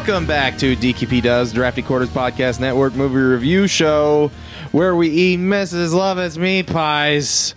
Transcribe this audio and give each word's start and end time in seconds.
Welcome 0.00 0.24
back 0.26 0.56
to 0.58 0.74
DQP 0.76 1.20
Does 1.20 1.52
Drafty 1.52 1.82
Quarters 1.82 2.08
Podcast 2.08 2.58
Network 2.58 2.94
movie 2.94 3.16
review 3.16 3.66
show, 3.66 4.30
where 4.72 4.96
we 4.96 5.10
eat 5.10 5.38
Mrs. 5.38 5.92
Lovett's 5.92 6.38
meat 6.38 6.68
pies. 6.68 7.54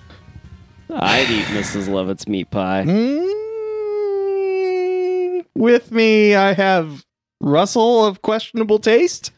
I'd 0.89 1.29
eat 1.29 1.45
Mrs. 1.45 1.87
Lovett's 1.87 2.27
meat 2.27 2.51
pie. 2.51 2.83
Mm, 2.85 3.31
with 5.55 5.89
me, 5.93 6.35
I 6.35 6.51
have 6.51 7.05
Russell 7.39 8.05
of 8.05 8.21
questionable 8.21 8.77
taste 8.79 9.31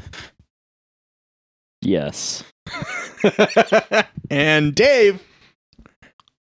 Yes. 1.83 2.43
and 4.31 4.73
Dave. 4.73 5.21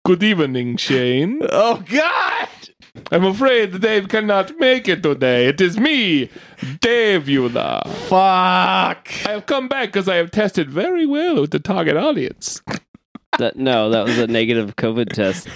Good 0.04 0.22
evening, 0.22 0.76
Shane. 0.76 1.40
Oh 1.50 1.82
God! 1.90 2.39
I'm 3.12 3.24
afraid 3.24 3.80
Dave 3.80 4.08
cannot 4.08 4.58
make 4.58 4.88
it 4.88 5.02
today. 5.02 5.46
It 5.46 5.60
is 5.60 5.78
me, 5.78 6.28
Davula. 6.58 7.86
Fuck! 8.08 9.08
I 9.26 9.32
have 9.32 9.46
come 9.46 9.68
back 9.68 9.88
because 9.92 10.08
I 10.08 10.16
have 10.16 10.30
tested 10.30 10.70
very 10.70 11.06
well 11.06 11.40
with 11.40 11.50
the 11.50 11.58
target 11.60 11.96
audience. 11.96 12.62
That 13.38 13.56
no, 13.56 13.90
that 13.90 14.04
was 14.06 14.18
a 14.18 14.26
negative 14.26 14.74
COVID 14.76 15.12
test, 15.12 15.46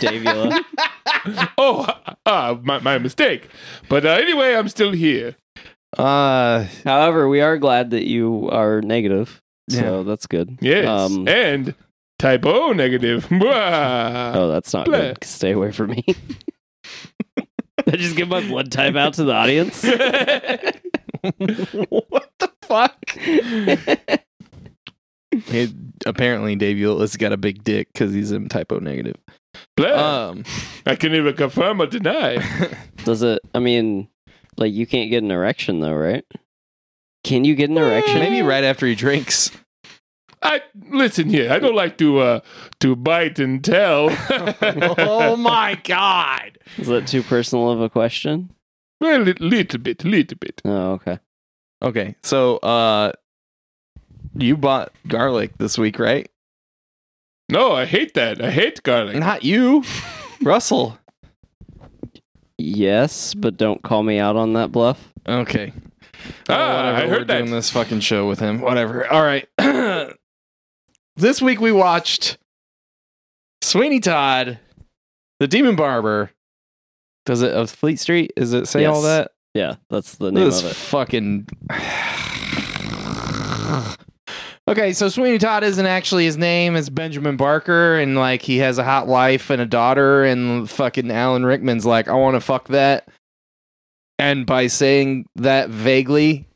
Dave 0.00 0.22
Davula. 0.22 0.60
Oh, 1.56 1.86
ah, 2.26 2.58
my, 2.62 2.80
my 2.80 2.98
mistake. 2.98 3.48
But 3.88 4.04
uh, 4.04 4.08
anyway, 4.10 4.54
I'm 4.54 4.68
still 4.68 4.90
here. 4.90 5.36
Uh, 5.96 6.66
However, 6.84 7.28
we 7.28 7.40
are 7.40 7.58
glad 7.58 7.90
that 7.90 8.08
you 8.08 8.48
are 8.50 8.80
negative, 8.80 9.40
so 9.68 10.02
that's 10.02 10.26
good. 10.26 10.58
Yes. 10.60 10.88
Um, 10.88 11.28
and 11.28 11.74
type 12.18 12.44
O 12.44 12.72
negative. 12.72 13.26
Mwah. 13.28 14.34
oh, 14.34 14.48
that's 14.48 14.72
not 14.72 14.86
Bleh. 14.86 15.14
good. 15.14 15.24
Stay 15.24 15.52
away 15.52 15.70
from 15.70 15.90
me. 15.90 16.04
I 17.92 17.96
just 17.96 18.16
give 18.16 18.28
my 18.28 18.40
blood 18.40 18.72
type 18.72 18.94
out 18.94 19.14
to 19.14 19.24
the 19.24 19.34
audience. 19.34 19.82
what 21.90 22.30
the 22.38 22.50
fuck? 22.62 22.96
Hey, 25.46 25.68
apparently, 26.06 26.56
Davula's 26.56 27.16
got 27.16 27.32
a 27.32 27.36
big 27.36 27.64
dick 27.64 27.88
because 27.92 28.14
he's 28.14 28.32
in 28.32 28.48
type 28.48 28.72
O 28.72 28.78
negative. 28.78 29.16
Bleh. 29.78 29.96
Um, 29.96 30.44
I 30.86 30.94
can 30.96 31.12
neither 31.12 31.32
confirm 31.32 31.80
or 31.80 31.86
deny. 31.86 32.38
Does 33.04 33.22
it? 33.22 33.40
I 33.54 33.58
mean, 33.58 34.08
like 34.56 34.72
you 34.72 34.86
can't 34.86 35.10
get 35.10 35.22
an 35.22 35.30
erection 35.30 35.80
though, 35.80 35.94
right? 35.94 36.24
Can 37.24 37.44
you 37.44 37.54
get 37.54 37.70
an 37.70 37.78
erection? 37.78 38.18
maybe 38.18 38.42
right 38.42 38.64
after 38.64 38.86
he 38.86 38.94
drinks. 38.94 39.50
I 40.42 40.60
listen 40.90 41.28
here. 41.28 41.52
I 41.52 41.58
don't 41.58 41.74
like 41.74 41.98
to 41.98 42.18
uh 42.18 42.40
to 42.80 42.96
bite 42.96 43.38
and 43.38 43.62
tell. 43.64 44.08
oh 44.98 45.36
my 45.36 45.80
god! 45.84 46.58
Is 46.78 46.88
that 46.88 47.06
too 47.06 47.22
personal 47.22 47.70
of 47.70 47.80
a 47.80 47.88
question? 47.88 48.50
well, 49.02 49.20
a 49.20 49.34
little 49.40 49.80
bit, 49.80 50.04
a 50.04 50.08
little 50.08 50.38
bit. 50.38 50.62
Oh, 50.64 50.92
okay. 50.92 51.18
Okay, 51.82 52.14
so 52.22 52.58
uh, 52.58 53.12
you 54.36 54.56
bought 54.56 54.92
garlic 55.08 55.58
this 55.58 55.76
week, 55.76 55.98
right? 55.98 56.30
No, 57.48 57.72
I 57.72 57.84
hate 57.84 58.14
that. 58.14 58.40
I 58.40 58.52
hate 58.52 58.82
garlic. 58.84 59.16
Not 59.16 59.42
you, 59.42 59.82
Russell. 60.42 60.98
Yes, 62.56 63.34
but 63.34 63.56
don't 63.56 63.82
call 63.82 64.04
me 64.04 64.20
out 64.20 64.36
on 64.36 64.52
that 64.52 64.70
bluff. 64.70 65.12
Okay. 65.28 65.72
Ah, 66.48 66.76
whatever, 66.76 66.96
I 66.96 67.00
heard 67.00 67.10
we're 67.10 67.24
that. 67.24 67.38
doing 67.38 67.50
this 67.50 67.70
fucking 67.70 68.00
show 68.00 68.28
with 68.28 68.38
him. 68.38 68.60
Whatever. 68.60 69.10
All 69.10 69.22
right. 69.22 69.48
this 71.16 71.42
week 71.42 71.60
we 71.60 71.72
watched 71.72 72.38
Sweeney 73.60 74.00
Todd, 74.00 74.58
the 75.40 75.48
Demon 75.48 75.76
Barber. 75.76 76.30
Does 77.24 77.42
it 77.42 77.52
of 77.52 77.70
Fleet 77.70 78.00
Street? 78.00 78.32
Is 78.36 78.52
it 78.52 78.66
say 78.66 78.84
all 78.84 79.02
that? 79.02 79.30
Yeah, 79.54 79.76
that's 79.90 80.16
the 80.16 80.32
name 80.32 80.44
This 80.44 80.62
of 80.62 80.70
it. 80.70 80.74
fucking. 80.74 81.46
okay, 84.68 84.92
so 84.92 85.08
Sweeney 85.08 85.38
Todd 85.38 85.62
isn't 85.62 85.86
actually 85.86 86.24
his 86.24 86.36
name. 86.36 86.74
It's 86.74 86.88
Benjamin 86.88 87.36
Barker, 87.36 87.98
and 87.98 88.16
like 88.16 88.42
he 88.42 88.58
has 88.58 88.78
a 88.78 88.84
hot 88.84 89.06
wife 89.06 89.50
and 89.50 89.62
a 89.62 89.66
daughter, 89.66 90.24
and 90.24 90.68
fucking 90.68 91.10
Alan 91.10 91.44
Rickman's 91.44 91.86
like, 91.86 92.08
I 92.08 92.14
want 92.14 92.34
to 92.34 92.40
fuck 92.40 92.68
that. 92.68 93.08
And 94.18 94.46
by 94.46 94.68
saying 94.68 95.26
that 95.36 95.68
vaguely, 95.68 96.46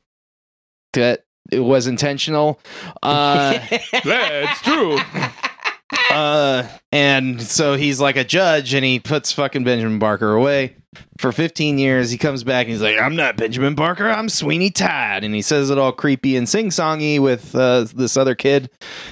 that 0.94 1.24
it 1.52 1.60
was 1.60 1.86
intentional. 1.86 2.60
Uh, 3.02 3.58
That's 4.04 4.60
true. 4.62 4.98
uh, 6.10 6.66
and 6.92 7.40
so 7.40 7.74
he's 7.74 8.00
like 8.00 8.16
a 8.16 8.24
judge, 8.24 8.74
and 8.74 8.84
he 8.84 8.98
puts 9.00 9.32
fucking 9.32 9.64
Benjamin 9.64 9.98
Barker 9.98 10.32
away 10.32 10.76
for 11.18 11.32
15 11.32 11.78
years. 11.78 12.10
He 12.10 12.18
comes 12.18 12.42
back 12.44 12.66
and 12.66 12.72
he's 12.72 12.82
like, 12.82 12.98
"I'm 12.98 13.16
not 13.16 13.36
Benjamin 13.36 13.74
Barker. 13.74 14.08
I'm 14.08 14.28
Sweeney 14.28 14.70
Todd," 14.70 15.24
and 15.24 15.34
he 15.34 15.42
says 15.42 15.70
it 15.70 15.78
all 15.78 15.92
creepy 15.92 16.36
and 16.36 16.48
sing 16.48 16.70
songy 16.70 17.20
with 17.20 17.54
uh, 17.54 17.86
this 17.94 18.16
other 18.16 18.34
kid. 18.34 18.70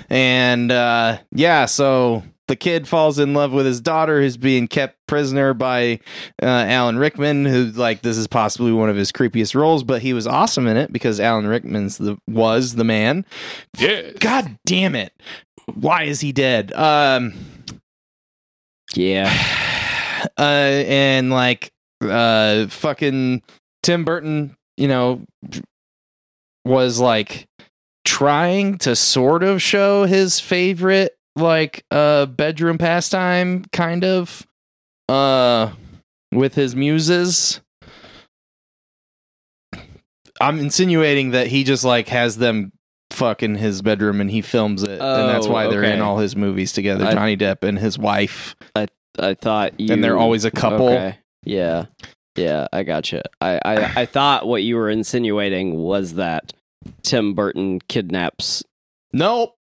And 0.09 0.73
uh, 0.73 1.19
yeah, 1.33 1.67
so 1.67 2.23
the 2.47 2.57
kid 2.57 2.87
falls 2.87 3.19
in 3.19 3.33
love 3.33 3.53
with 3.53 3.65
his 3.67 3.81
daughter, 3.81 4.21
who's 4.21 4.37
being 4.37 4.69
kept 4.69 4.99
prisoner 5.07 5.55
by 5.55 6.01
uh, 6.43 6.47
Alan 6.47 6.99
Rickman, 6.99 7.47
who 7.47 7.67
like 7.67 8.03
this 8.03 8.17
is 8.17 8.27
possibly 8.27 8.73
one 8.73 8.91
of 8.91 8.97
his 8.97 9.13
creepiest 9.13 9.55
roles, 9.55 9.83
but 9.83 10.03
he 10.03 10.13
was 10.13 10.27
awesome 10.27 10.67
in 10.67 10.77
it 10.77 10.93
because 10.93 11.21
Alan 11.21 11.47
Rickman's 11.47 11.99
the 11.99 12.19
was 12.29 12.75
the 12.75 12.85
man. 12.85 13.25
Yes. 13.79 14.15
God 14.19 14.59
damn 14.67 14.95
it. 14.95 15.13
Why 15.73 16.03
is 16.05 16.21
he 16.21 16.33
dead? 16.33 16.73
Um 16.75 17.33
Yeah. 18.95 19.33
uh 20.39 20.43
and 20.43 21.31
like 21.31 21.73
uh 22.03 22.67
fucking 22.67 23.43
Tim 23.83 24.05
Burton, 24.05 24.57
you 24.77 24.89
know, 24.89 25.23
was 26.65 26.99
like 26.99 27.47
trying 28.05 28.77
to 28.79 28.95
sort 28.95 29.43
of 29.43 29.63
show 29.63 30.05
his 30.05 30.41
favorite 30.41 31.14
like 31.37 31.85
a 31.91 32.27
bedroom 32.31 32.79
pastime 32.79 33.65
kind 33.73 34.05
of 34.05 34.47
uh 35.09 35.73
with 36.33 36.55
his 36.55 36.75
muses. 36.75 37.61
I'm 40.41 40.59
insinuating 40.59 41.31
that 41.31 41.47
he 41.47 41.65
just 41.65 41.85
like 41.85 42.09
has 42.09 42.37
them 42.39 42.73
fuck 43.11 43.43
in 43.43 43.55
his 43.55 43.83
bedroom 43.83 44.21
and 44.21 44.29
he 44.31 44.43
films 44.43 44.83
it 44.83 45.01
and 45.01 45.29
that's 45.29 45.47
Oh, 45.47 45.51
why 45.53 45.69
they're 45.69 45.85
in 45.85 46.01
all 46.01 46.19
his 46.19 46.35
movies 46.35 46.73
together 46.73 47.05
I- 47.05 47.13
Johnny 47.15 47.37
Depp 47.37 47.63
and 47.63 47.79
his 47.79 47.97
wife 47.99 48.57
I 48.75 49.35
thought 49.35 49.79
you 49.79 49.93
and 49.95 50.03
they're 50.03 50.19
always 50.19 50.45
a 50.45 50.51
couple 50.51 50.89
Okay. 50.89 51.19
Yeah. 51.45 51.87
Yeah, 52.37 52.67
I 52.73 52.83
gotcha. 52.83 53.23
I, 53.41 53.61
I 53.65 54.01
I 54.03 54.07
thought 54.13 54.49
what 54.49 54.65
you 54.65 54.75
were 54.75 54.91
insinuating 54.91 55.77
was 55.77 56.15
that 56.15 56.53
Tim 57.03 57.35
Burton 57.35 57.79
kidnaps 57.87 58.65
Nope. 59.13 59.55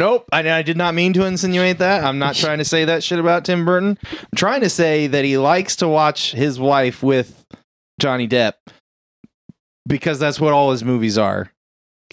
Nope. 0.00 0.30
I, 0.32 0.50
I 0.50 0.62
did 0.62 0.78
not 0.78 0.94
mean 0.94 1.12
to 1.12 1.26
insinuate 1.26 1.76
that. 1.76 2.04
I'm 2.04 2.18
not 2.18 2.34
trying 2.36 2.56
to 2.56 2.64
say 2.64 2.86
that 2.86 3.04
shit 3.04 3.18
about 3.18 3.44
Tim 3.44 3.66
Burton. 3.66 3.98
I'm 4.10 4.18
trying 4.34 4.62
to 4.62 4.70
say 4.70 5.06
that 5.08 5.26
he 5.26 5.36
likes 5.36 5.76
to 5.76 5.88
watch 5.88 6.32
his 6.32 6.58
wife 6.58 7.02
with 7.02 7.44
Johnny 8.00 8.26
Depp 8.26 8.54
because 9.86 10.18
that's 10.18 10.40
what 10.40 10.54
all 10.54 10.70
his 10.70 10.82
movies 10.82 11.18
are. 11.18 11.52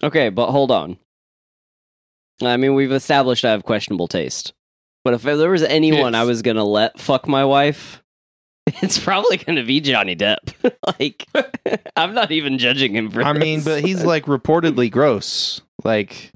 Okay, 0.03 0.27
but 0.27 0.51
hold 0.51 0.69
on. 0.69 0.97
I 2.41 2.57
mean, 2.57 2.75
we've 2.75 2.91
established 2.91 3.45
I 3.45 3.51
have 3.51 3.63
questionable 3.63 4.09
taste. 4.09 4.53
But 5.05 5.13
if 5.13 5.21
there 5.21 5.49
was 5.49 5.63
anyone 5.63 6.11
Yes. 6.11 6.19
I 6.19 6.23
was 6.25 6.41
gonna 6.41 6.65
let 6.65 6.99
fuck 6.99 7.25
my 7.25 7.45
wife, 7.45 8.03
it's 8.67 8.99
probably 8.99 9.37
gonna 9.37 9.63
be 9.63 9.79
Johnny 9.79 10.17
Depp. 10.17 10.53
like, 10.99 11.25
I'm 11.95 12.13
not 12.13 12.31
even 12.31 12.57
judging 12.57 12.93
him 12.93 13.11
for. 13.11 13.23
I 13.23 13.31
mean, 13.31 13.63
but 13.63 13.85
he's 13.85 14.03
like 14.03 14.25
reportedly 14.25 14.91
gross. 14.91 15.61
Like, 15.85 16.33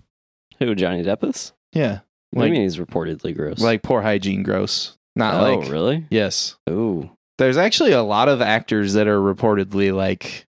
who 0.68 0.76
Johnny 0.76 1.04
Depp 1.04 1.28
is? 1.28 1.54
yeah. 1.74 2.00
What 2.34 2.44
do 2.44 2.48
you 2.48 2.54
mean 2.54 2.62
he's 2.62 2.78
reportedly 2.78 3.36
gross? 3.36 3.60
like 3.60 3.82
poor 3.84 4.02
hygiene 4.02 4.42
gross. 4.44 4.98
Not 5.18 5.42
like 5.42 5.58
oh, 5.58 5.60
like, 5.60 5.70
really? 5.72 6.06
yes. 6.10 6.56
Ooh, 6.70 7.10
There's 7.38 7.58
actually 7.58 7.92
a 7.92 8.04
lot 8.04 8.30
of 8.30 8.42
actors 8.42 8.94
that 8.94 9.08
are 9.10 9.20
reportedly 9.20 9.94
like, 9.94 10.46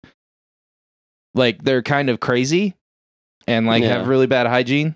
like 1.34 1.64
they're 1.64 1.82
kind 1.82 2.10
of 2.12 2.20
crazy 2.20 2.76
and 3.48 3.66
like 3.66 3.82
Yeah. 3.82 3.98
have 3.98 4.08
really 4.08 4.28
bad 4.28 4.46
hygiene. 4.46 4.96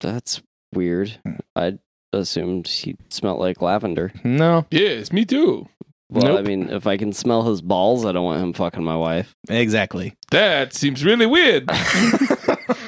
that's 0.00 0.42
weird. 0.74 1.16
Hmm. 1.24 1.34
I 1.54 1.78
assumed 2.12 2.66
he 2.66 2.96
smelled 3.10 3.38
like 3.38 3.62
lavender. 3.62 4.10
No, 4.24 4.66
Yes, 4.72 5.12
me 5.12 5.24
too. 5.24 5.68
Well, 6.10 6.38
I 6.38 6.42
mean, 6.42 6.70
if 6.70 6.86
I 6.86 6.96
can 6.96 7.12
smell 7.12 7.42
his 7.44 7.60
balls, 7.60 8.04
I 8.06 8.12
don't 8.12 8.24
want 8.24 8.42
him 8.42 8.52
fucking 8.54 8.82
my 8.82 8.96
wife. 8.96 9.36
exactly. 9.48 10.14
That 10.32 10.72
seems 10.72 11.04
really 11.04 11.26
weird. 11.26 11.68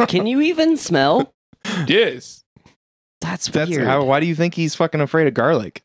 Can 0.08 0.26
you 0.26 0.40
even 0.40 0.76
smell? 0.76 1.34
yes. 1.86 2.44
That's, 3.20 3.48
That's 3.48 3.70
weird. 3.70 3.86
how. 3.86 4.04
Why 4.04 4.20
do 4.20 4.26
you 4.26 4.34
think 4.34 4.54
he's 4.54 4.74
fucking 4.74 5.00
afraid 5.00 5.26
of 5.26 5.34
garlic? 5.34 5.82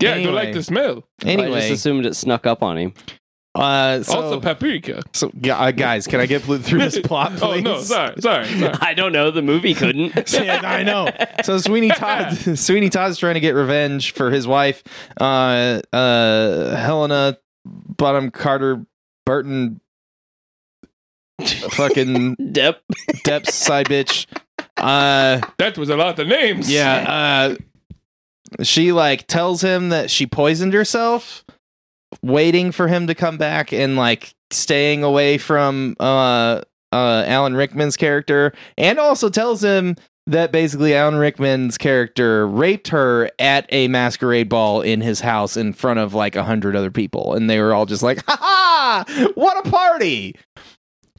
Yeah, 0.00 0.14
I 0.14 0.22
don't 0.22 0.34
like 0.34 0.52
the 0.52 0.62
smell. 0.62 1.04
Anyway, 1.22 1.42
I 1.42 1.46
Anyway, 1.46 1.60
just 1.60 1.72
assumed 1.72 2.06
it 2.06 2.14
snuck 2.14 2.46
up 2.46 2.62
on 2.62 2.76
him. 2.78 2.94
uh, 3.56 4.02
so, 4.04 4.20
also 4.20 4.40
paprika. 4.40 5.02
so 5.12 5.30
yeah, 5.40 5.58
uh, 5.58 5.70
guys, 5.72 6.06
can 6.06 6.20
I 6.20 6.26
get 6.26 6.42
through 6.42 6.58
this 6.58 6.98
plot, 7.04 7.32
please? 7.32 7.42
oh 7.42 7.60
no, 7.60 7.80
sorry, 7.80 8.14
sorry, 8.20 8.46
sorry. 8.58 8.74
I 8.80 8.94
don't 8.94 9.12
know. 9.12 9.30
The 9.32 9.42
movie 9.42 9.74
couldn't. 9.74 10.14
Yeah, 10.32 10.60
I 10.62 10.82
know. 10.84 11.08
So 11.42 11.58
Sweeney 11.58 11.88
Todd, 11.88 12.36
Sweeney 12.56 12.88
Todd's 12.90 13.18
trying 13.18 13.34
to 13.34 13.40
get 13.40 13.54
revenge 13.56 14.12
for 14.12 14.30
his 14.30 14.46
wife, 14.46 14.84
uh, 15.20 15.80
uh, 15.92 16.76
Helena 16.76 17.38
Bonham 17.64 18.30
Carter 18.30 18.84
Burton 19.26 19.80
fucking 21.70 22.36
Depp, 22.36 22.76
Depp's 23.24 23.54
side 23.54 23.86
bitch. 23.86 24.26
Uh 24.76 25.40
That 25.58 25.76
was 25.78 25.88
a 25.88 25.96
lot 25.96 26.18
of 26.18 26.26
names. 26.26 26.70
yeah, 26.70 27.56
uh 28.58 28.64
she 28.64 28.92
like 28.92 29.26
tells 29.26 29.62
him 29.62 29.90
that 29.90 30.10
she 30.10 30.26
poisoned 30.26 30.72
herself 30.72 31.44
waiting 32.22 32.72
for 32.72 32.88
him 32.88 33.06
to 33.06 33.14
come 33.14 33.36
back 33.38 33.72
and 33.72 33.96
like 33.96 34.34
staying 34.50 35.02
away 35.04 35.38
from 35.38 35.94
uh 36.00 36.60
uh 36.92 37.24
Alan 37.26 37.54
Rickman's 37.54 37.96
character 37.96 38.52
and 38.76 38.98
also 38.98 39.30
tells 39.30 39.62
him 39.62 39.94
that 40.26 40.50
basically 40.52 40.94
Alan 40.94 41.16
Rickman's 41.16 41.78
character 41.78 42.46
raped 42.46 42.88
her 42.88 43.30
at 43.38 43.66
a 43.70 43.86
masquerade 43.88 44.48
ball 44.48 44.80
in 44.80 45.00
his 45.00 45.20
house 45.20 45.56
in 45.56 45.72
front 45.72 46.00
of 46.00 46.12
like 46.14 46.34
a 46.34 46.42
hundred 46.42 46.74
other 46.74 46.90
people 46.90 47.34
and 47.34 47.48
they 47.48 47.60
were 47.60 47.72
all 47.72 47.86
just 47.86 48.02
like 48.02 48.24
ha 48.26 48.36
ha 48.40 49.30
what 49.34 49.64
a 49.64 49.70
party 49.70 50.34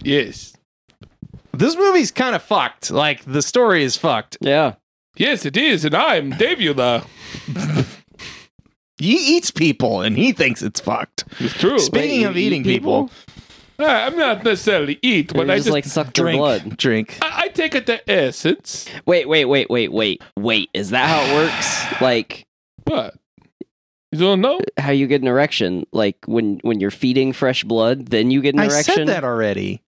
Yes. 0.03 0.53
this 1.53 1.75
movie's 1.75 2.12
kind 2.12 2.36
of 2.36 2.42
fucked 2.42 2.92
like 2.92 3.24
the 3.25 3.42
story 3.42 3.83
is 3.83 3.98
fucked 3.98 4.38
Yeah. 4.42 4.75
Yes, 5.18 5.45
it 5.45 5.57
is, 5.57 5.83
and 5.86 5.94
I'm 5.94 6.31
Davula. 6.31 7.06
he 8.98 9.36
eats 9.38 9.51
people 9.51 10.01
and 10.01 10.15
he 10.18 10.31
thinks 10.31 10.62
it's 10.62 10.80
fucked 10.80 11.25
It's 11.39 11.53
true. 11.53 11.80
Speaking 11.80 12.21
Wait, 12.21 12.27
of 12.27 12.38
eating 12.38 12.62
eat 12.62 12.65
people, 12.80 13.09
Ah, 13.83 14.06
I'm 14.06 14.15
not 14.15 14.44
necessarily 14.44 15.00
eat, 15.01 15.33
but 15.33 15.48
you 15.48 15.53
I 15.53 15.56
just, 15.56 15.65
just 15.68 15.74
like 15.74 15.86
suck 15.86 16.13
their 16.13 16.25
drink, 16.25 16.38
blood. 16.39 16.77
drink. 16.77 17.18
I, 17.19 17.45
I 17.45 17.48
take 17.48 17.74
it 17.74 17.88
to 17.88 18.07
essence. 18.12 18.86
Wait, 19.07 19.27
wait, 19.27 19.45
wait, 19.45 19.71
wait, 19.71 19.92
wait, 19.92 20.21
wait. 20.38 20.69
Is 20.75 20.92
that 20.92 21.09
how 21.09 21.24
it 21.24 21.36
works? 21.36 22.01
Like 22.01 22.45
What? 22.86 23.15
You 24.12 24.19
don't 24.19 24.42
know? 24.42 24.59
how 24.77 24.92
you 24.92 25.07
get 25.07 25.21
an 25.21 25.27
erection? 25.27 25.88
Like 25.92 26.18
when 26.25 26.59
when 26.63 26.80
you're 26.80 26.92
feeding 26.92 27.33
fresh 27.33 27.63
blood, 27.63 28.07
then 28.07 28.30
you 28.30 28.42
get 28.42 28.53
an 28.53 28.59
I 28.62 28.65
erection. 28.65 28.94
said 28.95 29.07
that 29.07 29.24
already. 29.24 29.81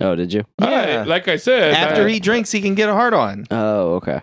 Oh, 0.00 0.14
did 0.14 0.32
you? 0.32 0.44
Yeah. 0.60 1.02
I, 1.02 1.02
like 1.04 1.28
I 1.28 1.36
said, 1.36 1.74
After 1.74 2.06
I, 2.06 2.10
he 2.10 2.20
drinks, 2.20 2.50
he 2.50 2.60
can 2.60 2.74
get 2.74 2.88
a 2.88 2.92
hard 2.94 3.14
on. 3.14 3.46
Oh, 3.50 3.94
okay. 3.96 4.22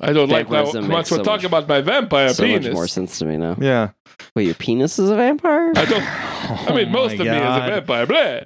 I 0.00 0.12
don't 0.12 0.28
like 0.30 0.46
how 0.46 0.52
Vampirism 0.64 0.88
much 0.88 0.96
makes 0.96 1.10
we're 1.10 1.16
so 1.18 1.22
talking 1.24 1.50
much- 1.50 1.64
about 1.64 1.68
my 1.68 1.80
vampire 1.82 2.30
so 2.30 2.42
penis. 2.44 2.64
much 2.66 2.72
more 2.74 2.88
sense 2.88 3.18
to 3.18 3.26
me 3.26 3.36
now. 3.36 3.56
Yeah. 3.60 3.90
Wait, 4.34 4.46
your 4.46 4.54
penis 4.54 4.98
is 4.98 5.10
a 5.10 5.14
vampire? 5.16 5.72
I 5.76 5.84
don't. 5.84 6.68
I 6.70 6.74
mean, 6.74 6.90
most 6.92 7.12
of 7.12 7.18
me 7.20 7.26
is 7.28 7.32
a 7.36 7.60
vampire. 7.60 8.06
Blah. 8.06 8.40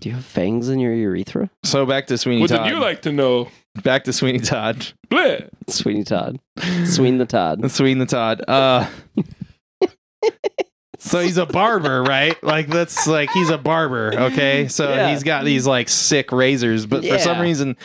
Do 0.00 0.08
you 0.08 0.16
have 0.16 0.24
fangs 0.24 0.68
in 0.68 0.80
your 0.80 0.92
urethra? 0.92 1.48
So 1.62 1.86
back 1.86 2.08
to 2.08 2.18
Sweeney 2.18 2.40
Todd. 2.42 2.50
What 2.50 2.56
Todd. 2.56 2.64
would 2.66 2.74
you 2.74 2.80
like 2.80 3.02
to 3.02 3.12
know? 3.12 3.48
Back 3.82 4.04
to 4.04 4.12
Sweeney 4.12 4.40
Todd. 4.40 4.86
Blah. 5.08 5.36
Sweeney 5.68 6.04
Todd. 6.04 6.40
Sween 6.84 7.18
the 7.18 7.26
Todd. 7.26 7.70
Sweeney 7.70 8.00
the 8.00 8.06
Todd. 8.06 8.42
Uh, 8.48 8.88
so 11.04 11.20
he's 11.20 11.36
a 11.38 11.46
barber, 11.46 12.02
right? 12.02 12.42
Like 12.42 12.68
that's 12.68 13.06
like 13.06 13.30
he's 13.30 13.50
a 13.50 13.58
barber. 13.58 14.12
Okay, 14.14 14.68
so 14.68 14.88
Yeah. 14.88 15.10
he's 15.10 15.22
got 15.22 15.44
these 15.44 15.66
like 15.66 15.88
sick 15.88 16.32
razors, 16.32 16.86
but 16.86 17.04
for 17.04 17.18
some 17.18 17.40
reason. 17.40 17.76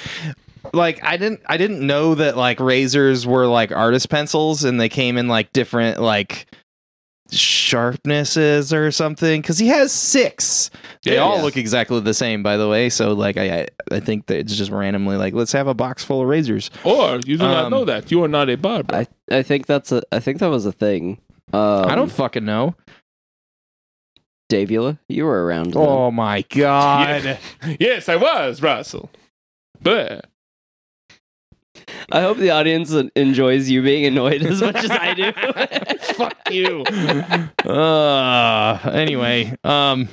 Like 0.73 1.03
I 1.03 1.15
didn't, 1.17 1.39
I 1.47 1.57
didn't 1.57 1.85
know 1.85 2.15
that 2.15 2.35
like 2.37 2.59
razors 2.59 3.25
were 3.25 3.47
like 3.47 3.71
artist 3.71 4.09
pencils, 4.09 4.63
and 4.65 4.79
they 4.79 4.89
came 4.89 5.17
in 5.17 5.27
like 5.27 5.51
different 5.53 5.99
like 6.01 6.47
sharpnesses 7.31 8.73
or 8.73 8.91
something. 8.91 9.41
Because 9.41 9.57
he 9.57 9.67
has 9.67 9.91
six, 9.91 10.69
they 11.03 11.15
Yeah. 11.15 11.21
all 11.21 11.41
look 11.41 11.57
exactly 11.57 11.99
the 12.01 12.13
same, 12.13 12.43
by 12.43 12.57
the 12.57 12.67
way. 12.67 12.89
So 12.89 13.13
like 13.13 13.37
I, 13.37 13.61
I, 13.61 13.67
I 13.91 13.99
think 13.99 14.27
that 14.27 14.37
it's 14.39 14.55
just 14.55 14.71
randomly 14.71 15.17
like 15.17 15.33
let's 15.33 15.51
have 15.53 15.67
a 15.67 15.73
box 15.73 16.03
full 16.03 16.21
of 16.21 16.27
razors. 16.27 16.69
Or 16.83 17.15
you 17.25 17.37
do 17.37 17.43
not 17.43 17.65
Um, 17.65 17.71
know 17.71 17.85
that 17.85 18.11
you 18.11 18.23
are 18.23 18.27
not 18.27 18.49
a 18.49 18.55
barber. 18.57 18.93
I 18.95 19.07
I 19.31 19.43
think 19.43 19.65
that's 19.65 19.91
a 19.91 20.01
I 20.11 20.19
think 20.19 20.39
that 20.39 20.49
was 20.49 20.65
a 20.65 20.71
thing. 20.71 21.19
Um, 21.53 21.85
I 21.85 21.95
don't 21.95 22.11
fucking 22.11 22.45
know. 22.45 22.75
Davula, 24.49 24.97
you 25.07 25.25
were 25.25 25.45
around. 25.45 25.73
then. 25.73 25.81
Oh 25.81 26.11
my 26.11 26.41
god. 26.49 27.37
yes, 27.79 28.09
I 28.09 28.15
was 28.15 28.61
Russell. 28.61 29.09
But 29.81 30.25
I 32.11 32.21
hope 32.21 32.37
the 32.37 32.49
audience 32.49 32.91
enjoys 33.15 33.69
you 33.69 33.81
being 33.83 34.05
annoyed 34.05 34.41
as 34.41 34.61
much 34.61 34.75
as 34.77 34.91
I 34.91 35.13
do. 35.13 35.31
Fuck 36.13 36.51
you. 36.51 36.83
uh 37.71 38.79
anyway, 38.91 39.55
um 39.63 40.09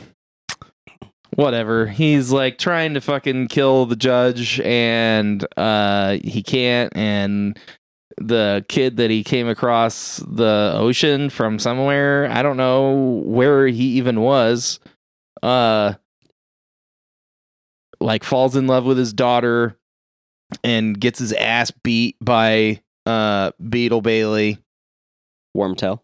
whatever. 1.35 1.87
He's 1.87 2.31
like 2.31 2.59
trying 2.59 2.95
to 2.95 3.01
fucking 3.01 3.49
kill 3.49 3.87
the 3.87 3.97
judge 3.97 4.61
and 4.61 5.47
uh 5.57 6.19
he 6.23 6.43
can't 6.43 6.93
and 6.95 7.59
the 8.19 8.65
kid 8.69 8.97
that 8.97 9.11
he 9.11 9.23
came 9.23 9.49
across 9.49 10.19
the 10.27 10.73
ocean 10.75 11.31
from 11.31 11.59
somewhere, 11.59 12.31
I 12.31 12.43
don't 12.43 12.57
know 12.57 13.23
where 13.25 13.67
he 13.67 13.85
even 13.97 14.21
was. 14.21 14.81
Uh 15.43 15.95
like 18.01 18.25
falls 18.25 18.57
in 18.57 18.67
love 18.67 18.85
with 18.85 18.99
his 18.99 19.13
daughter 19.13 19.79
and 20.63 20.99
gets 20.99 21.19
his 21.19 21.33
ass 21.33 21.71
beat 21.71 22.17
by 22.21 22.81
uh 23.05 23.53
Beetle 23.69 24.03
Bailey. 24.03 24.59
Wormtail. 25.57 26.01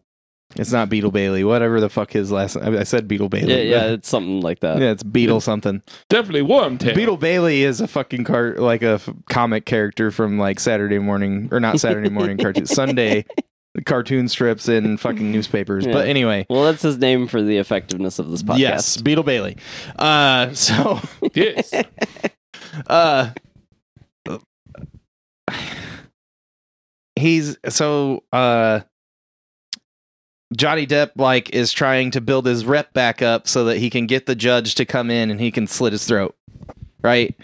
It's 0.55 0.71
not 0.71 0.87
Beetle 0.89 1.11
Bailey. 1.11 1.43
Whatever 1.43 1.79
the 1.81 1.89
fuck 1.89 2.11
his 2.11 2.31
last. 2.31 2.55
I 2.57 2.79
I 2.79 2.83
said 2.83 3.07
Beetle 3.07 3.29
Bailey. 3.29 3.53
Yeah, 3.53 3.77
yeah, 3.85 3.85
it's 3.93 4.07
something 4.07 4.41
like 4.41 4.59
that. 4.59 4.79
yeah. 4.79 4.91
It's 4.91 5.03
Beetle 5.03 5.41
something. 5.41 5.81
Definitely 6.09 6.41
Wormtail. 6.43 6.93
Beetle 6.95 7.17
Bailey 7.17 7.63
is 7.63 7.81
a 7.81 7.87
fucking 7.87 8.23
car 8.23 8.53
like 8.57 8.83
a 8.83 8.93
f- 8.93 9.09
comic 9.29 9.65
character 9.65 10.11
from 10.11 10.37
like 10.37 10.59
Saturday 10.59 10.99
morning 10.99 11.49
or 11.51 11.59
not 11.59 11.79
Saturday 11.79 12.09
morning 12.11 12.37
cartoon 12.37 12.65
Sunday 12.67 13.25
cartoon 13.87 14.27
strips 14.27 14.69
in 14.69 14.97
fucking 14.97 15.31
newspapers. 15.31 15.85
Yeah. 15.87 15.93
But 15.93 16.07
anyway, 16.07 16.45
Well, 16.47 16.65
that's 16.65 16.83
his 16.83 16.99
name 16.99 17.27
for 17.27 17.41
the 17.41 17.57
effectiveness 17.57 18.19
of 18.19 18.29
this 18.29 18.43
podcast. 18.43 18.59
yes, 18.59 18.97
Beetle 18.97 19.23
Bailey. 19.23 19.57
Uh, 19.97 20.53
so 20.53 20.99
Yes. 21.33 21.73
uh 22.85 23.31
he's 27.15 27.57
so 27.69 28.23
uh 28.31 28.81
Johnny 30.55 30.85
Depp 30.87 31.11
like 31.15 31.49
is 31.51 31.71
trying 31.71 32.11
to 32.11 32.21
build 32.21 32.45
his 32.45 32.65
rep 32.65 32.93
back 32.93 33.21
up 33.21 33.47
so 33.47 33.65
that 33.65 33.77
he 33.77 33.89
can 33.89 34.07
get 34.07 34.25
the 34.25 34.35
judge 34.35 34.75
to 34.75 34.85
come 34.85 35.09
in 35.09 35.31
and 35.31 35.39
he 35.39 35.51
can 35.51 35.67
slit 35.67 35.93
his 35.93 36.05
throat. 36.05 36.35
Right? 37.01 37.35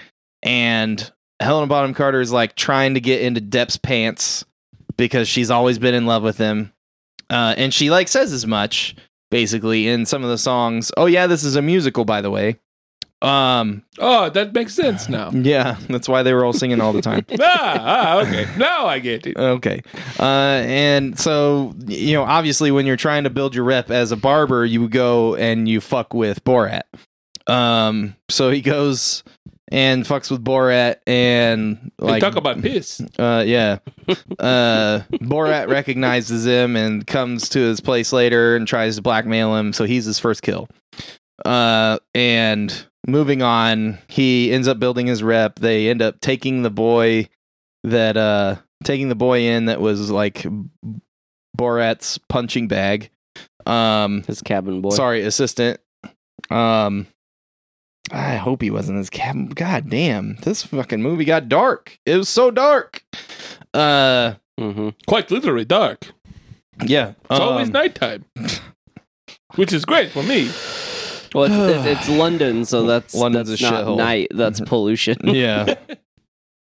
And 0.43 1.11
Helena 1.39 1.67
Bonham 1.67 1.93
Carter 1.93 2.21
is 2.21 2.31
like 2.31 2.55
trying 2.55 2.93
to 2.93 3.01
get 3.01 3.21
into 3.21 3.41
Depp's 3.41 3.77
pants 3.77 4.45
because 4.97 5.27
she's 5.27 5.51
always 5.51 5.79
been 5.79 5.95
in 5.95 6.05
love 6.05 6.23
with 6.23 6.37
him. 6.37 6.73
Uh, 7.29 7.53
and 7.57 7.73
she 7.73 7.89
like 7.89 8.07
says 8.07 8.33
as 8.33 8.45
much 8.47 8.95
basically 9.31 9.87
in 9.87 10.05
some 10.05 10.23
of 10.23 10.29
the 10.29 10.37
songs. 10.37 10.91
Oh 10.97 11.05
yeah, 11.05 11.27
this 11.27 11.43
is 11.43 11.55
a 11.55 11.61
musical 11.61 12.05
by 12.05 12.21
the 12.21 12.31
way. 12.31 12.59
Um 13.21 13.83
Oh, 13.97 14.29
that 14.29 14.53
makes 14.53 14.73
sense 14.73 15.09
now. 15.09 15.29
yeah, 15.31 15.77
that's 15.89 16.07
why 16.07 16.23
they 16.23 16.33
were 16.33 16.45
all 16.45 16.53
singing 16.53 16.79
all 16.79 16.93
the 16.93 17.01
time. 17.01 17.25
ah, 17.41 17.75
ah, 17.79 18.19
okay. 18.21 18.47
Now 18.57 18.85
I 18.85 18.99
get 18.99 19.27
it. 19.27 19.35
Okay. 19.37 19.81
Uh, 20.17 20.63
and 20.65 21.19
so, 21.19 21.75
you 21.87 22.13
know, 22.13 22.23
obviously, 22.23 22.71
when 22.71 22.85
you're 22.85 22.95
trying 22.95 23.25
to 23.25 23.29
build 23.29 23.53
your 23.55 23.65
rep 23.65 23.91
as 23.91 24.13
a 24.13 24.15
barber, 24.15 24.65
you 24.65 24.87
go 24.87 25.35
and 25.35 25.67
you 25.67 25.81
fuck 25.81 26.13
with 26.13 26.41
Borat. 26.45 26.83
Um, 27.47 28.15
so 28.29 28.51
he 28.51 28.61
goes 28.61 29.23
and 29.71 30.05
fucks 30.05 30.31
with 30.31 30.43
Borat, 30.43 30.97
and 31.05 31.91
They 31.99 32.05
like, 32.05 32.21
talk 32.21 32.35
about 32.37 32.61
piss. 32.61 33.01
uh, 33.19 33.43
yeah. 33.45 33.79
Uh, 34.39 35.01
Borat 35.11 35.67
recognizes 35.67 36.45
him 36.45 36.75
and 36.75 37.05
comes 37.05 37.49
to 37.49 37.59
his 37.59 37.81
place 37.81 38.13
later 38.13 38.55
and 38.55 38.67
tries 38.67 38.95
to 38.95 39.01
blackmail 39.01 39.55
him. 39.57 39.73
So 39.73 39.83
he's 39.83 40.05
his 40.05 40.19
first 40.19 40.41
kill. 40.41 40.69
Uh, 41.45 41.99
and 42.15 42.85
moving 43.07 43.41
on, 43.41 43.97
he 44.07 44.51
ends 44.51 44.67
up 44.67 44.79
building 44.79 45.07
his 45.07 45.21
rep. 45.23 45.59
They 45.59 45.89
end 45.89 46.01
up 46.01 46.19
taking 46.21 46.61
the 46.63 46.69
boy 46.69 47.29
that, 47.83 48.17
uh, 48.17 48.57
taking 48.83 49.09
the 49.09 49.15
boy 49.15 49.41
in 49.41 49.65
that 49.65 49.81
was 49.81 50.09
like 50.11 50.45
Borat's 51.57 52.17
punching 52.29 52.67
bag. 52.67 53.09
Um, 53.65 54.23
His 54.23 54.41
cabin 54.41 54.81
boy. 54.81 54.89
sorry, 54.91 55.21
assistant. 55.21 55.79
Um, 56.49 57.07
I 58.11 58.37
hope 58.37 58.61
he 58.61 58.71
wasn't 58.71 58.97
his 58.97 59.09
cabin. 59.09 59.49
God 59.49 59.89
damn, 59.89 60.35
this 60.37 60.63
fucking 60.63 61.01
movie 61.01 61.25
got 61.25 61.47
dark. 61.49 61.99
It 62.05 62.15
was 62.17 62.29
so 62.29 62.49
dark. 62.51 63.03
Uh, 63.73 64.35
hmm 64.57 64.89
Quite 65.07 65.29
literally 65.29 65.65
dark. 65.65 66.07
yeah. 66.83 67.09
It's 67.29 67.39
always 67.39 67.67
um, 67.67 67.73
nighttime. 67.73 68.25
Which 69.55 69.73
is 69.73 69.85
great 69.85 70.11
for 70.11 70.23
me. 70.23 70.49
Well, 71.33 71.45
it's, 71.45 71.85
it- 71.85 71.91
it's 71.97 72.09
London, 72.17 72.65
so 72.65 72.83
that's 72.83 73.13
London's 73.15 73.49
that's 73.49 73.61
a 73.61 73.63
not 73.71 73.85
shithole. 73.85 73.97
night. 73.97 74.27
That's 74.31 74.59
pollution. 74.61 75.17
Yeah. 75.23 75.75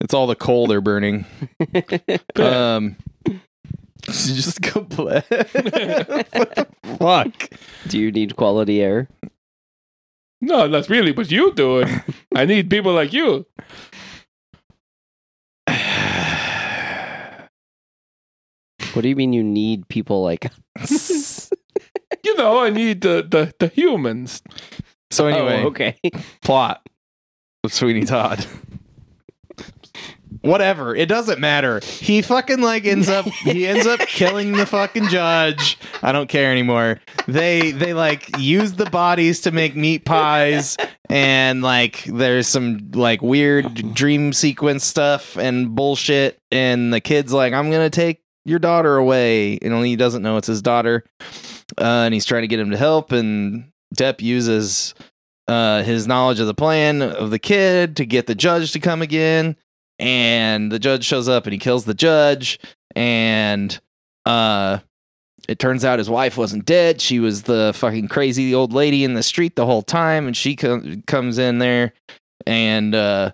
it's 0.01 0.13
all 0.13 0.27
the 0.27 0.35
coal 0.35 0.67
they're 0.67 0.81
burning. 0.81 1.25
Um, 2.35 2.95
just 4.03 4.61
go 4.61 4.83
play. 4.83 5.21
what 5.29 6.55
the 6.55 6.67
fuck? 6.99 7.49
Do 7.87 7.99
you 7.99 8.11
need 8.11 8.35
quality 8.35 8.81
air? 8.81 9.07
No, 10.41 10.67
not 10.67 10.89
really, 10.89 11.13
but 11.13 11.31
you 11.31 11.53
do 11.53 11.79
it. 11.79 11.89
I 12.35 12.45
need 12.45 12.69
people 12.69 12.93
like 12.93 13.13
you. 13.13 13.45
What 18.93 19.01
do 19.01 19.09
you 19.09 19.15
mean 19.15 19.33
you 19.33 19.43
need 19.43 19.87
people 19.87 20.21
like? 20.23 20.51
You 22.23 22.35
know, 22.35 22.59
I 22.63 22.69
need 22.69 23.01
the, 23.01 23.25
the, 23.29 23.53
the 23.59 23.67
humans. 23.67 24.41
So 25.11 25.25
oh, 25.25 25.27
anyway, 25.27 25.63
Oh, 25.63 25.67
okay. 25.67 25.97
plot 26.41 26.87
of 27.63 27.73
Sweeney 27.73 28.05
Todd. 28.05 28.45
Whatever, 30.41 30.93
it 30.93 31.07
doesn't 31.07 31.39
matter. 31.39 31.79
He 31.81 32.21
fucking 32.21 32.59
like 32.59 32.85
ends 32.85 33.07
up 33.07 33.25
he 33.27 33.65
ends 33.65 33.85
up 33.87 33.99
killing 34.07 34.51
the 34.51 34.65
fucking 34.65 35.07
judge. 35.07 35.77
I 36.01 36.11
don't 36.11 36.27
care 36.27 36.51
anymore. 36.51 36.99
They 37.29 37.71
they 37.71 37.93
like 37.93 38.37
use 38.39 38.73
the 38.73 38.89
bodies 38.89 39.39
to 39.41 39.51
make 39.51 39.73
meat 39.73 40.03
pies 40.03 40.75
and 41.07 41.61
like 41.61 42.03
there's 42.05 42.49
some 42.49 42.91
like 42.93 43.21
weird 43.21 43.93
dream 43.93 44.33
sequence 44.33 44.83
stuff 44.83 45.37
and 45.37 45.75
bullshit 45.75 46.39
and 46.51 46.91
the 46.93 46.99
kid's 46.99 47.31
like 47.31 47.53
I'm 47.53 47.71
going 47.71 47.89
to 47.89 47.95
take 47.95 48.21
your 48.43 48.59
daughter 48.59 48.97
away 48.97 49.57
and 49.61 49.71
only 49.73 49.89
he 49.89 49.95
doesn't 49.95 50.23
know 50.23 50.35
it's 50.35 50.47
his 50.47 50.61
daughter. 50.61 51.05
Uh, 51.77 52.05
and 52.05 52.13
he's 52.13 52.25
trying 52.25 52.43
to 52.43 52.47
get 52.47 52.59
him 52.59 52.71
to 52.71 52.77
help 52.77 53.11
and 53.11 53.71
Depp 53.93 54.21
uses 54.21 54.93
uh, 55.47 55.83
his 55.83 56.07
knowledge 56.07 56.39
of 56.39 56.47
the 56.47 56.53
plan 56.53 57.01
of 57.01 57.31
the 57.31 57.39
kid 57.39 57.97
to 57.97 58.05
get 58.05 58.27
the 58.27 58.35
judge 58.35 58.71
to 58.71 58.79
come 58.79 59.01
again. 59.01 59.55
And 59.99 60.71
the 60.71 60.79
judge 60.79 61.05
shows 61.05 61.29
up 61.29 61.45
and 61.45 61.53
he 61.53 61.59
kills 61.59 61.85
the 61.85 61.93
judge. 61.93 62.59
And 62.95 63.79
uh, 64.25 64.79
it 65.47 65.59
turns 65.59 65.85
out 65.85 65.99
his 65.99 66.09
wife 66.09 66.37
wasn't 66.37 66.65
dead. 66.65 67.01
She 67.01 67.19
was 67.19 67.43
the 67.43 67.73
fucking 67.75 68.07
crazy 68.07 68.53
old 68.53 68.73
lady 68.73 69.03
in 69.03 69.13
the 69.13 69.23
street 69.23 69.55
the 69.55 69.65
whole 69.65 69.83
time. 69.83 70.27
And 70.27 70.35
she 70.35 70.55
co- 70.55 70.81
comes 71.07 71.37
in 71.37 71.59
there 71.59 71.93
and 72.45 72.95
uh, 72.95 73.31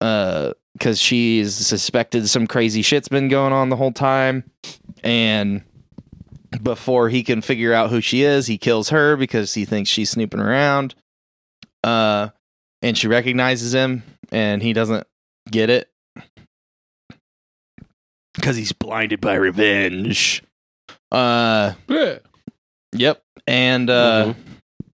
uh, 0.00 0.52
because 0.74 0.98
she's 1.00 1.54
suspected 1.54 2.28
some 2.28 2.46
crazy 2.46 2.82
shit's 2.82 3.08
been 3.08 3.28
going 3.28 3.52
on 3.52 3.68
the 3.68 3.76
whole 3.76 3.92
time. 3.92 4.44
And 5.02 5.62
before 6.62 7.08
he 7.08 7.22
can 7.22 7.40
figure 7.40 7.72
out 7.72 7.90
who 7.90 8.00
she 8.00 8.22
is, 8.22 8.46
he 8.46 8.58
kills 8.58 8.90
her 8.90 9.16
because 9.16 9.54
he 9.54 9.64
thinks 9.64 9.90
she's 9.90 10.10
snooping 10.10 10.40
around. 10.40 10.94
Uh, 11.82 12.28
and 12.82 12.96
she 12.96 13.08
recognizes 13.08 13.74
him, 13.74 14.02
and 14.32 14.62
he 14.62 14.72
doesn't 14.72 15.06
get 15.50 15.70
it 15.70 15.88
because 18.34 18.56
he's 18.56 18.72
blinded 18.72 19.20
by 19.20 19.34
revenge. 19.34 20.42
Uh, 21.10 21.72
Yeah. 21.88 22.18
yep, 22.92 23.22
and 23.46 23.88
uh, 23.90 24.34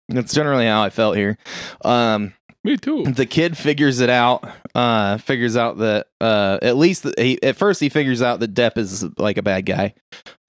that's 0.08 0.34
generally 0.34 0.66
how 0.66 0.82
I 0.82 0.90
felt 0.90 1.16
here. 1.16 1.36
Um, 1.84 2.32
Me 2.64 2.76
too. 2.76 3.04
the 3.04 3.26
kid 3.26 3.56
figures 3.56 4.00
it 4.00 4.10
out 4.10 4.44
uh 4.74 5.16
figures 5.18 5.56
out 5.56 5.78
that 5.78 6.08
uh 6.20 6.58
at 6.60 6.76
least 6.76 7.06
he, 7.18 7.40
at 7.42 7.56
first 7.56 7.80
he 7.80 7.88
figures 7.88 8.20
out 8.20 8.40
that 8.40 8.52
depp 8.54 8.76
is 8.76 9.04
like 9.18 9.38
a 9.38 9.42
bad 9.42 9.64
guy 9.64 9.94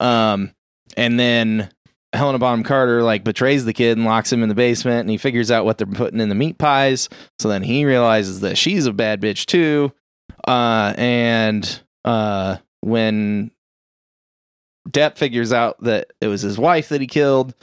um 0.00 0.50
and 0.98 1.18
then 1.18 1.70
helena 2.12 2.38
bonham 2.38 2.62
carter 2.62 3.02
like 3.02 3.22
betrays 3.24 3.64
the 3.64 3.72
kid 3.72 3.96
and 3.98 4.06
locks 4.06 4.32
him 4.32 4.42
in 4.42 4.48
the 4.48 4.54
basement 4.54 5.00
and 5.00 5.10
he 5.10 5.16
figures 5.18 5.50
out 5.50 5.64
what 5.64 5.78
they're 5.78 5.86
putting 5.86 6.20
in 6.20 6.28
the 6.28 6.34
meat 6.34 6.58
pies 6.58 7.08
so 7.38 7.48
then 7.48 7.62
he 7.62 7.84
realizes 7.84 8.40
that 8.40 8.56
she's 8.56 8.86
a 8.86 8.92
bad 8.92 9.20
bitch 9.20 9.46
too 9.46 9.92
uh 10.46 10.94
and 10.96 11.82
uh 12.04 12.56
when 12.80 13.50
depp 14.88 15.18
figures 15.18 15.52
out 15.52 15.78
that 15.82 16.08
it 16.20 16.28
was 16.28 16.40
his 16.40 16.58
wife 16.58 16.88
that 16.88 17.00
he 17.00 17.06
killed 17.06 17.54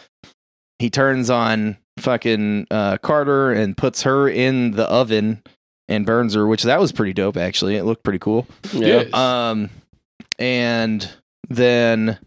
he 0.80 0.90
turns 0.90 1.30
on 1.30 1.78
fucking 2.00 2.68
uh, 2.72 2.98
Carter 2.98 3.52
and 3.52 3.76
puts 3.76 4.04
her 4.04 4.28
in 4.28 4.72
the 4.72 4.86
oven 4.86 5.42
and 5.88 6.06
burns 6.06 6.34
her, 6.34 6.48
which 6.48 6.64
that 6.64 6.80
was 6.80 6.92
pretty 6.92 7.14
dope 7.14 7.38
actually. 7.38 7.76
It 7.76 7.84
looked 7.84 8.04
pretty 8.04 8.20
cool. 8.20 8.48
Yeah. 8.74 9.06
Um, 9.14 9.70
and 10.38 11.10
then 11.50 12.20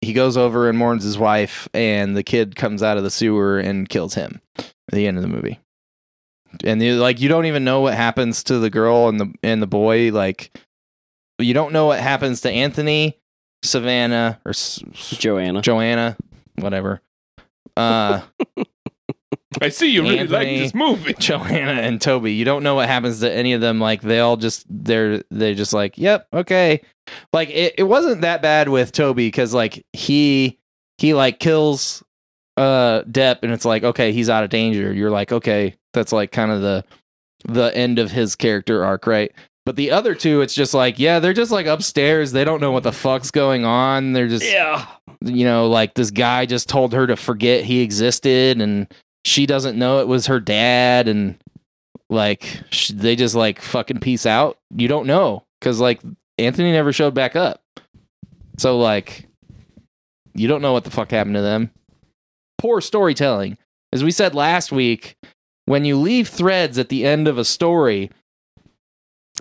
he 0.00 0.12
goes 0.12 0.36
over 0.36 0.68
and 0.68 0.78
mourns 0.78 1.04
his 1.04 1.18
wife, 1.18 1.68
and 1.74 2.16
the 2.16 2.22
kid 2.22 2.56
comes 2.56 2.82
out 2.82 2.96
of 2.96 3.02
the 3.04 3.10
sewer 3.10 3.58
and 3.58 3.88
kills 3.88 4.14
him 4.14 4.40
at 4.58 4.64
the 4.92 5.06
end 5.06 5.16
of 5.16 5.22
the 5.22 5.28
movie. 5.28 5.58
And 6.64 6.82
you 6.82 6.96
like 6.96 7.20
you 7.20 7.28
don't 7.28 7.46
even 7.46 7.64
know 7.64 7.80
what 7.80 7.94
happens 7.94 8.42
to 8.44 8.58
the 8.58 8.70
girl 8.70 9.08
and 9.08 9.20
the 9.20 9.32
and 9.42 9.62
the 9.62 9.66
boy. 9.68 10.10
Like 10.10 10.56
you 11.38 11.54
don't 11.54 11.72
know 11.72 11.86
what 11.86 12.00
happens 12.00 12.40
to 12.42 12.50
Anthony, 12.50 13.18
Savannah, 13.62 14.40
or 14.44 14.50
S- 14.50 14.82
S- 14.92 15.10
Joanna. 15.10 15.62
Joanna, 15.62 16.16
whatever. 16.56 17.00
Uh, 17.76 18.22
I 19.60 19.68
see 19.68 19.90
you 19.90 20.02
really 20.02 20.26
like 20.26 20.46
this 20.46 20.74
movie. 20.74 21.14
Joanna 21.18 21.72
and 21.72 22.00
Toby. 22.00 22.32
You 22.34 22.44
don't 22.44 22.62
know 22.62 22.76
what 22.76 22.88
happens 22.88 23.20
to 23.20 23.32
any 23.32 23.52
of 23.52 23.60
them. 23.60 23.80
Like 23.80 24.00
they 24.00 24.20
all 24.20 24.36
just 24.36 24.64
they're 24.68 25.22
they're 25.30 25.54
just 25.54 25.72
like, 25.72 25.98
yep, 25.98 26.28
okay. 26.32 26.82
Like 27.32 27.50
it, 27.50 27.74
it 27.78 27.82
wasn't 27.84 28.20
that 28.20 28.42
bad 28.42 28.68
with 28.68 28.92
Toby 28.92 29.26
because 29.26 29.52
like 29.52 29.84
he 29.92 30.58
he 30.98 31.14
like 31.14 31.40
kills 31.40 32.04
uh 32.56 33.02
Depp 33.02 33.38
and 33.42 33.52
it's 33.52 33.64
like, 33.64 33.82
okay, 33.82 34.12
he's 34.12 34.30
out 34.30 34.44
of 34.44 34.50
danger. 34.50 34.92
You're 34.92 35.10
like, 35.10 35.32
okay, 35.32 35.74
that's 35.94 36.12
like 36.12 36.30
kind 36.30 36.52
of 36.52 36.60
the 36.60 36.84
the 37.46 37.76
end 37.76 37.98
of 37.98 38.12
his 38.12 38.36
character 38.36 38.84
arc, 38.84 39.06
right? 39.06 39.32
But 39.66 39.76
the 39.76 39.90
other 39.90 40.14
two, 40.14 40.40
it's 40.42 40.54
just 40.54 40.74
like, 40.74 40.98
yeah, 40.98 41.18
they're 41.18 41.32
just 41.32 41.50
like 41.50 41.66
upstairs. 41.66 42.32
They 42.32 42.44
don't 42.44 42.60
know 42.60 42.70
what 42.70 42.82
the 42.82 42.92
fuck's 42.92 43.30
going 43.30 43.64
on. 43.64 44.12
They're 44.12 44.28
just 44.28 44.44
Yeah. 44.44 44.86
you 45.22 45.44
know, 45.44 45.68
like 45.68 45.94
this 45.94 46.10
guy 46.10 46.46
just 46.46 46.68
told 46.68 46.92
her 46.92 47.06
to 47.06 47.16
forget 47.16 47.64
he 47.64 47.80
existed 47.80 48.60
and 48.60 48.86
she 49.24 49.46
doesn't 49.46 49.78
know 49.78 50.00
it 50.00 50.08
was 50.08 50.26
her 50.26 50.40
dad 50.40 51.08
and 51.08 51.36
like 52.08 52.62
sh- 52.70 52.92
they 52.94 53.16
just 53.16 53.34
like 53.34 53.60
fucking 53.60 54.00
peace 54.00 54.26
out. 54.26 54.58
You 54.76 54.88
don't 54.88 55.06
know 55.06 55.44
cuz 55.60 55.80
like 55.80 56.00
Anthony 56.38 56.72
never 56.72 56.92
showed 56.92 57.14
back 57.14 57.36
up. 57.36 57.62
So 58.58 58.78
like 58.78 59.26
you 60.34 60.48
don't 60.48 60.62
know 60.62 60.72
what 60.72 60.84
the 60.84 60.90
fuck 60.90 61.10
happened 61.10 61.36
to 61.36 61.42
them. 61.42 61.70
Poor 62.58 62.80
storytelling. 62.80 63.58
As 63.92 64.04
we 64.04 64.10
said 64.10 64.34
last 64.34 64.70
week, 64.70 65.16
when 65.66 65.84
you 65.84 65.96
leave 65.96 66.28
threads 66.28 66.78
at 66.78 66.88
the 66.88 67.04
end 67.04 67.26
of 67.28 67.38
a 67.38 67.44
story, 67.44 68.10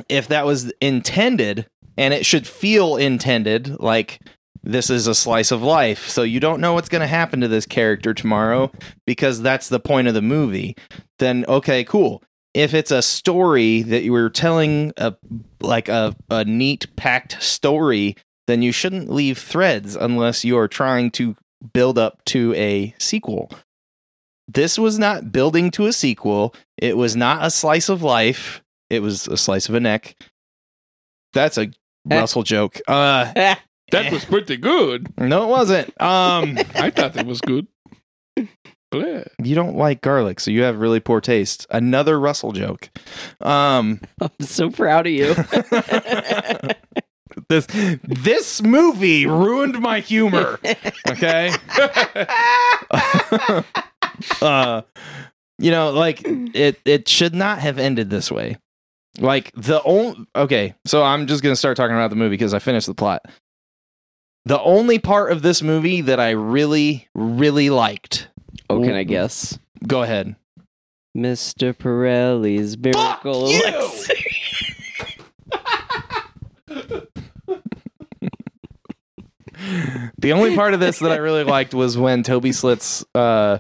if 0.07 0.27
that 0.27 0.45
was 0.45 0.71
intended 0.81 1.67
and 1.97 2.13
it 2.13 2.25
should 2.25 2.47
feel 2.47 2.95
intended 2.95 3.79
like 3.79 4.19
this 4.63 4.89
is 4.89 5.07
a 5.07 5.15
slice 5.15 5.51
of 5.51 5.61
life. 5.61 6.07
So 6.07 6.23
you 6.23 6.39
don't 6.39 6.61
know 6.61 6.73
what's 6.73 6.89
going 6.89 7.01
to 7.01 7.07
happen 7.07 7.41
to 7.41 7.47
this 7.47 7.65
character 7.65 8.13
tomorrow 8.13 8.71
because 9.05 9.41
that's 9.41 9.69
the 9.69 9.79
point 9.79 10.07
of 10.07 10.13
the 10.13 10.21
movie. 10.21 10.75
Then 11.19 11.45
okay, 11.47 11.83
cool. 11.83 12.23
If 12.53 12.73
it's 12.73 12.91
a 12.91 13.01
story 13.01 13.83
that 13.83 14.03
you 14.03 14.11
were 14.11 14.29
telling 14.29 14.91
a 14.97 15.15
like 15.61 15.87
a, 15.87 16.15
a 16.29 16.45
neat 16.45 16.87
packed 16.95 17.41
story, 17.41 18.15
then 18.47 18.61
you 18.61 18.71
shouldn't 18.71 19.09
leave 19.09 19.37
threads 19.37 19.95
unless 19.95 20.43
you 20.43 20.57
are 20.57 20.67
trying 20.67 21.11
to 21.11 21.35
build 21.73 21.97
up 21.97 22.23
to 22.25 22.53
a 22.55 22.93
sequel. 22.97 23.51
This 24.47 24.79
was 24.79 24.97
not 24.97 25.31
building 25.31 25.69
to 25.71 25.85
a 25.85 25.93
sequel. 25.93 26.55
It 26.77 26.97
was 26.97 27.15
not 27.15 27.45
a 27.45 27.51
slice 27.51 27.87
of 27.87 28.01
life. 28.01 28.63
It 28.89 29.01
was 29.01 29.27
a 29.27 29.37
slice 29.37 29.69
of 29.69 29.75
a 29.75 29.79
neck. 29.79 30.15
That's 31.33 31.59
a 31.59 31.69
Russell 32.05 32.43
joke. 32.43 32.81
Uh 32.87 33.55
That 33.91 34.11
was 34.11 34.25
pretty 34.25 34.57
good. 34.57 35.07
no, 35.17 35.43
it 35.43 35.47
wasn't. 35.47 35.89
Um, 36.01 36.57
I 36.75 36.89
thought 36.89 37.15
it 37.15 37.25
was 37.25 37.41
good. 37.41 37.67
Yeah. 38.91 39.23
you 39.43 39.53
don't 39.53 39.75
like 39.75 40.01
garlic, 40.01 40.39
so 40.39 40.49
you 40.49 40.63
have 40.63 40.79
really 40.79 40.99
poor 40.99 41.21
taste. 41.21 41.67
Another 41.69 42.19
Russell 42.19 42.53
joke. 42.53 42.89
Um, 43.39 44.01
I'm 44.21 44.31
so 44.39 44.71
proud 44.71 45.05
of 45.05 45.13
you. 45.13 45.35
this 47.49 47.67
this 48.03 48.63
movie 48.63 49.27
ruined 49.27 49.79
my 49.79 49.99
humor. 49.99 50.59
Okay. 51.07 51.51
uh, 54.41 54.81
you 55.59 55.71
know, 55.71 55.91
like 55.91 56.21
it 56.25 56.79
it 56.85 57.07
should 57.07 57.35
not 57.35 57.59
have 57.59 57.77
ended 57.77 58.09
this 58.09 58.31
way. 58.31 58.57
Like 59.19 59.51
the 59.55 59.81
only 59.83 60.25
okay, 60.35 60.73
so 60.85 61.03
I'm 61.03 61.27
just 61.27 61.43
gonna 61.43 61.55
start 61.55 61.77
talking 61.77 61.95
about 61.95 62.09
the 62.09 62.15
movie 62.15 62.31
because 62.31 62.53
I 62.53 62.59
finished 62.59 62.87
the 62.87 62.95
plot. 62.95 63.21
The 64.49 64.59
only 64.59 64.97
part 64.97 65.31
of 65.31 65.43
this 65.43 65.61
movie 65.61 66.01
that 66.01 66.19
I 66.19 66.31
really, 66.31 67.07
really 67.13 67.69
liked. 67.69 68.29
oh, 68.67 68.81
can 68.81 68.95
I 68.95 69.03
guess? 69.03 69.59
Go 69.85 70.01
ahead. 70.01 70.35
Mr. 71.15 71.71
Pirelli's 71.71 72.75
miracle 72.75 73.45
elixir. 73.45 74.15
The 80.17 80.33
only 80.33 80.55
part 80.55 80.73
of 80.73 80.79
this 80.79 80.99
that 80.99 81.11
I 81.11 81.17
really 81.17 81.43
liked 81.43 81.75
was 81.75 81.97
when 81.97 82.23
Toby 82.23 82.51
slits 82.51 83.05
uh, 83.13 83.59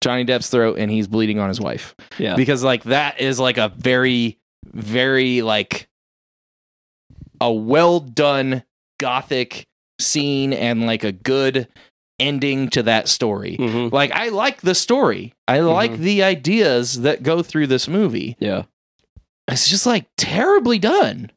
Johnny 0.00 0.24
Depp's 0.24 0.50
throat 0.50 0.78
and 0.78 0.90
he's 0.90 1.06
bleeding 1.06 1.38
on 1.38 1.48
his 1.48 1.60
wife. 1.60 1.94
Yeah. 2.18 2.34
Because 2.34 2.64
like 2.64 2.82
that 2.84 3.20
is 3.20 3.38
like 3.38 3.58
a 3.58 3.68
very, 3.68 4.40
very 4.64 5.42
like 5.42 5.88
a 7.40 7.52
well 7.52 8.00
done 8.00 8.64
gothic 8.98 9.68
scene 9.98 10.52
and 10.52 10.86
like 10.86 11.04
a 11.04 11.12
good 11.12 11.68
ending 12.18 12.68
to 12.70 12.82
that 12.82 13.08
story. 13.08 13.56
Mhm. 13.58 13.92
Like 13.92 14.10
I 14.12 14.28
like 14.30 14.62
the 14.62 14.74
story. 14.74 15.34
I 15.46 15.60
like 15.60 15.92
Mhm. 15.92 15.98
the 15.98 16.22
ideas 16.22 17.02
that 17.02 17.22
go 17.22 17.42
through 17.42 17.66
this 17.66 17.88
movie. 17.88 18.36
Yeah. 18.40 18.62
It's 19.48 19.68
just 19.68 19.86
like 19.86 20.06
terribly 20.16 20.78
done. 20.78 21.30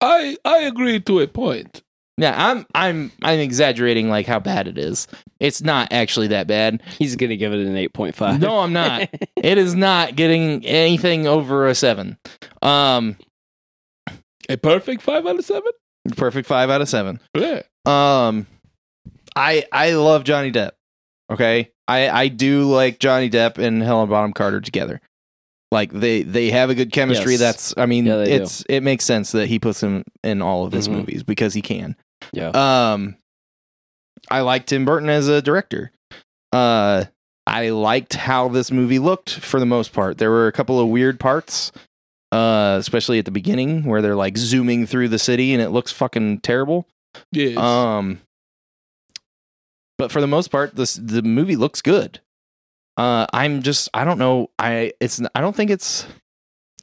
I 0.00 0.36
I 0.44 0.58
agree 0.60 1.00
to 1.00 1.20
a 1.20 1.26
point. 1.26 1.82
Yeah, 2.16 2.34
I'm 2.50 2.64
I'm 2.74 3.10
I'm 3.22 3.40
exaggerating 3.40 4.08
like 4.08 4.26
how 4.26 4.38
bad 4.38 4.68
it 4.68 4.78
is. 4.78 5.08
It's 5.40 5.60
not 5.62 5.92
actually 5.92 6.28
that 6.28 6.46
bad. 6.46 6.80
He's 6.98 7.16
gonna 7.16 7.36
give 7.36 7.52
it 7.52 7.66
an 7.66 7.76
eight 7.76 7.92
point 7.92 8.14
five. 8.14 8.40
No, 8.40 8.60
I'm 8.60 8.72
not. 8.72 9.08
it 9.36 9.58
is 9.58 9.74
not 9.74 10.14
getting 10.14 10.64
anything 10.64 11.26
over 11.26 11.66
a 11.66 11.74
seven. 11.74 12.16
Um, 12.62 13.16
A 14.48 14.56
perfect 14.56 15.02
five 15.02 15.26
out 15.26 15.38
of 15.38 15.44
seven. 15.44 15.72
Perfect 16.16 16.46
five 16.48 16.70
out 16.70 16.80
of 16.80 16.88
seven. 16.88 17.20
Yeah. 17.34 17.62
Um, 17.86 18.46
I 19.36 19.64
I 19.72 19.92
love 19.92 20.24
Johnny 20.24 20.52
Depp. 20.52 20.72
Okay, 21.32 21.70
I 21.88 22.08
I 22.08 22.28
do 22.28 22.64
like 22.64 22.98
Johnny 22.98 23.30
Depp 23.30 23.58
and 23.58 23.82
Helen 23.82 24.08
Bonham 24.08 24.32
Carter 24.32 24.60
together. 24.60 25.00
Like 25.72 25.92
they 25.92 26.22
they 26.22 26.50
have 26.50 26.70
a 26.70 26.74
good 26.74 26.92
chemistry. 26.92 27.32
Yes. 27.32 27.40
That's 27.40 27.74
I 27.76 27.86
mean 27.86 28.06
Yeah, 28.06 28.16
they 28.16 28.36
do. 28.36 28.42
it's 28.44 28.62
it 28.68 28.82
makes 28.82 29.04
sense 29.04 29.32
that 29.32 29.48
he 29.48 29.58
puts 29.58 29.82
him 29.82 30.04
in 30.22 30.40
all 30.42 30.64
of 30.64 30.72
his 30.72 30.88
Mhm. 30.88 30.92
movies 30.92 31.22
because 31.22 31.52
he 31.54 31.62
can. 31.62 31.96
Yeah. 32.32 32.50
Um, 32.50 33.16
I 34.30 34.40
like 34.42 34.66
Tim 34.66 34.84
Burton 34.84 35.08
as 35.10 35.28
a 35.28 35.42
director. 35.42 35.90
Uh, 36.52 37.04
I 37.46 37.70
liked 37.70 38.14
how 38.14 38.48
this 38.48 38.70
movie 38.70 38.98
looked 38.98 39.30
for 39.34 39.58
the 39.60 39.66
most 39.66 39.92
part. 39.92 40.16
There 40.18 40.30
were 40.30 40.46
a 40.46 40.52
couple 40.52 40.78
of 40.80 40.88
weird 40.88 41.18
parts, 41.20 41.72
uh, 42.34 42.76
especially 42.80 43.20
at 43.20 43.24
the 43.24 43.30
beginning 43.30 43.84
where 43.84 44.02
they're 44.02 44.16
like 44.16 44.36
zooming 44.36 44.86
through 44.86 45.08
the 45.08 45.20
city 45.20 45.52
and 45.52 45.62
it 45.62 45.70
looks 45.70 45.92
fucking 45.92 46.40
terrible. 46.40 46.84
Yes. 47.30 47.56
Um, 47.56 48.20
but 49.98 50.10
for 50.10 50.20
the 50.20 50.26
most 50.26 50.48
part, 50.48 50.74
this 50.74 50.94
the 50.94 51.22
movie 51.22 51.54
looks 51.54 51.80
good. 51.80 52.20
Uh, 52.96 53.26
I'm 53.32 53.62
just 53.62 53.88
I 53.94 54.02
don't 54.04 54.18
know 54.18 54.50
I 54.58 54.94
it's 55.00 55.22
I 55.36 55.40
don't 55.40 55.54
think 55.54 55.70
it's 55.70 56.06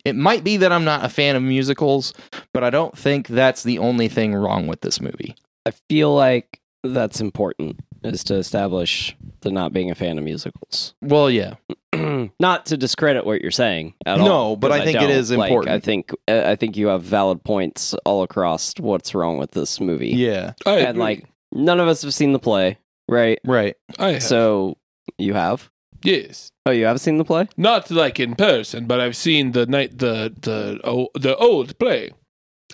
it 0.06 0.16
might 0.16 0.46
be 0.46 0.56
that 0.58 0.72
I'm 0.72 0.86
not 0.86 1.04
a 1.04 1.10
fan 1.10 1.36
of 1.36 1.44
musicals, 1.44 2.14
but 2.54 2.64
I 2.64 2.70
don't 2.70 2.98
think 2.98 3.28
that's 3.28 3.64
the 3.64 3.80
only 3.80 4.08
thing 4.08 4.34
wrong 4.34 4.68
with 4.68 4.80
this 4.80 5.02
movie. 5.02 5.36
I 5.66 5.72
feel 5.90 6.16
like 6.16 6.62
that's 6.82 7.20
important 7.20 7.82
is 8.04 8.24
to 8.26 8.36
establish 8.36 9.16
the 9.42 9.52
not 9.52 9.74
being 9.74 9.92
a 9.92 9.96
fan 9.96 10.18
of 10.18 10.24
musicals. 10.24 10.94
Well, 11.02 11.30
yeah, 11.30 11.56
not 12.40 12.66
to 12.68 12.78
discredit 12.78 13.26
what 13.26 13.42
you're 13.42 13.52
saying 13.52 13.94
at 14.06 14.20
all. 14.20 14.26
No, 14.28 14.56
but 14.56 14.72
I 14.72 14.84
think 14.84 14.98
it 14.98 15.02
don't. 15.02 15.12
is 15.12 15.32
Like, 15.32 15.50
important. 15.50 15.76
I 15.76 15.80
think 15.80 16.12
uh, 16.28 16.44
I 16.46 16.56
think 16.56 16.78
you 16.78 16.88
have 16.88 17.04
valid 17.04 17.44
points 17.44 17.94
all 18.06 18.24
across 18.24 18.74
what's 18.80 19.14
wrong 19.14 19.38
with 19.38 19.52
this 19.52 19.80
movie. 19.80 20.10
yeah, 20.10 20.54
I 20.66 20.80
and 20.80 20.90
agree. 20.90 21.00
like 21.02 21.26
none 21.52 21.80
of 21.80 21.88
us 21.88 22.02
have 22.04 22.14
seen 22.14 22.34
the 22.34 22.40
play, 22.40 22.78
right? 23.08 23.40
right. 23.46 23.76
I 24.00 24.12
have. 24.14 24.24
So 24.24 24.78
you 25.18 25.34
have? 25.34 25.70
yes. 26.04 26.52
Oh, 26.66 26.72
you 26.72 26.86
have 26.86 27.02
seen 27.02 27.18
the 27.18 27.26
play? 27.26 27.48
Not 27.58 27.90
like 27.90 28.20
in 28.20 28.36
person, 28.36 28.86
but 28.86 29.00
I've 29.00 29.16
seen 29.16 29.52
the 29.54 29.66
night 29.66 29.98
the 29.98 30.32
the 30.40 30.80
oh, 30.84 31.10
the 31.16 31.36
old 31.38 31.78
play 31.80 32.12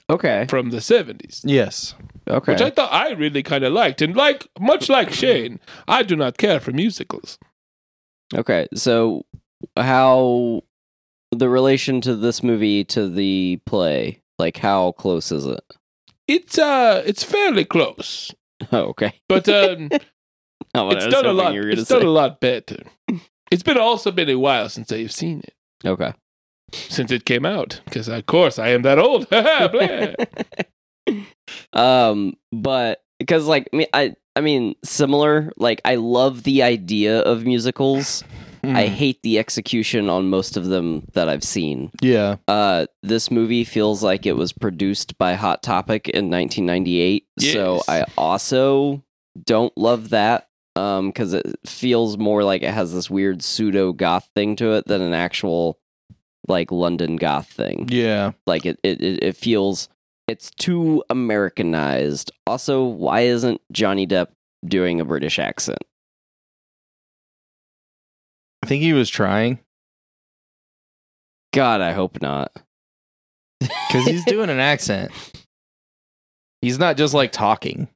Okay. 0.09 0.45
from 0.49 0.69
the 0.69 0.79
seventies, 0.81 1.41
Yes, 1.45 1.93
Okay. 2.29 2.53
which 2.53 2.61
I 2.61 2.69
thought 2.69 2.93
I 2.93 3.11
really 3.11 3.43
kind 3.43 3.63
of 3.63 3.73
liked, 3.73 4.01
and 4.01 4.15
like 4.15 4.47
much 4.59 4.87
like 4.89 5.11
Shane, 5.11 5.59
I 5.87 6.03
do 6.03 6.15
not 6.15 6.37
care 6.37 6.59
for 6.59 6.71
musicals. 6.71 7.37
Okay, 8.33 8.67
so 8.73 9.25
how 9.75 10.61
the 11.31 11.49
relation 11.49 11.99
to 12.01 12.15
this 12.15 12.41
movie 12.43 12.83
to 12.85 13.09
the 13.09 13.59
play? 13.65 14.21
Like, 14.39 14.57
how 14.57 14.91
close 14.93 15.31
is 15.31 15.45
it? 15.45 15.63
It's 16.27 16.57
uh, 16.57 17.03
it's 17.05 17.23
fairly 17.23 17.65
close, 17.65 18.33
Oh, 18.71 18.85
okay. 18.93 19.13
but 19.27 19.47
um, 19.49 19.89
Not 20.73 20.93
it's 20.93 21.07
done 21.07 21.25
a 21.25 21.33
lot. 21.33 21.53
you 21.53 21.59
were 21.61 21.67
gonna 21.69 21.81
It's 21.81 21.89
done 21.89 22.03
a 22.03 22.09
lot 22.09 22.39
better. 22.39 22.83
It's 23.51 23.63
been 23.63 23.77
also 23.77 24.11
been 24.11 24.29
a 24.29 24.35
while 24.37 24.67
since 24.69 24.91
I've 24.91 25.11
seen 25.11 25.39
it. 25.39 25.53
Okay. 25.87 26.13
Since 26.73 27.11
it 27.11 27.25
came 27.25 27.45
out 27.45 27.81
because 27.85 28.07
of 28.07 28.25
course 28.25 28.59
I 28.59 28.69
am 28.69 28.81
that 28.83 28.99
old. 28.99 29.27
Um, 31.73 32.33
but 32.51 32.99
because 33.19 33.45
like 33.47 33.69
I 33.73 33.77
mean, 33.77 33.87
I 33.93 34.15
I 34.35 34.41
mean 34.41 34.75
similar. 34.83 35.51
Like, 35.57 35.81
I 35.85 35.95
love 35.95 36.43
the 36.43 36.63
idea 36.63 37.19
of 37.21 37.45
musicals. 37.45 38.23
Hmm. 38.63 38.75
I 38.75 38.87
hate 38.87 39.21
the 39.23 39.39
execution 39.39 40.09
on 40.09 40.29
most 40.29 40.57
of 40.57 40.65
them 40.65 41.03
that 41.13 41.29
I've 41.29 41.43
seen. 41.43 41.91
yeah, 42.01 42.37
Uh, 42.47 42.87
this 43.03 43.29
movie 43.31 43.63
feels 43.63 44.01
like 44.03 44.25
it 44.25 44.33
was 44.33 44.51
produced 44.51 45.17
by 45.19 45.35
Hot 45.35 45.61
Topic 45.63 46.09
in 46.09 46.29
1998. 46.29 47.27
So 47.39 47.81
I 47.87 48.03
also 48.17 49.03
don't 49.45 49.75
love 49.77 50.09
that 50.09 50.49
um 50.75 51.07
because 51.09 51.33
it 51.33 51.45
feels 51.65 52.17
more 52.17 52.43
like 52.43 52.63
it 52.63 52.73
has 52.73 52.93
this 52.93 53.09
weird 53.09 53.41
pseudo 53.43 53.93
goth 53.93 54.27
thing 54.35 54.55
to 54.57 54.73
it 54.73 54.87
than 54.87 55.01
an 55.01 55.13
actual 55.13 55.79
like 56.47 56.71
London 56.71 57.15
goth 57.17 57.47
thing. 57.51 57.87
yeah. 57.91 58.31
Like 58.45 58.65
it 58.65 58.79
it 58.83 59.01
it, 59.01 59.35
feels 59.37 59.89
it's 60.27 60.51
too 60.51 61.03
Americanized. 61.09 62.31
Also, 62.45 62.83
why 62.83 63.21
isn't 63.21 63.61
Johnny 63.71 64.05
Depp 64.07 64.27
doing 64.65 64.99
a 65.01 65.05
British 65.05 65.39
accent? 65.39 65.79
I 68.63 68.67
think 68.67 68.81
he 68.83 68.93
was 68.93 69.09
trying 69.09 69.59
God, 71.53 71.81
I 71.81 71.91
hope 71.93 72.21
not. 72.21 72.51
because 73.59 74.05
he's 74.05 74.25
doing 74.27 74.49
an 74.49 74.59
accent. 74.59 75.11
He's 76.61 76.77
not 76.79 76.97
just 76.97 77.13
like 77.13 77.31
talking. 77.31 77.87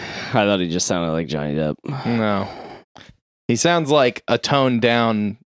I 0.00 0.44
thought 0.44 0.60
he 0.60 0.68
just 0.68 0.86
sounded 0.86 1.12
like 1.12 1.26
Johnny 1.28 1.54
Depp. 1.54 1.76
No, 2.06 2.48
he 3.48 3.56
sounds 3.56 3.90
like 3.90 4.22
a 4.28 4.38
toned 4.38 4.82
down 4.82 5.38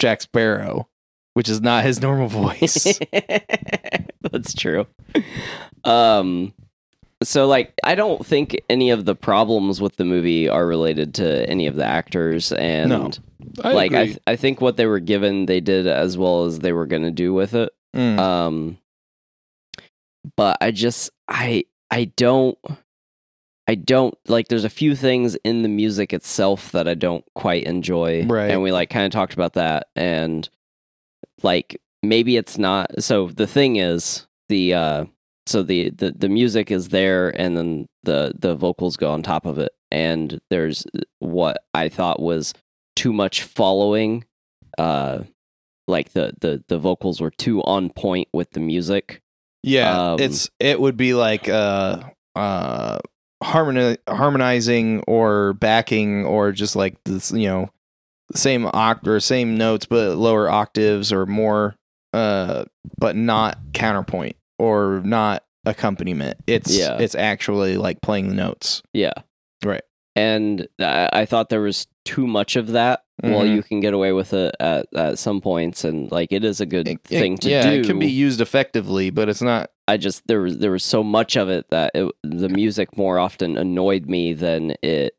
Jack 0.00 0.20
Sparrow, 0.22 0.88
which 1.34 1.48
is 1.48 1.60
not 1.60 1.84
his 1.84 2.00
normal 2.02 2.26
voice. 2.42 2.98
That's 4.32 4.52
true. 4.54 4.86
Um 5.84 6.52
so 7.22 7.46
like 7.46 7.74
I 7.84 7.94
don't 7.94 8.24
think 8.24 8.58
any 8.70 8.90
of 8.90 9.04
the 9.04 9.14
problems 9.14 9.80
with 9.80 9.96
the 9.96 10.04
movie 10.04 10.48
are 10.48 10.66
related 10.66 11.14
to 11.16 11.48
any 11.48 11.66
of 11.66 11.76
the 11.76 11.84
actors 11.84 12.50
and 12.52 12.88
No. 12.90 13.10
I 13.62 13.72
like 13.72 13.92
I 13.92 14.06
th- 14.06 14.18
I 14.26 14.36
think 14.36 14.60
what 14.60 14.76
they 14.76 14.86
were 14.86 15.00
given 15.00 15.46
they 15.46 15.60
did 15.60 15.86
as 15.86 16.16
well 16.18 16.44
as 16.44 16.58
they 16.60 16.72
were 16.72 16.86
going 16.86 17.02
to 17.02 17.10
do 17.10 17.32
with 17.34 17.54
it. 17.54 17.70
Mm. 17.94 18.18
Um 18.18 18.78
but 20.36 20.58
I 20.60 20.70
just 20.70 21.10
I 21.28 21.64
I 21.90 22.04
don't 22.16 22.58
I 23.70 23.76
don't 23.76 24.18
like 24.26 24.48
there's 24.48 24.64
a 24.64 24.68
few 24.68 24.96
things 24.96 25.36
in 25.44 25.62
the 25.62 25.68
music 25.68 26.12
itself 26.12 26.72
that 26.72 26.88
I 26.88 26.94
don't 26.94 27.24
quite 27.36 27.62
enjoy. 27.62 28.26
Right. 28.26 28.50
And 28.50 28.62
we 28.62 28.72
like 28.72 28.90
kind 28.90 29.06
of 29.06 29.12
talked 29.12 29.32
about 29.32 29.52
that 29.52 29.86
and 29.94 30.48
like 31.44 31.80
maybe 32.02 32.36
it's 32.36 32.58
not 32.58 33.00
so 33.00 33.28
the 33.28 33.46
thing 33.46 33.76
is 33.76 34.26
the 34.48 34.74
uh 34.74 35.04
so 35.46 35.62
the 35.62 35.90
the, 35.90 36.10
the 36.10 36.28
music 36.28 36.72
is 36.72 36.88
there 36.88 37.30
and 37.40 37.56
then 37.56 37.86
the 38.02 38.32
the 38.36 38.56
vocals 38.56 38.96
go 38.96 39.12
on 39.12 39.22
top 39.22 39.46
of 39.46 39.60
it 39.60 39.70
and 39.92 40.40
there's 40.50 40.84
what 41.20 41.58
I 41.72 41.88
thought 41.88 42.20
was 42.20 42.52
too 42.96 43.12
much 43.12 43.44
following 43.44 44.24
uh 44.78 45.20
like 45.86 46.12
the 46.12 46.32
the 46.40 46.64
the 46.66 46.78
vocals 46.78 47.20
were 47.20 47.30
too 47.30 47.62
on 47.62 47.88
point 47.90 48.26
with 48.32 48.50
the 48.50 48.60
music 48.60 49.22
Yeah, 49.62 50.14
Um, 50.14 50.18
it's 50.18 50.50
it 50.58 50.80
would 50.80 50.96
be 50.96 51.14
like 51.14 51.48
uh 51.48 52.02
uh 52.34 52.98
harmoni- 53.42 53.98
harmonizing 54.08 55.02
or 55.06 55.54
backing 55.54 56.24
or 56.24 56.52
just 56.52 56.76
like 56.76 56.96
this, 57.04 57.32
you 57.32 57.48
know, 57.48 57.70
same 58.34 58.64
oct 58.64 59.06
or 59.06 59.18
same 59.20 59.56
notes 59.58 59.86
but 59.86 60.16
lower 60.16 60.48
octaves 60.48 61.12
or 61.12 61.26
more 61.26 61.74
uh 62.12 62.64
but 62.98 63.16
not 63.16 63.58
counterpoint 63.72 64.36
or 64.58 65.00
not 65.04 65.42
accompaniment. 65.66 66.38
It's 66.46 66.76
Yeah. 66.76 66.98
it's 66.98 67.14
actually 67.14 67.76
like 67.76 68.00
playing 68.02 68.28
the 68.28 68.34
notes. 68.34 68.82
Yeah. 68.92 69.12
Right. 69.64 69.82
And 70.20 70.68
I, 70.78 71.08
I 71.12 71.24
thought 71.24 71.48
there 71.48 71.62
was 71.62 71.86
too 72.04 72.26
much 72.26 72.56
of 72.56 72.68
that. 72.68 73.00
While 73.22 73.44
Mhm. 73.44 73.54
you 73.56 73.62
can 73.62 73.80
get 73.80 73.92
away 73.92 74.12
with 74.12 74.32
it 74.32 74.54
at, 74.60 74.86
at 74.94 75.18
some 75.18 75.40
points, 75.42 75.84
and 75.84 76.10
like 76.10 76.32
it 76.32 76.42
is 76.44 76.60
a 76.60 76.66
good 76.66 76.88
It- 76.88 77.00
it- 77.10 77.18
thing 77.20 77.36
to 77.38 77.50
yeah, 77.50 77.62
do. 77.70 77.80
it 77.80 77.86
can 77.86 77.98
be 77.98 78.10
used 78.10 78.40
effectively, 78.40 79.10
but 79.10 79.28
it's 79.28 79.42
not 79.42 79.70
I 79.88 79.98
just 79.98 80.26
there 80.26 80.40
was 80.40 80.56
there 80.58 80.70
was 80.70 80.84
so 80.84 81.02
much 81.02 81.36
of 81.36 81.50
it 81.50 81.66
that 81.70 81.90
it, 81.94 82.10
the 82.22 82.48
music 82.48 82.96
more 82.96 83.18
often 83.18 83.58
annoyed 83.58 84.06
me 84.06 84.32
than 84.32 84.74
it 84.82 85.14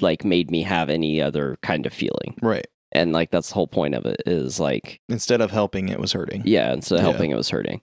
like 0.00 0.24
made 0.24 0.50
me 0.50 0.62
have 0.62 0.90
any 0.90 1.20
other 1.22 1.56
kind 1.62 1.86
of 1.86 1.92
feeling. 1.92 2.34
right. 2.42 2.66
And 2.94 3.12
like 3.12 3.30
that's 3.30 3.48
the 3.48 3.54
whole 3.54 3.68
point 3.68 3.94
of 3.94 4.04
it 4.04 4.20
is 4.26 4.58
like 4.60 5.00
Instead 5.08 5.40
of 5.40 5.50
helping, 5.50 5.88
it 5.88 5.98
was 6.00 6.12
hurting. 6.12 6.42
yeah, 6.44 6.72
instead 6.72 6.96
of 6.98 7.04
Yeah. 7.04 7.10
helping 7.10 7.30
it 7.30 7.36
was 7.36 7.48
hurting. 7.50 7.80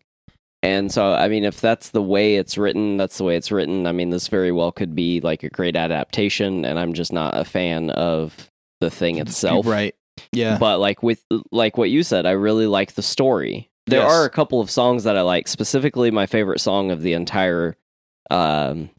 And 0.62 0.92
so 0.92 1.14
I 1.14 1.30
mean 1.30 1.46
if 1.46 1.62
that's 1.62 1.90
the 1.92 2.02
way 2.02 2.36
it's 2.36 2.58
written, 2.58 2.98
that's 2.98 3.18
the 3.18 3.24
way 3.24 3.36
it's 3.38 3.52
written. 3.52 3.88
I 3.88 3.92
mean 3.94 4.10
this 4.10 4.28
very 4.28 4.52
well 4.52 4.72
could 4.72 4.94
be 4.96 5.22
like 5.22 5.44
a 5.44 5.50
great 5.50 5.76
adaptation 5.78 6.66
and 6.66 6.78
I'm 6.78 6.94
just 6.94 7.14
not 7.14 7.38
a 7.38 7.46
fan 7.46 7.90
of 7.92 8.50
the 8.82 8.90
thing 8.90 9.18
itself. 9.20 9.66
Right. 9.66 9.96
Yeah. 10.34 10.58
But 10.58 10.80
like 10.80 11.02
with 11.02 11.24
like 11.52 11.78
what 11.78 11.90
you 11.90 12.04
said, 12.04 12.26
I 12.26 12.32
really 12.32 12.68
like 12.68 12.94
the 12.94 13.02
story. 13.02 13.70
There 13.88 14.02
Yes. 14.02 14.12
are 14.12 14.26
a 14.26 14.30
couple 14.30 14.60
of 14.60 14.70
songs 14.70 15.06
that 15.06 15.18
I 15.18 15.22
like. 15.22 15.48
Specifically, 15.48 16.12
my 16.12 16.26
favorite 16.26 16.60
song 16.60 16.92
of 16.92 17.02
the 17.02 17.14
entire 17.14 17.78
um 18.30 18.90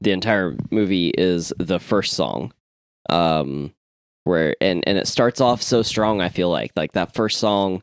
the 0.00 0.10
entire 0.10 0.56
movie 0.70 1.10
is 1.10 1.52
the 1.58 1.78
first 1.78 2.14
song. 2.14 2.52
Um 3.08 3.72
where 4.24 4.54
and 4.60 4.82
and 4.86 4.98
it 4.98 5.06
starts 5.06 5.40
off 5.40 5.62
so 5.62 5.82
strong, 5.82 6.20
I 6.20 6.28
feel 6.28 6.50
like. 6.50 6.72
Like 6.74 6.92
that 6.92 7.14
first 7.14 7.38
song 7.38 7.82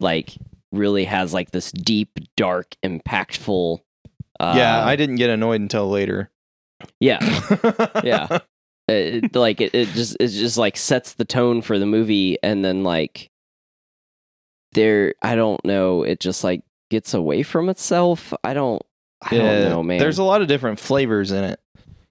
like 0.00 0.36
really 0.72 1.04
has 1.04 1.32
like 1.34 1.50
this 1.50 1.72
deep, 1.72 2.18
dark, 2.36 2.74
impactful 2.84 3.78
Uh, 4.38 4.54
yeah, 4.56 4.80
Uh, 4.82 4.86
I 4.86 4.96
didn't 4.96 5.16
get 5.16 5.30
annoyed 5.30 5.60
until 5.60 5.88
later. 5.90 6.30
yeah, 7.00 7.18
yeah. 8.04 8.38
It, 8.88 9.24
it- 9.24 9.36
like 9.36 9.60
it, 9.60 9.74
it 9.74 9.88
just 9.88 10.16
it 10.18 10.28
just 10.28 10.56
like 10.56 10.76
sets 10.76 11.12
the 11.14 11.24
tone 11.26 11.60
for 11.62 11.78
the 11.78 11.86
movie, 11.86 12.38
and 12.42 12.64
then 12.64 12.82
like 12.84 13.28
there, 14.72 15.14
I 15.22 15.34
don't 15.34 15.62
know, 15.64 16.02
it 16.02 16.20
just 16.20 16.44
like 16.44 16.62
gets 16.90 17.14
away 17.14 17.42
from 17.42 17.68
itself. 17.68 18.32
I 18.44 18.54
don't, 18.54 18.82
I 19.22 19.36
don't 19.36 19.64
know, 19.68 19.82
man. 19.82 19.98
There's 19.98 20.18
a 20.18 20.24
lot 20.24 20.42
of 20.42 20.48
different 20.48 20.78
flavors 20.78 21.32
in 21.32 21.44
it 21.44 21.60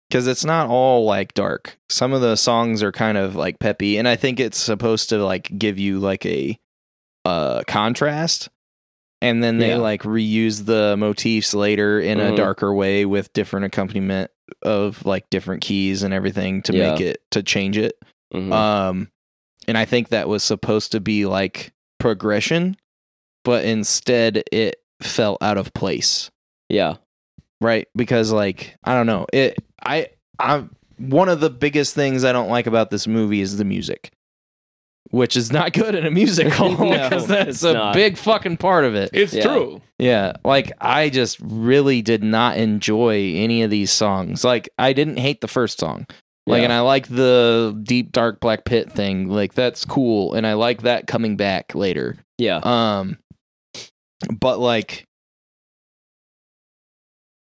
because 0.10 0.28
it's 0.28 0.46
not 0.46 0.68
all 0.70 1.06
like 1.06 1.34
dark. 1.34 1.78
Some 1.90 2.14
of 2.14 2.22
the 2.22 2.36
songs 2.36 2.84
are 2.84 2.92
kind 2.92 3.18
of 3.18 3.36
like 3.36 3.60
peppy, 3.60 3.98
and 3.98 4.08
I 4.08 4.16
think 4.16 4.40
it's 4.40 4.58
supposed 4.58 5.10
to 5.10 5.18
like 5.24 5.52
give 5.58 5.80
you 5.80 6.00
like 6.00 6.26
a 6.26 6.60
uh 7.30 7.64
contrast. 7.68 8.50
And 9.22 9.44
then 9.44 9.58
they 9.58 9.70
Yeah. 9.72 9.78
like 9.78 10.04
reuse 10.04 10.66
the 10.66 10.96
motifs 10.98 11.54
later 11.54 12.00
in 12.00 12.20
a 12.22 12.32
Mhm. 12.32 12.38
darker 12.38 12.74
way 12.74 13.06
with 13.06 13.34
different 13.34 13.66
accompaniment 13.66 14.32
of 14.64 15.06
like 15.06 15.30
different 15.30 15.62
keys 15.62 16.04
and 16.04 16.14
everything 16.14 16.62
to 16.64 16.74
Yeah. 16.74 16.92
make 16.92 17.02
it 17.02 17.22
to 17.32 17.44
change 17.44 17.78
it. 17.78 17.96
Mhm. 18.34 18.52
Um, 18.54 19.10
and 19.68 19.78
I 19.78 19.84
think 19.86 20.10
that 20.10 20.30
was 20.30 20.42
supposed 20.44 20.94
to 20.94 21.00
be 21.02 21.26
like 21.26 21.74
progression, 22.00 22.78
but 23.44 23.66
instead 23.66 24.44
it 24.54 24.78
fell 25.02 25.38
out 25.42 25.58
of 25.58 25.74
place 25.74 26.30
yeah, 26.70 26.96
right 27.62 27.88
because 27.96 28.32
like 28.34 28.76
i 28.84 28.94
don't 28.94 29.06
know 29.08 29.26
it 29.34 29.58
i 29.84 30.08
i'm 30.40 30.70
one 30.98 31.30
of 31.30 31.40
the 31.40 31.50
biggest 31.50 31.96
things 31.96 32.24
i 32.26 32.32
don't 32.34 32.50
like 32.50 32.68
about 32.68 32.90
this 32.90 33.08
movie 33.08 33.40
is 33.42 33.56
the 33.58 33.64
music 33.66 34.12
which 35.12 35.36
is 35.36 35.52
not 35.52 35.74
good 35.74 35.96
in 35.96 36.06
a 36.06 36.12
musical 36.12 36.70
No, 36.78 36.90
because 37.10 37.28
that's 37.28 37.64
a 37.64 37.74
not. 37.74 37.94
big 37.96 38.18
fucking 38.18 38.58
part 38.58 38.84
of 38.86 38.96
it 38.96 39.10
It's 39.14 39.34
Yeah. 39.34 39.44
true. 39.44 39.82
yeah 39.98 40.34
like 40.46 40.72
i 40.80 41.10
just 41.10 41.38
really 41.42 42.02
did 42.02 42.24
not 42.24 42.58
enjoy 42.58 43.34
any 43.36 43.64
of 43.64 43.70
these 43.72 43.92
songs 43.92 44.44
like 44.44 44.70
i 44.78 44.94
didn't 44.94 45.18
hate 45.18 45.42
the 45.42 45.48
first 45.48 45.80
song 45.80 46.06
like 46.48 46.60
yeah. 46.60 46.64
and 46.66 46.74
i 46.74 46.80
like 46.82 47.08
the 47.08 47.78
deep 47.84 48.12
dark 48.12 48.40
black 48.40 48.66
pit 48.66 48.92
thing 48.92 49.30
like 49.30 49.54
that's 49.54 49.84
cool 49.86 50.34
and 50.34 50.46
i 50.48 50.54
like 50.54 50.84
that 50.84 51.08
coming 51.08 51.36
back 51.38 51.74
later 51.76 52.18
yeah, 52.38 52.62
um, 52.64 53.18
but 54.40 54.60
like, 54.60 55.04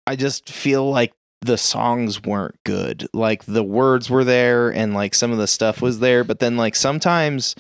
I 0.07 0.17
just 0.17 0.49
feel 0.49 0.89
like 0.91 1.13
the 1.41 1.57
songs 1.59 2.23
weren't 2.23 2.57
good. 2.65 3.07
Like 3.13 3.45
the 3.45 3.63
words 3.63 4.11
were 4.11 4.25
there 4.25 4.71
and 4.73 4.95
like 4.95 5.15
some 5.15 5.31
of 5.33 5.39
the 5.39 5.47
stuff 5.47 5.81
was 5.81 6.01
there, 6.01 6.25
but 6.25 6.41
then 6.41 6.57
like 6.57 6.75
sometimes 6.75 7.55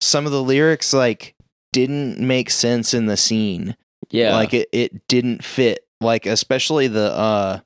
some 0.00 0.26
of 0.26 0.32
the 0.32 0.42
lyrics 0.42 0.92
like 0.92 1.34
didn't 1.72 2.18
make 2.18 2.50
sense 2.50 2.92
in 2.94 3.06
the 3.06 3.16
scene. 3.16 3.76
yeah. 4.10 4.34
Like 4.36 4.52
it, 4.52 4.68
it 4.72 5.08
didn't 5.08 5.42
fit. 5.44 5.86
Like 6.00 6.26
especially 6.26 6.88
the 6.88 7.10
uh 7.12 7.60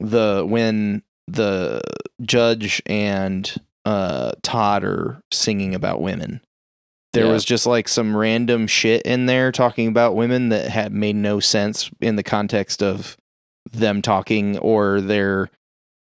the 0.00 0.44
when 0.48 1.02
the 1.26 1.80
judge 2.22 2.80
and 2.86 3.52
uh 3.84 4.32
Todd 4.42 4.84
are 4.84 5.20
singing 5.32 5.74
about 5.74 6.00
women. 6.00 6.40
There 7.12 7.26
Yeah. 7.26 7.32
was 7.32 7.44
just 7.44 7.66
like 7.66 7.88
some 7.88 8.16
random 8.16 8.66
shit 8.66 9.02
in 9.02 9.26
there 9.26 9.50
talking 9.52 9.88
about 9.88 10.14
women 10.16 10.48
that 10.50 10.70
had 10.70 10.92
made 10.92 11.16
no 11.16 11.40
sense 11.40 11.90
in 12.00 12.16
the 12.16 12.22
context 12.22 12.82
of 12.82 13.16
them 13.72 14.02
talking 14.02 14.58
or 14.58 15.00
their 15.00 15.50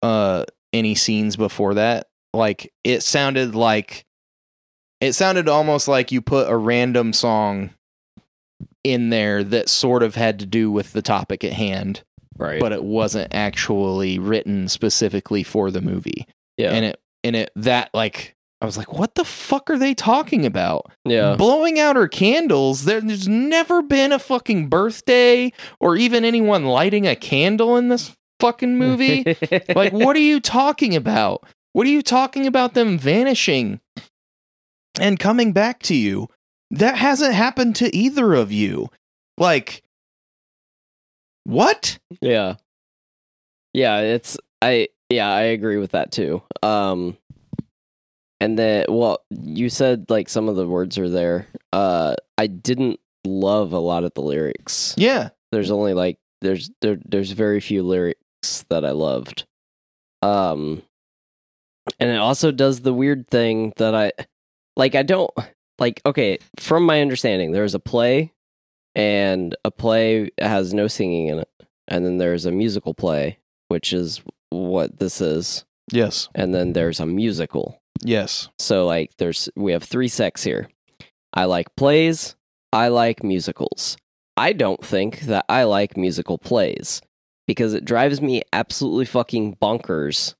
uh 0.02 0.44
any 0.72 0.96
scenes 0.96 1.36
before 1.36 1.76
that. 1.76 2.08
Like 2.34 2.74
it 2.84 3.04
sounded 3.04 3.56
like 3.56 4.06
it 5.02 5.14
sounded 5.14 5.50
almost 5.50 5.88
like 5.88 6.12
you 6.12 6.22
put 6.22 6.50
a 6.50 6.56
random 6.58 7.14
song 7.14 7.72
in 8.84 9.10
there 9.10 9.44
that 9.44 9.70
sort 9.70 10.04
of 10.04 10.16
had 10.16 10.40
to 10.40 10.46
do 10.46 10.72
with 10.72 10.94
the 10.94 11.02
topic 11.02 11.44
at 11.44 11.54
hand, 11.54 12.04
right. 12.38 12.60
but 12.60 12.72
it 12.72 12.84
wasn't 12.84 13.34
actually 13.34 14.20
written 14.20 14.68
specifically 14.68 15.44
for 15.44 15.72
the 15.72 15.82
movie. 15.82 16.28
yeah, 16.58 16.72
And 16.72 16.86
it 16.86 17.00
and 17.24 17.36
it 17.36 17.52
that 17.56 17.90
like 17.94 18.36
I 18.64 18.66
was 18.66 18.78
like, 18.78 18.94
what 18.94 19.16
the 19.16 19.26
fuck 19.26 19.70
are 19.70 19.78
they 19.78 19.94
talking 19.94 20.46
about? 20.46 20.90
yeah, 21.04 21.36
Blowing 21.36 21.80
out 21.80 21.98
her 21.98 22.08
candles. 22.08 22.86
There- 22.86 23.02
There's 23.02 23.28
never 23.28 23.82
been 23.82 24.14
a 24.14 24.20
fucking 24.20 24.70
birthday 24.70 25.52
or 25.82 25.98
even 25.98 26.24
anyone 26.24 26.64
lighting 26.66 27.06
a 27.06 27.16
candle 27.16 27.76
in 27.76 27.90
this 27.90 28.16
fucking 28.40 28.78
movie. 28.78 29.24
like, 29.76 29.92
what 29.92 30.16
are 30.16 30.20
you 30.20 30.40
talking 30.40 30.96
about? 30.96 31.44
What 31.74 31.86
are 31.88 31.90
you 31.92 32.02
talking 32.02 32.48
about 32.48 32.74
them 32.74 32.98
vanishing 32.98 33.82
and 35.00 35.20
coming 35.20 35.52
back 35.52 35.82
to 35.84 35.96
you? 35.96 36.30
That 36.72 36.98
hasn't 36.98 37.34
happened 37.34 37.76
to 37.78 37.94
either 37.96 38.34
of 38.34 38.52
you. 38.52 38.90
Like, 39.38 39.84
what? 41.44 42.00
Yeah. 42.22 42.56
Yeah, 43.74 44.00
it's 44.00 44.38
I 44.62 44.88
yeah, 45.10 45.30
I 45.30 45.42
agree 45.42 45.78
with 45.78 45.92
that 45.92 46.12
too. 46.12 46.42
Um 46.62 47.18
and 48.44 48.60
then 48.60 48.86
well, 48.90 49.24
you 49.30 49.70
said 49.70 50.10
like 50.10 50.28
some 50.28 50.50
of 50.50 50.58
the 50.58 50.68
words 50.68 50.98
are 50.98 51.10
there. 51.10 51.48
Uh 51.72 52.16
I 52.38 52.48
didn't 52.48 53.00
love 53.24 53.72
a 53.72 53.80
lot 53.80 54.04
of 54.04 54.14
the 54.16 54.22
lyrics. 54.22 54.94
Yeah. 54.98 55.30
There's 55.54 55.72
only 55.72 55.94
like 55.94 56.18
there's 56.42 56.70
there 56.82 56.98
there's 57.06 57.32
very 57.32 57.62
few 57.62 57.84
lyrics 57.84 58.66
that 58.70 58.84
I 58.84 58.92
loved. 58.92 59.46
Um 60.22 60.84
and 62.02 62.10
it 62.10 62.18
also 62.18 62.52
does 62.52 62.82
the 62.82 62.94
weird 62.94 63.30
thing 63.30 63.72
that 63.78 63.96
I 63.96 64.12
like 64.76 64.94
I 64.96 65.04
don't 65.04 65.32
like 65.80 66.02
okay, 66.06 66.38
from 66.60 66.86
my 66.86 67.02
understanding, 67.02 67.54
there's 67.54 67.76
a 67.76 67.80
play 67.80 68.34
and 68.94 69.56
a 69.64 69.72
play 69.72 70.32
has 70.38 70.74
no 70.74 70.88
singing 70.88 71.28
in 71.28 71.40
it. 71.40 71.50
And 71.88 72.06
then 72.06 72.18
there's 72.18 72.46
a 72.46 72.52
musical 72.52 72.94
play, 72.94 73.38
which 73.70 73.94
is 73.94 74.22
what 74.50 75.00
this 75.00 75.22
is. 75.22 75.64
Yes. 75.92 76.28
And 76.36 76.54
then 76.54 76.74
there's 76.74 77.00
a 77.00 77.06
musical. 77.06 77.80
Yes. 78.04 78.50
So 78.60 78.86
like 78.86 79.12
there's 79.18 79.50
we 79.56 79.72
have 79.72 79.84
three 79.84 80.08
sects 80.08 80.44
here. 80.44 80.70
I 81.34 81.46
like 81.46 81.76
plays, 81.76 82.36
I 82.72 82.90
like 82.90 83.24
musicals. 83.24 83.98
I 84.36 84.54
don't 84.54 84.84
think 84.84 85.22
that 85.22 85.46
I 85.48 85.64
like 85.64 85.96
musical 85.96 86.38
plays 86.38 87.02
because 87.48 87.74
it 87.74 87.86
drives 87.86 88.22
me 88.22 88.42
absolutely 88.52 89.06
fucking 89.06 89.58
bonkers 89.62 90.36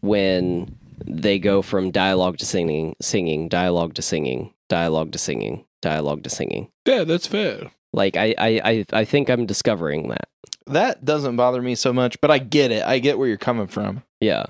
when 0.00 0.76
they 1.06 1.38
go 1.38 1.62
from 1.62 1.90
dialogue 1.90 2.38
to 2.38 2.46
singing, 2.46 2.94
singing, 3.00 3.48
dialogue 3.48 3.94
to 3.94 4.02
singing, 4.02 4.52
dialogue 4.68 5.12
to 5.12 5.18
singing, 5.18 5.64
dialogue 5.80 6.24
to 6.24 6.30
singing. 6.30 6.70
Yeah, 6.86 7.04
that's 7.04 7.26
fair. 7.26 7.70
Like 7.92 8.16
I 8.16 8.34
I 8.38 8.60
I, 8.64 8.84
I 8.92 9.04
think 9.04 9.30
I'm 9.30 9.46
discovering 9.46 10.08
that. 10.08 10.28
That 10.66 11.04
doesn't 11.04 11.36
bother 11.36 11.62
me 11.62 11.74
so 11.74 11.92
much, 11.92 12.20
but 12.20 12.30
I 12.30 12.38
get 12.38 12.70
it. 12.70 12.84
I 12.84 12.98
get 12.98 13.18
where 13.18 13.28
you're 13.28 13.38
coming 13.38 13.66
from. 13.66 14.02
Yeah. 14.20 14.46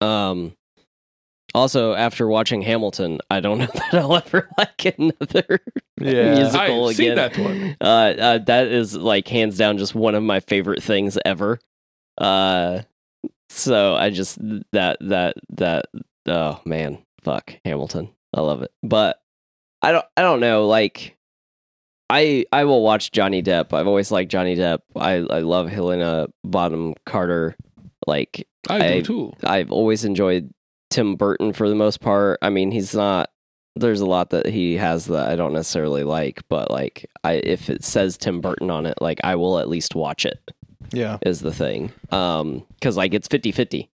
Um 0.00 0.54
also 1.58 1.92
after 1.94 2.26
watching 2.28 2.62
Hamilton, 2.62 3.18
I 3.30 3.40
don't 3.40 3.58
know 3.60 3.66
that 3.66 3.94
I'll 3.94 4.16
ever 4.16 4.48
like 4.58 4.84
another 4.98 5.60
musical 6.00 6.88
I've 6.88 6.96
seen 6.96 7.12
again. 7.12 7.16
that 7.16 7.38
one. 7.38 7.76
Uh, 7.80 7.84
uh 8.22 8.38
that 8.38 8.68
is 8.68 8.94
like 8.96 9.28
hands 9.28 9.56
down 9.58 9.78
just 9.78 9.94
one 9.94 10.14
of 10.14 10.22
my 10.22 10.40
favorite 10.40 10.82
things 10.82 11.18
ever. 11.24 11.58
Uh 12.16 12.82
so 13.50 13.94
I 13.94 14.10
just 14.10 14.38
that 14.72 14.98
that 15.00 15.36
that 15.50 15.86
oh 16.26 16.60
man, 16.64 16.98
fuck 17.22 17.54
Hamilton. 17.64 18.10
I 18.34 18.40
love 18.40 18.62
it. 18.62 18.70
But 18.82 19.20
I 19.82 19.92
don't 19.92 20.04
I 20.16 20.22
don't 20.22 20.40
know 20.40 20.66
like 20.66 21.16
I 22.10 22.44
I 22.52 22.64
will 22.64 22.82
watch 22.82 23.10
Johnny 23.12 23.42
Depp. 23.42 23.72
I've 23.72 23.86
always 23.86 24.10
liked 24.10 24.30
Johnny 24.30 24.56
Depp. 24.56 24.78
I 24.96 25.14
I 25.16 25.40
love 25.40 25.68
Helena 25.68 26.28
Bonham 26.44 26.94
Carter. 27.06 27.54
Like 28.06 28.46
I, 28.68 28.76
I- 28.76 29.00
do 29.00 29.02
too. 29.02 29.32
I've 29.44 29.70
always 29.70 30.04
enjoyed 30.04 30.52
Tim 30.90 31.16
Burton 31.16 31.52
for 31.52 31.68
the 31.68 31.74
most 31.74 32.00
part. 32.00 32.38
I 32.42 32.50
mean, 32.50 32.70
he's 32.70 32.94
not. 32.94 33.30
There's 33.76 34.00
a 34.00 34.06
lot 34.06 34.30
that 34.30 34.46
he 34.46 34.74
has 34.76 35.06
that 35.06 35.28
I 35.28 35.36
don't 35.36 35.52
necessarily 35.52 36.02
like, 36.02 36.42
but 36.48 36.70
like, 36.70 37.08
I 37.22 37.34
if 37.34 37.70
it 37.70 37.84
says 37.84 38.16
Tim 38.16 38.40
Burton 38.40 38.70
on 38.70 38.86
it, 38.86 39.00
like 39.00 39.20
I 39.22 39.36
will 39.36 39.58
at 39.58 39.68
least 39.68 39.94
watch 39.94 40.26
it. 40.26 40.40
Yeah. 40.92 41.18
Is 41.22 41.40
the 41.40 41.52
thing, 41.52 41.92
um, 42.10 42.64
because 42.74 42.96
like 42.96 43.12
it's 43.14 43.28
50-50. 43.28 43.88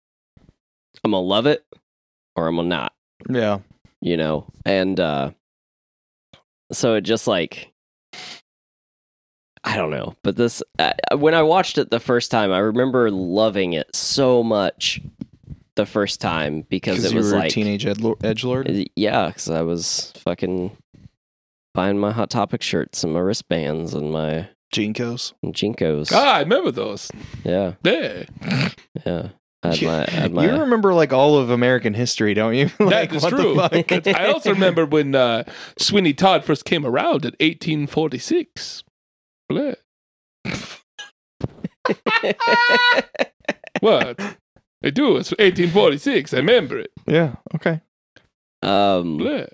I'm 1.03 1.11
gonna 1.11 1.21
love 1.21 1.47
it, 1.47 1.65
or 2.37 2.47
I'm 2.47 2.57
gonna 2.57 2.69
not. 2.69 2.93
Yeah. 3.29 3.59
You 4.01 4.17
know, 4.17 4.47
and 4.65 5.01
uh 5.01 5.33
so 6.73 6.95
it 6.95 7.03
just 7.03 7.27
like 7.27 7.73
I 9.65 9.77
don't 9.77 9.91
know, 9.91 10.15
but 10.23 10.37
this 10.37 10.63
uh, 10.79 10.93
when 11.17 11.35
I 11.35 11.43
watched 11.43 11.79
it 11.79 11.91
the 11.91 12.01
first 12.01 12.31
time, 12.31 12.53
I 12.53 12.59
remember 12.59 13.11
loving 13.11 13.73
it 13.73 13.95
so 13.97 14.43
much 14.43 15.01
the 15.77 15.87
first 15.87 16.21
time 16.21 16.63
because 16.69 16.97
Because 16.99 17.05
it 17.07 17.13
you 17.13 17.17
was 17.19 17.33
were 17.33 17.39
like 17.39 17.51
a 17.51 17.55
teenage 17.55 17.87
edge 17.87 18.45
lord. 18.45 18.69
uh, 18.71 18.85
yeah, 18.97 19.29
because 19.29 19.51
I 19.51 19.63
was 19.63 20.13
fucking 20.19 20.77
buying 21.75 21.99
my 21.99 22.13
Hot 22.13 22.31
Topic 22.31 22.63
shirts 22.63 23.03
and 23.05 23.13
my 23.13 23.21
wristbands 23.21 23.95
and 23.95 24.13
my 24.13 24.49
JNCOs. 24.75 25.33
JNCOs. 25.45 26.11
Ah, 26.13 26.35
I 26.37 26.41
remember 26.41 26.71
those. 26.71 27.11
Yeah, 27.45 27.75
There. 27.83 28.27
yeah. 29.05 29.29
I 29.63 29.69
had 29.69 29.81
You- 29.81 29.89
my, 29.89 30.05
I 30.07 30.11
had 30.11 30.33
my, 30.35 30.45
You 30.45 30.61
remember 30.61 30.93
like 30.95 31.13
all 31.13 31.39
of 31.39 31.49
American 31.51 31.95
history, 31.95 32.35
don't 32.35 32.55
you? 32.55 32.67
like, 32.79 33.11
that 33.11 33.17
is 33.17 33.23
what 33.23 33.31
the 33.31 33.37
true. 33.43 33.57
fuck? 33.57 34.07
I 34.17 34.27
also 34.31 34.51
remember 34.53 34.85
when 34.87 35.15
uh, 35.15 35.45
Sweeney 35.79 36.13
Todd 36.13 36.45
first 36.45 36.65
came 36.65 36.85
around 36.85 37.25
in 37.25 37.33
1846. 37.41 38.85
Blah. 39.49 39.73
What? 43.81 44.19
I 44.85 44.91
do. 44.91 45.17
It's 45.17 45.31
1846. 45.31 46.35
I 46.35 46.37
remember 46.37 46.79
it. 46.79 46.93
Yeah. 47.07 47.37
Okay. 47.55 47.81
um, 48.63 49.19
Bleh. 49.19 49.49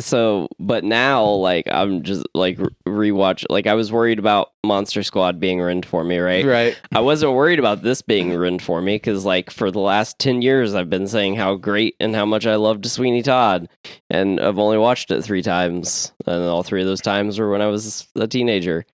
so 0.00 0.48
but 0.58 0.84
now 0.84 1.24
like 1.24 1.66
I'm 1.70 2.02
just 2.02 2.26
like 2.34 2.58
re- 2.58 2.68
rewatch. 2.86 3.44
Like 3.48 3.66
I 3.66 3.74
was 3.74 3.90
worried 3.90 4.18
about 4.18 4.50
Monster 4.64 5.02
Squad 5.02 5.40
being 5.40 5.60
ruined 5.60 5.86
for 5.86 6.04
me, 6.04 6.18
right? 6.18 6.44
Right. 6.44 6.80
I 6.92 7.00
wasn't 7.00 7.32
worried 7.32 7.58
about 7.58 7.82
this 7.82 8.02
being 8.02 8.30
ruined 8.30 8.62
for 8.62 8.82
me 8.82 8.96
because, 8.96 9.24
like, 9.24 9.50
for 9.50 9.70
the 9.70 9.80
last 9.80 10.18
10 10.18 10.42
years, 10.42 10.74
I've 10.74 10.90
been 10.90 11.06
saying 11.06 11.36
how 11.36 11.54
great 11.54 11.94
and 12.00 12.14
how 12.14 12.26
much 12.26 12.46
I 12.46 12.56
loved 12.56 12.86
Sweeney 12.86 13.22
Todd. 13.22 13.68
And 14.10 14.40
I've 14.40 14.58
only 14.58 14.78
watched 14.78 15.10
it 15.10 15.22
three 15.22 15.42
times. 15.42 16.12
And 16.26 16.44
all 16.44 16.62
three 16.62 16.80
of 16.80 16.86
those 16.86 17.00
times 17.00 17.38
were 17.38 17.50
when 17.50 17.62
I 17.62 17.66
was 17.66 18.08
a 18.16 18.26
teenager. 18.26 18.84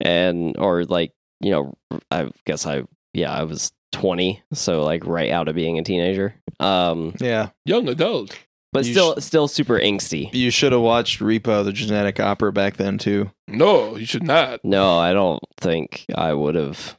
And, 0.00 0.56
or 0.58 0.84
like, 0.84 1.12
you 1.40 1.50
know, 1.50 1.74
I 2.10 2.30
guess 2.46 2.66
I, 2.66 2.84
yeah, 3.12 3.32
I 3.32 3.44
was 3.44 3.72
20. 3.92 4.42
So, 4.52 4.82
like, 4.82 5.06
right 5.06 5.30
out 5.30 5.48
of 5.48 5.54
being 5.54 5.78
a 5.78 5.82
teenager. 5.82 6.34
Um, 6.60 7.14
Yeah. 7.20 7.50
Young 7.64 7.88
adult. 7.88 8.36
but 8.72 8.84
You 8.84 8.92
still, 8.92 9.16
still 9.20 9.48
super 9.48 9.78
angsty. 9.78 10.28
You 10.34 10.50
should 10.50 10.72
have 10.72 10.80
watched 10.82 11.20
Repo, 11.20 11.64
the 11.64 11.72
genetic 11.72 12.20
opera, 12.20 12.52
back 12.52 12.76
then 12.76 12.98
too. 12.98 13.30
No, 13.46 13.96
you 13.96 14.04
should 14.06 14.22
not. 14.24 14.60
No, 14.64 14.98
I 14.98 15.12
don't 15.12 15.42
think 15.58 16.04
I 16.14 16.32
would 16.34 16.54
have. 16.54 16.98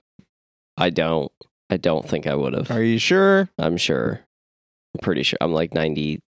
I 0.78 0.90
don't. 0.90 1.32
I 1.70 1.78
don't 1.78 2.08
think 2.08 2.26
I 2.26 2.34
would 2.36 2.54
have. 2.54 2.72
Are 2.72 2.82
you 2.84 2.98
sure? 2.98 3.50
I'm 3.60 3.78
sure. 3.78 4.22
I'm 4.96 5.00
pretty 5.02 5.22
sure. 5.24 5.38
I'm 5.42 5.54
like 5.54 5.72
93% 5.72 6.20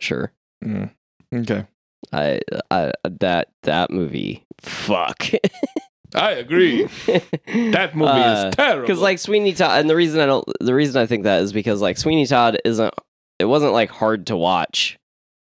sure. 0.00 0.32
Mm. 0.64 0.90
Okay. 1.34 1.64
I, 2.12 2.40
I 2.70 2.92
that 3.20 3.48
that 3.64 3.90
movie 3.90 4.44
fuck. 4.60 5.24
I 6.14 6.32
agree. 6.32 6.84
That 7.72 7.94
movie 7.94 8.10
Uh, 8.10 8.48
is 8.48 8.54
terrible. 8.54 8.86
Cuz 8.86 9.00
like 9.00 9.18
Sweeney 9.18 9.52
Todd 9.52 9.80
and 9.80 9.88
the 9.90 9.96
reason 9.96 10.20
I 10.20 10.26
don't 10.26 10.44
the 10.60 10.74
reason 10.74 11.00
I 11.00 11.06
think 11.06 11.24
that 11.24 11.42
is 11.42 11.52
because 11.52 11.80
like 11.80 11.96
Sweeney 11.98 12.26
Todd 12.26 12.58
isn't 12.64 12.94
it 13.38 13.44
wasn't 13.46 13.72
like 13.72 13.90
hard 13.90 14.26
to 14.28 14.36
watch. 14.36 14.98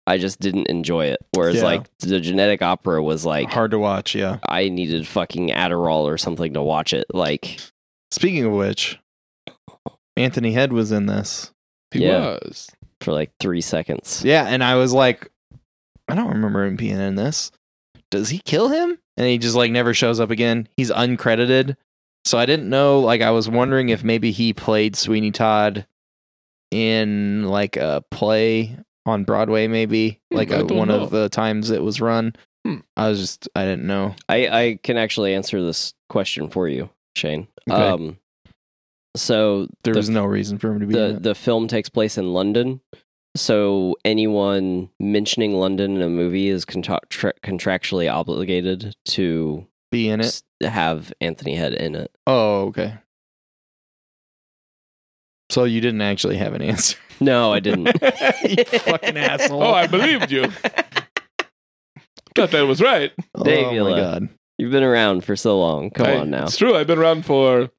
I 0.08 0.18
just 0.18 0.40
didn't 0.40 0.68
enjoy 0.68 1.06
it. 1.06 1.20
Whereas 1.36 1.58
Yeah. 1.58 1.64
like 1.64 1.88
the 2.00 2.20
genetic 2.20 2.62
opera 2.62 3.02
was 3.04 3.26
like 3.26 3.52
Hard 3.52 3.72
to 3.72 3.80
watch. 3.80 4.16
Yeah. 4.16 4.40
I 4.48 4.70
needed 4.70 5.08
fucking 5.08 5.50
Adderall 5.50 6.04
or 6.04 6.18
something 6.18 6.54
to 6.54 6.62
watch 6.62 6.94
it. 6.94 7.06
Like 7.14 7.60
Speaking 8.12 8.46
of 8.46 8.52
which, 8.54 8.98
Anthony 10.18 10.52
Head 10.54 10.74
was 10.74 10.92
in 10.92 11.06
this. 11.06 11.52
he 11.92 12.04
yeah. 12.06 12.38
was. 12.44 12.70
for 13.00 13.12
like 13.14 13.32
3 13.40 13.62
seconds. 13.62 14.22
Yeah, 14.26 14.46
and 14.48 14.64
I 14.64 14.76
was 14.76 14.94
like, 14.94 15.30
I 16.10 16.16
don't 16.16 16.30
remember 16.30 16.66
him 16.66 16.76
being 16.76 17.00
in 17.00 17.16
this. 17.16 17.52
Does 18.10 18.30
he 18.30 18.40
kill 18.40 18.68
him? 18.70 18.98
And 19.18 19.28
he 19.28 19.38
just 19.38 19.56
like 19.56 19.72
never 19.72 19.94
shows 19.94 20.20
up 20.20 20.32
again. 20.32 20.68
He's 20.78 20.92
uncredited. 20.92 21.76
So 22.26 22.38
I 22.38 22.46
didn't 22.46 22.70
know. 22.70 23.00
Like 23.02 23.22
I 23.22 23.32
was 23.32 23.50
wondering 23.50 23.90
if 23.90 24.04
maybe 24.04 24.32
he 24.32 24.54
played 24.54 24.96
Sweeney 24.96 25.32
Todd 25.32 25.86
in 26.72 27.46
like 27.48 27.78
a 27.78 28.04
play 28.12 28.78
on 29.06 29.24
Broadway, 29.24 29.68
maybe 29.68 30.20
Hmm, 30.32 30.38
like 30.38 30.52
I 30.52 30.58
a, 30.58 30.64
don't 30.64 30.78
one 30.78 30.88
know. 30.88 31.02
of 31.02 31.10
the 31.10 31.30
times 31.30 31.70
it 31.70 31.82
was 31.84 32.00
run. 32.00 32.34
Hmm. 32.66 32.78
I 32.96 33.10
was 33.10 33.20
just 33.20 33.50
I 33.56 33.66
didn't 33.66 33.88
know. 33.88 34.16
I, 34.30 34.48
I 34.48 34.80
can 34.84 34.98
actually 34.98 35.34
answer 35.34 35.62
this 35.64 35.94
question 36.10 36.50
for 36.50 36.68
you, 36.68 36.90
Shane. 37.16 37.48
Okay. 37.70 37.82
Um, 37.90 38.18
so 39.16 39.68
There 39.84 39.94
the, 39.94 40.00
was 40.00 40.10
no 40.10 40.26
reason 40.26 40.58
for 40.60 40.72
him 40.72 40.80
to 40.80 40.86
be 40.86 40.94
the 40.94 41.18
the 41.20 41.36
film 41.36 41.68
takes 41.68 41.90
place 41.90 42.18
in 42.18 42.32
London. 42.34 42.80
So 43.36 43.96
anyone 44.04 44.90
mentioning 45.00 45.54
London 45.54 45.96
in 45.96 46.02
a 46.02 46.10
movie 46.10 46.50
is 46.50 46.66
contra- 46.66 47.00
contractually 47.44 48.12
obligated 48.12 48.94
to 49.06 49.66
be 49.92 50.10
in 50.10 50.20
it. 50.20 50.26
s- 50.26 50.44
have 50.62 51.14
Anthony 51.22 51.56
Head 51.56 51.74
in 51.74 51.96
it. 51.96 52.12
Oh, 52.28 52.64
okay. 52.68 52.96
So 55.50 55.64
you 55.66 55.82
didn't 55.82 56.02
actually 56.02 56.38
have 56.38 56.54
an 56.54 56.62
answer. 56.62 56.98
No, 57.24 57.54
I 57.54 57.60
didn't. 57.60 57.86
you 58.44 58.64
fucking 58.66 59.16
asshole. 59.16 59.62
Oh, 59.62 59.74
I 59.76 59.86
believed 59.86 60.32
you. 60.32 60.46
Thought 62.36 62.50
that 62.50 62.66
was 62.66 62.82
right. 62.82 63.12
Oh 63.36 63.44
my 63.44 63.96
god. 63.96 64.28
You've 64.58 64.72
been 64.72 64.82
around 64.82 65.24
for 65.24 65.36
so 65.36 65.60
long. 65.60 65.92
Come 65.92 66.08
I- 66.08 66.18
on 66.18 66.32
now. 66.32 66.46
It's 66.46 66.58
true. 66.58 66.76
I've 66.76 66.88
been 66.88 66.98
around 66.98 67.24
for 67.28 67.70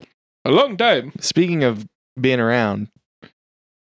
a 0.45 0.51
long 0.53 0.77
time. 0.77 1.11
Speaking 1.19 1.65
of 1.65 1.85
being 2.21 2.39
around, 2.39 2.87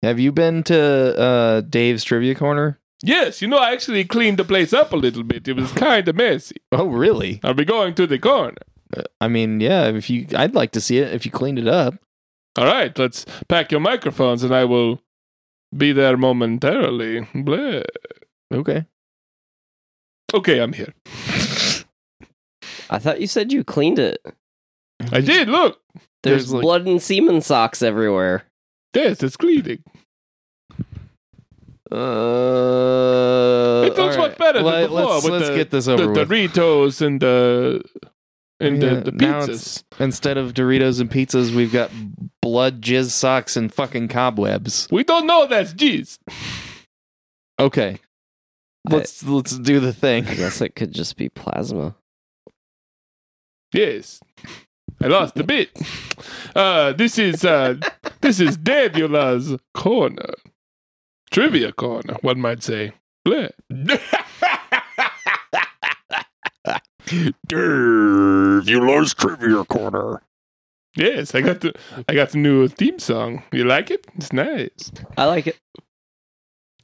have 0.02 0.20
you 0.20 0.32
been 0.32 0.64
to 0.64 1.20
uh, 1.20 1.62
Dave's 1.62 2.04
Trivia 2.04 2.36
Corner? 2.36 2.80
Yes, 3.04 3.42
you 3.42 3.48
know, 3.48 3.58
I 3.58 3.72
actually 3.72 4.06
cleaned 4.06 4.38
the 4.38 4.44
place 4.44 4.74
up 4.74 4.94
a 4.94 4.96
little 4.96 5.24
bit. 5.24 5.48
It 5.48 5.56
was 5.56 5.72
kind 5.74 6.08
of 6.08 6.16
messy. 6.16 6.58
Oh, 6.72 6.88
really? 6.88 7.40
I'll 7.44 7.54
be 7.54 7.66
going 7.66 7.96
to 7.96 8.06
the 8.08 8.20
corner. 8.20 8.58
I 9.20 9.28
mean, 9.28 9.60
yeah. 9.62 9.88
If 9.88 10.10
you, 10.10 10.28
I'd 10.36 10.54
like 10.54 10.72
to 10.72 10.82
see 10.82 10.98
it 11.00 11.14
if 11.14 11.26
you 11.26 11.32
cleaned 11.32 11.60
it 11.60 11.68
up. 11.68 11.96
All 12.58 12.66
right, 12.66 12.96
let's 13.00 13.26
pack 13.48 13.72
your 13.72 13.80
microphones 13.80 14.44
and 14.44 14.54
I 14.54 14.66
will 14.66 15.02
be 15.76 15.94
there 15.94 16.18
momentarily. 16.18 17.22
Bleh. 17.34 17.86
Okay. 18.54 18.86
Okay, 20.34 20.60
I'm 20.60 20.74
here. 20.74 20.94
I 22.90 23.00
thought 23.00 23.22
you 23.22 23.28
said 23.28 23.54
you 23.54 23.64
cleaned 23.64 24.00
it. 24.00 24.20
I 25.12 25.22
did, 25.22 25.48
look. 25.48 25.80
There's, 26.24 26.44
There's, 26.50 26.54
like- 26.54 26.62
blood 26.62 26.88
and 26.88 27.02
semen 27.02 27.42
socks 27.42 27.82
everywhere. 27.82 28.44
Yes, 28.94 29.24
is 29.24 29.38
cleaning. 29.38 29.84
Uh, 31.92 33.84
It 33.86 33.98
looks 33.98 34.16
all 34.16 34.28
much 34.28 34.38
better 34.38 34.64
than 34.64 34.82
before 34.84 35.00
Let's, 35.14 35.24
with 35.26 35.34
let's 35.34 35.50
the- 35.50 35.56
get 35.56 35.72
this 35.72 35.86
The 35.86 35.94
over 35.94 36.12
with. 36.12 36.30
Doritos 36.30 37.02
and 37.06 37.20
the 37.20 37.84
and 38.60 38.82
Yeah, 38.82 38.96
the, 38.96 39.02
the 39.02 39.12
pizzas. 39.12 39.84
Instead 40.00 40.38
of 40.38 40.54
Doritos 40.54 41.02
and 41.02 41.10
pizzas, 41.10 41.54
we've 41.54 41.74
got 41.74 41.92
blood, 42.42 42.82
jizz 42.82 43.10
socks, 43.12 43.58
and 43.58 43.74
fucking 43.74 44.08
cobwebs. 44.08 44.88
We 44.92 45.04
don't 45.04 45.26
know 45.28 45.48
that's 45.48 45.74
G's. 45.74 46.20
Okay. 47.60 47.98
Let's 48.90 49.24
let's 49.24 49.58
do 49.58 49.80
the 49.80 49.94
thing. 49.94 50.28
I 50.28 50.36
guess 50.36 50.62
it 50.62 50.76
could 50.76 50.92
just 50.94 51.16
be 51.18 51.30
plasma. 51.30 51.96
Yes. 53.74 54.20
I 55.04 55.08
lost 55.08 55.38
a 55.38 55.44
bit. 55.44 55.70
Uh, 56.56 56.94
this 56.94 57.18
is 57.18 57.44
uh, 57.44 57.76
this 58.22 58.40
is 58.40 58.58
Davula's 58.58 59.58
corner, 59.74 60.34
trivia 61.32 61.72
corner, 61.72 62.18
one 62.22 62.40
might 62.40 62.62
say. 62.62 62.94
Bleh. 63.28 63.52
Dave, 67.48 68.70
you 68.70 68.80
lost 68.88 69.18
Trivia 69.18 69.66
Corner. 69.66 70.22
Yes, 70.96 71.36
I 71.36 71.42
got 71.42 71.62
the 71.62 71.74
I 72.08 72.14
got 72.14 72.30
the 72.32 72.38
new 72.38 72.68
theme 72.68 73.00
song. 73.00 73.44
You 73.52 73.64
like 73.66 73.92
it? 73.92 74.08
It's 74.16 74.32
nice. 74.34 74.92
I 75.18 75.26
like 75.26 75.48
it. 75.48 75.58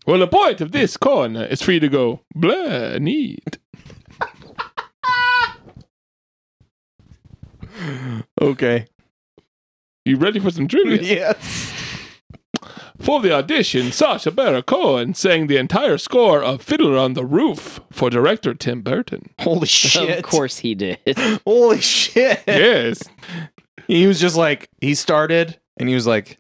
Well, 0.06 0.20
the 0.20 0.28
point 0.28 0.62
of 0.62 0.72
this 0.72 0.96
corner 0.98 1.44
is 1.44 1.62
for 1.62 1.72
you 1.74 1.80
to 1.82 1.90
go 1.90 2.22
blah 2.34 2.98
neat. 2.98 3.58
Okay. 8.42 8.88
You 10.06 10.18
ready 10.18 10.40
for 10.40 10.52
some 10.52 10.68
trivia? 10.68 11.02
yes. 11.02 11.74
For 13.00 13.22
the 13.22 13.32
audition, 13.32 13.92
Sacha 13.92 14.32
Baron 14.32 14.64
Cohen 14.64 15.14
sang 15.14 15.48
the 15.48 15.58
entire 15.58 15.98
score 15.98 16.42
of 16.42 16.62
Fiddler 16.62 16.98
on 16.98 17.14
the 17.14 17.26
Roof 17.26 17.80
for 17.92 18.10
director 18.10 18.54
Tim 18.56 18.82
Burton. 18.82 19.30
Holy 19.40 19.68
shit. 19.68 20.18
Of 20.18 20.24
course 20.24 20.58
he 20.60 20.74
did. 20.76 20.98
Holy 21.46 21.80
shit. 21.80 22.42
Yes. 22.48 23.02
He 23.88 24.08
was 24.08 24.20
just 24.20 24.36
like 24.36 24.70
he 24.82 24.96
started 24.96 25.60
and 25.78 25.88
he 25.88 25.96
was 25.96 26.08
like, 26.08 26.38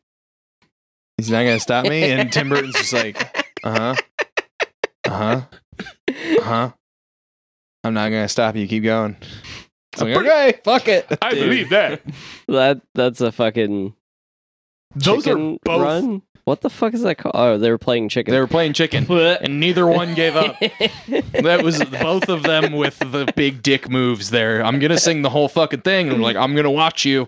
He's 1.17 1.29
not 1.31 1.43
gonna 1.43 1.59
stop 1.59 1.85
me. 1.85 2.03
And 2.03 2.31
Tim 2.31 2.49
Burton's 2.49 2.75
just 2.75 2.93
like, 2.93 3.19
uh-huh. 3.63 3.95
Uh-huh. 5.07 5.41
Uh-huh. 6.09 6.71
I'm 7.83 7.93
not 7.93 8.09
gonna 8.09 8.27
stop 8.29 8.55
you. 8.55 8.67
Keep 8.67 8.83
going. 8.83 9.15
It's 9.93 10.01
like, 10.01 10.15
okay, 10.17 10.59
fuck 10.63 10.87
it. 10.87 11.07
I 11.21 11.31
Dude. 11.31 11.39
believe 11.39 11.69
that. 11.69 12.01
that 12.47 12.81
that's 12.93 13.21
a 13.21 13.31
fucking 13.31 13.93
Those 14.95 15.27
are 15.27 15.35
both 15.35 15.81
run. 15.81 16.21
What 16.45 16.61
the 16.61 16.69
fuck 16.69 16.93
is 16.93 17.01
that 17.01 17.15
called? 17.17 17.35
Oh, 17.35 17.57
they 17.57 17.69
were 17.69 17.77
playing 17.77 18.07
chicken. 18.07 18.31
they 18.33 18.39
were 18.39 18.47
playing 18.47 18.71
chicken. 18.71 19.05
And 19.09 19.59
neither 19.59 19.85
one 19.85 20.13
gave 20.13 20.35
up. 20.37 20.55
That 21.43 21.61
was 21.61 21.83
both 21.83 22.29
of 22.29 22.43
them 22.43 22.71
with 22.71 22.99
the 22.99 23.31
big 23.35 23.61
dick 23.61 23.89
moves 23.89 24.29
there. 24.29 24.63
I'm 24.63 24.79
gonna 24.79 24.97
sing 24.97 25.23
the 25.23 25.29
whole 25.29 25.49
fucking 25.49 25.81
thing. 25.81 26.07
And 26.07 26.15
I'm 26.15 26.21
like, 26.21 26.37
I'm 26.37 26.55
gonna 26.55 26.71
watch 26.71 27.03
you. 27.03 27.27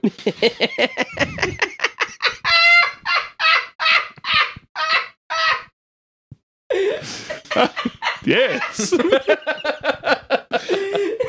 Yes. 8.25 8.93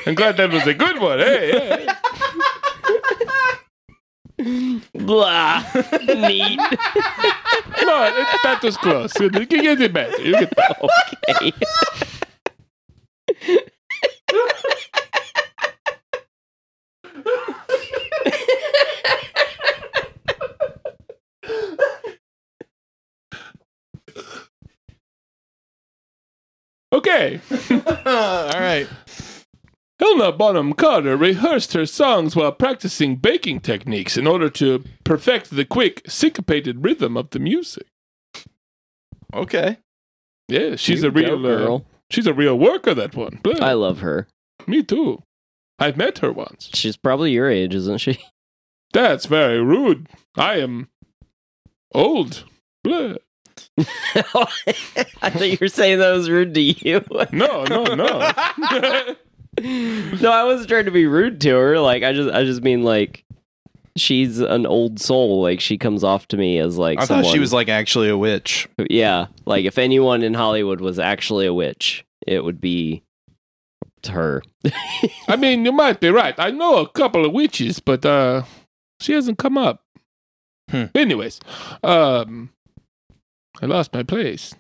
I'm 0.07 0.15
glad 0.15 0.37
that 0.39 0.51
was 0.51 0.67
a 0.67 0.75
good 0.75 0.99
one. 1.01 1.19
Hey, 1.19 1.53
hey. 1.53 1.87
Blah. 4.95 5.63
Neat. 6.03 6.57
no, 6.57 6.67
it, 8.09 8.27
that 8.43 8.61
was 8.63 8.77
close. 8.79 9.13
You 9.21 9.31
can 9.31 9.47
get 9.47 9.81
it 9.81 9.93
better. 9.93 10.23
You 10.23 10.35
can 10.35 10.49
tell. 10.49 10.89
okay. 26.93 27.41
Okay. 27.41 27.41
All 28.07 28.61
right. 28.61 28.89
Helena 30.11 30.33
Bonham 30.33 30.73
Carter 30.73 31.16
rehearsed 31.16 31.73
her 31.75 31.87
songs 31.87 32.35
while 32.35 32.51
practicing 32.51 33.14
baking 33.14 33.61
techniques 33.61 34.16
in 34.16 34.27
order 34.27 34.51
to 34.51 34.83
perfect 35.05 35.51
the 35.51 35.64
quick, 35.64 36.03
syncopated 36.09 36.83
rhythm 36.83 37.16
of 37.16 37.31
the 37.31 37.38
music. 37.38 37.87
Okay. 39.33 39.79
Yeah, 40.49 40.75
she's 40.75 41.03
You 41.03 41.09
a 41.09 41.12
real 41.12 41.40
go, 41.40 41.49
uh, 41.49 41.57
girl. 41.59 41.87
she's 42.11 42.27
a 42.27 42.35
real 42.35 42.59
worker. 42.59 42.92
That 42.92 43.14
one. 43.14 43.38
Blah. 43.42 43.64
I 43.64 43.75
love 43.75 44.01
her. 44.01 44.27
Me 44.66 44.83
too. 44.83 45.23
I've 45.79 45.96
met 45.96 46.18
her 46.18 46.33
once. 46.33 46.70
She's 46.75 46.96
probably 46.96 47.31
your 47.31 47.49
age, 47.49 47.75
isn't 47.77 47.99
she? 47.99 48.18
That's 48.92 49.27
very 49.27 49.62
rude. 49.62 50.09
I 50.37 50.57
am 50.57 50.88
old. 51.94 52.44
Blah. 52.83 53.14
I 53.79 55.31
thought 55.31 55.49
you 55.49 55.59
were 55.61 55.68
saying 55.68 56.01
that 56.01 56.11
was 56.11 56.29
rude 56.29 56.55
to 56.55 56.61
you. 56.61 57.05
No, 57.31 57.62
no, 57.64 57.85
no. 57.94 58.33
no, 59.61 60.31
I 60.31 60.44
wasn't 60.44 60.68
trying 60.68 60.87
to 60.87 60.90
be 60.90 61.07
rude 61.07 61.40
to 61.42 61.51
her. 61.51 61.79
Like 61.79 62.03
I 62.03 62.12
just 62.12 62.31
I 62.35 62.44
just 62.44 62.62
mean 62.62 62.83
like 62.83 63.25
she's 63.96 64.40
an 64.40 64.66
old 64.66 65.01
soul. 65.01 65.42
Like 65.42 65.61
she 65.61 65.79
comes 65.79 66.05
off 66.05 66.29
to 66.29 66.37
me 66.37 66.59
as 66.59 66.79
like 66.79 67.01
I 67.01 67.07
thought 67.07 67.27
she 67.27 67.38
was 67.38 67.53
like 67.53 67.68
actually 67.68 68.09
a 68.09 68.16
witch. 68.16 68.68
yeah. 68.88 69.27
Like 69.46 69.64
if 69.64 69.79
anyone 69.79 70.23
in 70.23 70.35
Hollywood 70.35 70.81
was 70.81 70.99
actually 70.99 71.46
a 71.46 71.55
witch, 71.55 72.05
it 72.27 72.44
would 72.44 72.61
be 72.61 73.03
to 74.03 74.12
her. 74.12 74.42
I 75.29 75.37
mean, 75.37 75.64
you 75.64 75.73
might 75.73 76.01
be 76.01 76.09
right. 76.09 76.35
I 76.38 76.51
know 76.51 76.79
a 76.79 76.88
couple 76.88 77.25
of 77.25 77.33
witches, 77.33 77.81
but 77.81 78.05
uh, 78.05 78.44
she 79.01 79.12
hasn't 79.12 79.38
come 79.38 79.59
up. 79.59 79.85
Hmm. 80.70 80.85
Anyways, 80.94 81.40
um, 81.83 82.51
I 83.61 83.66
lost 83.66 83.92
my 83.92 84.03
place. 84.03 84.55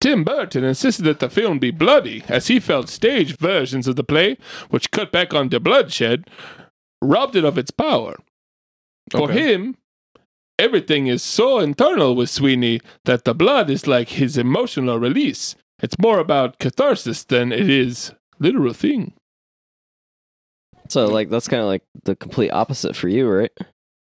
Tim 0.00 0.24
Burton 0.24 0.64
insisted 0.64 1.04
that 1.04 1.20
the 1.20 1.28
film 1.28 1.58
be 1.58 1.70
bloody, 1.70 2.24
as 2.28 2.46
he 2.48 2.58
felt 2.58 2.88
staged 2.88 3.38
versions 3.38 3.86
of 3.86 3.96
the 3.96 4.04
play, 4.04 4.38
which 4.70 4.90
cut 4.90 5.12
back 5.12 5.34
on 5.34 5.48
the 5.50 5.60
bloodshed, 5.60 6.24
robbed 7.02 7.36
it 7.36 7.44
of 7.44 7.58
its 7.58 7.70
power. 7.70 8.16
For 9.10 9.30
Okay. 9.30 9.52
him, 9.54 9.76
everything 10.58 11.06
is 11.06 11.22
so 11.22 11.58
internal 11.58 12.14
with 12.14 12.30
Sweeney 12.30 12.80
that 13.04 13.24
the 13.24 13.34
blood 13.34 13.68
is 13.68 13.86
like 13.86 14.10
his 14.10 14.38
emotional 14.38 14.98
release. 14.98 15.54
It's 15.82 15.98
more 15.98 16.18
about 16.18 16.58
catharsis 16.58 17.24
than 17.24 17.52
it 17.52 17.68
is 17.68 18.12
literal 18.38 18.72
thing. 18.72 19.12
So 20.88 21.06
like 21.06 21.28
that's 21.30 21.48
kind 21.48 21.60
of 21.62 21.68
like 21.68 21.82
the 22.04 22.16
complete 22.16 22.50
opposite 22.50 22.96
for 22.96 23.08
you, 23.08 23.28
right? 23.28 23.52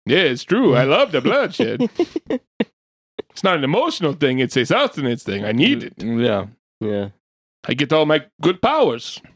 Yeah, 0.07 0.19
it's 0.23 0.45
true. 0.45 0.75
I 0.75 0.85
love 0.85 1.13
the 1.13 1.21
bloodshed. 1.21 1.91
it's 3.31 3.45
not 3.45 3.57
an 3.57 3.65
emotional 3.65 4.13
thing, 4.13 4.39
it's 4.39 4.57
a 4.57 4.65
sustenance 4.67 5.23
thing. 5.23 5.45
I 5.45 5.53
need 5.53 5.83
it. 5.83 5.97
Mm, 5.99 6.25
yeah. 6.25 6.47
Yeah. 6.81 7.09
I 7.67 7.75
get 7.75 7.93
all 7.93 8.07
my 8.07 8.25
good 8.41 8.63
powers 8.63 9.19
from 9.19 9.31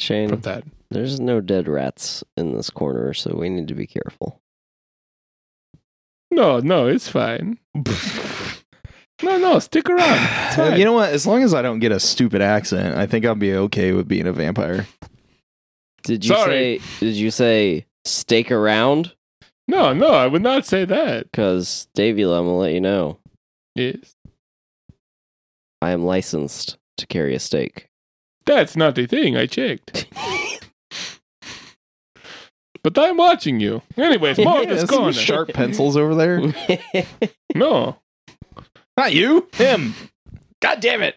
Shane, 0.00 0.40
that. 0.40 0.64
there's 0.90 1.20
no 1.20 1.40
dead 1.40 1.68
rats 1.68 2.24
in 2.36 2.56
this 2.56 2.70
corner, 2.70 3.14
so 3.14 3.34
we 3.36 3.48
need 3.48 3.68
to 3.68 3.74
be 3.74 3.86
careful. 3.86 4.40
No, 6.30 6.60
no, 6.60 6.86
it's 6.86 7.08
fine. 7.08 7.58
No, 9.22 9.38
no, 9.38 9.58
stick 9.58 9.88
around. 9.88 10.18
It's 10.48 10.56
you 10.78 10.84
know 10.84 10.92
what? 10.92 11.10
As 11.12 11.26
long 11.26 11.42
as 11.42 11.52
I 11.54 11.62
don't 11.62 11.78
get 11.78 11.92
a 11.92 12.00
stupid 12.00 12.40
accent, 12.40 12.96
I 12.96 13.06
think 13.06 13.24
I'll 13.24 13.34
be 13.34 13.54
okay 13.54 13.92
with 13.92 14.08
being 14.08 14.26
a 14.26 14.32
vampire. 14.32 14.86
Did 16.02 16.24
you 16.24 16.34
Sorry. 16.34 16.78
say 16.78 17.06
did 17.06 17.14
you 17.14 17.30
say 17.30 17.86
stake 18.04 18.50
around? 18.50 19.12
no, 19.68 19.92
no, 19.92 20.08
I 20.08 20.26
would 20.26 20.42
not 20.42 20.66
say 20.66 20.84
that. 20.84 21.30
Because 21.30 21.86
Davula, 21.96 22.38
I'm 22.38 22.46
gonna 22.46 22.56
let 22.56 22.72
you 22.72 22.80
know. 22.80 23.18
Yes. 23.74 24.14
I 25.82 25.90
am 25.90 26.04
licensed 26.04 26.76
to 26.98 27.06
carry 27.06 27.34
a 27.34 27.38
stake. 27.38 27.88
That's 28.46 28.76
not 28.76 28.94
the 28.94 29.06
thing. 29.06 29.36
I 29.36 29.46
checked. 29.46 30.06
But 32.82 32.98
I'm 32.98 33.18
watching 33.18 33.60
you. 33.60 33.82
Anyways, 33.98 34.38
more 34.44 34.62
of 34.62 34.64
Yeah, 34.64 34.70
this 34.70 34.80
some 34.88 34.88
corner. 35.00 35.12
sharp 35.12 35.48
pencils 35.52 35.98
over 35.98 36.14
there. 36.14 36.40
No. 37.54 37.96
Not 38.96 39.12
you, 39.12 39.48
him. 39.52 39.94
God 40.62 40.80
damn 40.80 41.02
it. 41.02 41.16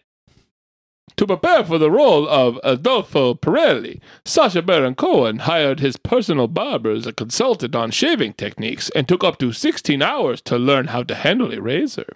To 1.15 1.25
prepare 1.25 1.63
for 1.63 1.77
the 1.77 1.89
role 1.89 2.27
of 2.27 2.59
Adolfo 2.65 3.35
Pirelli, 3.35 4.01
Sacha 4.25 4.61
Baron 4.61 4.95
Cohen 4.95 5.39
hired 5.39 5.79
his 5.79 5.95
personal 5.95 6.47
barber 6.49 6.91
as 6.91 7.05
a 7.07 7.13
consultant 7.13 7.75
on 7.75 7.91
shaving 7.91 8.33
techniques 8.33 8.89
and 8.95 9.07
took 9.07 9.23
up 9.23 9.37
to 9.37 9.53
16 9.53 10.01
hours 10.01 10.41
to 10.41 10.57
learn 10.57 10.87
how 10.87 11.03
to 11.03 11.15
handle 11.15 11.53
a 11.53 11.61
razor. 11.61 12.07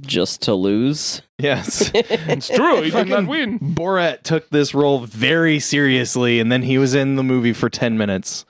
Just 0.00 0.42
to 0.42 0.54
lose. 0.54 1.22
Yes. 1.38 1.90
It's 1.94 2.48
true, 2.48 2.82
he 2.82 2.90
did 2.90 3.08
not 3.08 3.26
win. 3.26 3.58
Borat 3.58 4.22
took 4.22 4.50
this 4.50 4.74
role 4.74 5.00
very 5.00 5.58
seriously, 5.60 6.40
and 6.40 6.52
then 6.52 6.62
he 6.62 6.78
was 6.78 6.94
in 6.94 7.16
the 7.16 7.22
movie 7.22 7.52
for 7.52 7.68
10 7.70 7.96
minutes. 7.96 8.44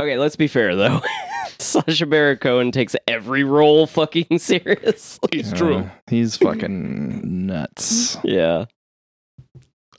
Okay, 0.00 0.16
let's 0.16 0.36
be 0.36 0.46
fair 0.46 0.74
though. 0.74 1.02
Sacha 1.58 2.06
Baron 2.06 2.38
Cohen 2.38 2.72
takes 2.72 2.96
every 3.06 3.44
role 3.44 3.86
fucking 3.86 4.26
seriously. 4.38 5.28
It's 5.32 5.52
true. 5.52 5.76
Uh, 5.76 5.90
he's 6.06 6.36
fucking 6.36 7.46
nuts. 7.46 8.16
Yeah. 8.24 8.64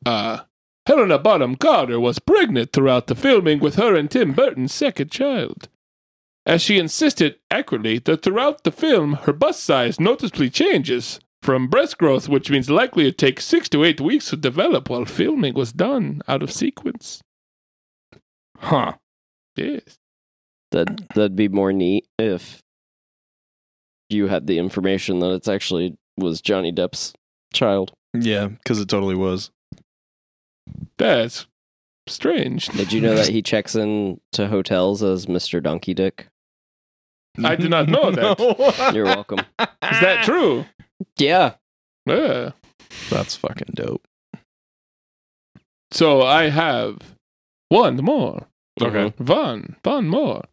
Uh, 0.05 0.39
Helena 0.87 1.19
Bonham 1.19 1.55
Carter 1.55 1.99
was 1.99 2.17
pregnant 2.17 2.73
throughout 2.73 3.05
the 3.05 3.13
filming 3.15 3.59
with 3.59 3.75
her 3.75 3.95
and 3.95 4.09
Tim 4.09 4.33
Burton's 4.33 4.73
second 4.73 5.11
child. 5.11 5.69
As 6.45 6.61
she 6.61 6.79
insisted 6.79 7.35
accurately 7.51 7.99
that 7.99 8.23
throughout 8.23 8.63
the 8.63 8.71
film 8.71 9.13
her 9.13 9.33
bust 9.33 9.63
size 9.63 9.99
noticeably 9.99 10.49
changes 10.49 11.19
from 11.43 11.67
breast 11.67 11.97
growth, 11.97 12.29
which 12.29 12.49
means 12.49 12.69
likely 12.69 13.07
it 13.07 13.17
takes 13.17 13.45
six 13.45 13.67
to 13.69 13.83
eight 13.83 14.01
weeks 14.01 14.29
to 14.29 14.37
develop 14.37 14.89
while 14.89 15.05
filming 15.05 15.53
was 15.53 15.71
done 15.71 16.21
out 16.27 16.43
of 16.43 16.51
sequence. 16.51 17.21
Huh. 18.57 18.93
Yes. 19.55 19.97
That 20.71 21.09
that'd 21.15 21.35
be 21.35 21.49
more 21.49 21.73
neat 21.73 22.07
if 22.17 22.61
you 24.09 24.27
had 24.27 24.47
the 24.47 24.57
information 24.57 25.19
that 25.19 25.31
it's 25.31 25.47
actually 25.47 25.97
was 26.17 26.41
Johnny 26.41 26.71
Depp's 26.71 27.13
child. 27.53 27.91
Yeah, 28.13 28.47
because 28.47 28.79
it 28.79 28.87
totally 28.87 29.15
was. 29.15 29.51
That's 30.97 31.47
strange. 32.07 32.67
Did 32.67 32.93
you 32.93 33.01
know 33.01 33.15
that 33.15 33.29
he 33.29 33.41
checks 33.41 33.75
in 33.75 34.19
to 34.33 34.47
hotels 34.47 35.01
as 35.03 35.25
Mr. 35.25 35.61
Donkey 35.61 35.93
Dick? 35.93 36.27
I 37.43 37.55
did 37.55 37.69
not 37.69 37.87
know 37.87 38.11
that. 38.11 38.91
You're 38.95 39.05
welcome. 39.05 39.39
Is 39.59 39.99
that 40.01 40.23
true? 40.23 40.65
Yeah. 41.17 41.53
Yeah. 42.05 42.51
That's 43.09 43.35
fucking 43.35 43.73
dope. 43.75 44.05
So 45.91 46.21
I 46.21 46.49
have 46.49 46.97
one 47.69 47.97
more. 47.97 48.47
Okay. 48.81 49.11
Mm-hmm. 49.11 49.25
One, 49.25 49.75
one 49.83 50.07
more. 50.07 50.43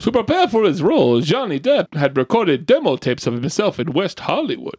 To 0.00 0.12
prepare 0.12 0.48
for 0.48 0.64
his 0.64 0.82
role, 0.82 1.20
Johnny 1.20 1.58
Depp 1.58 1.94
had 1.94 2.16
recorded 2.16 2.66
demo 2.66 2.96
tapes 2.96 3.26
of 3.26 3.34
himself 3.34 3.80
in 3.80 3.92
West 3.92 4.20
Hollywood, 4.20 4.78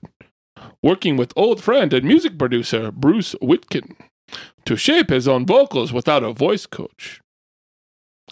working 0.84 1.18
with 1.18 1.34
old 1.36 1.62
friend 1.62 1.92
and 1.94 2.06
music 2.06 2.38
producer 2.38 2.92
Bruce 2.92 3.36
Witkin 3.42 3.96
to 4.66 4.76
shape 4.76 5.10
his 5.10 5.28
own 5.28 5.46
vocals 5.46 5.92
without 5.92 6.24
a 6.24 6.34
voice 6.34 6.66
coach. 6.66 7.22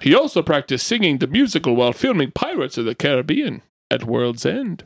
He 0.02 0.14
also 0.14 0.42
practiced 0.44 0.86
singing 0.88 1.20
the 1.20 1.28
musical 1.28 1.76
while 1.76 1.94
filming 1.94 2.32
Pirates 2.32 2.78
of 2.78 2.86
the 2.86 2.96
Caribbean 2.96 3.62
at 3.90 4.04
World's 4.04 4.46
End. 4.46 4.84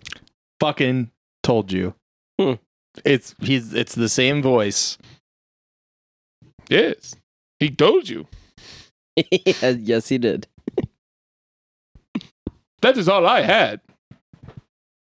Fucking 0.60 1.10
told 1.44 1.72
you. 1.72 1.96
Hmm. 2.40 2.54
It's 3.06 3.34
he's 3.42 3.74
it's 3.74 3.96
the 3.96 4.10
same 4.10 4.42
voice. 4.42 4.98
Yes, 6.70 7.16
he 7.60 7.70
told 7.72 8.08
you. 8.10 8.28
yes, 9.62 10.10
he 10.10 10.18
did. 10.18 10.48
That 12.82 12.98
is 12.98 13.10
all 13.10 13.26
I 13.26 13.42
had. 13.42 13.82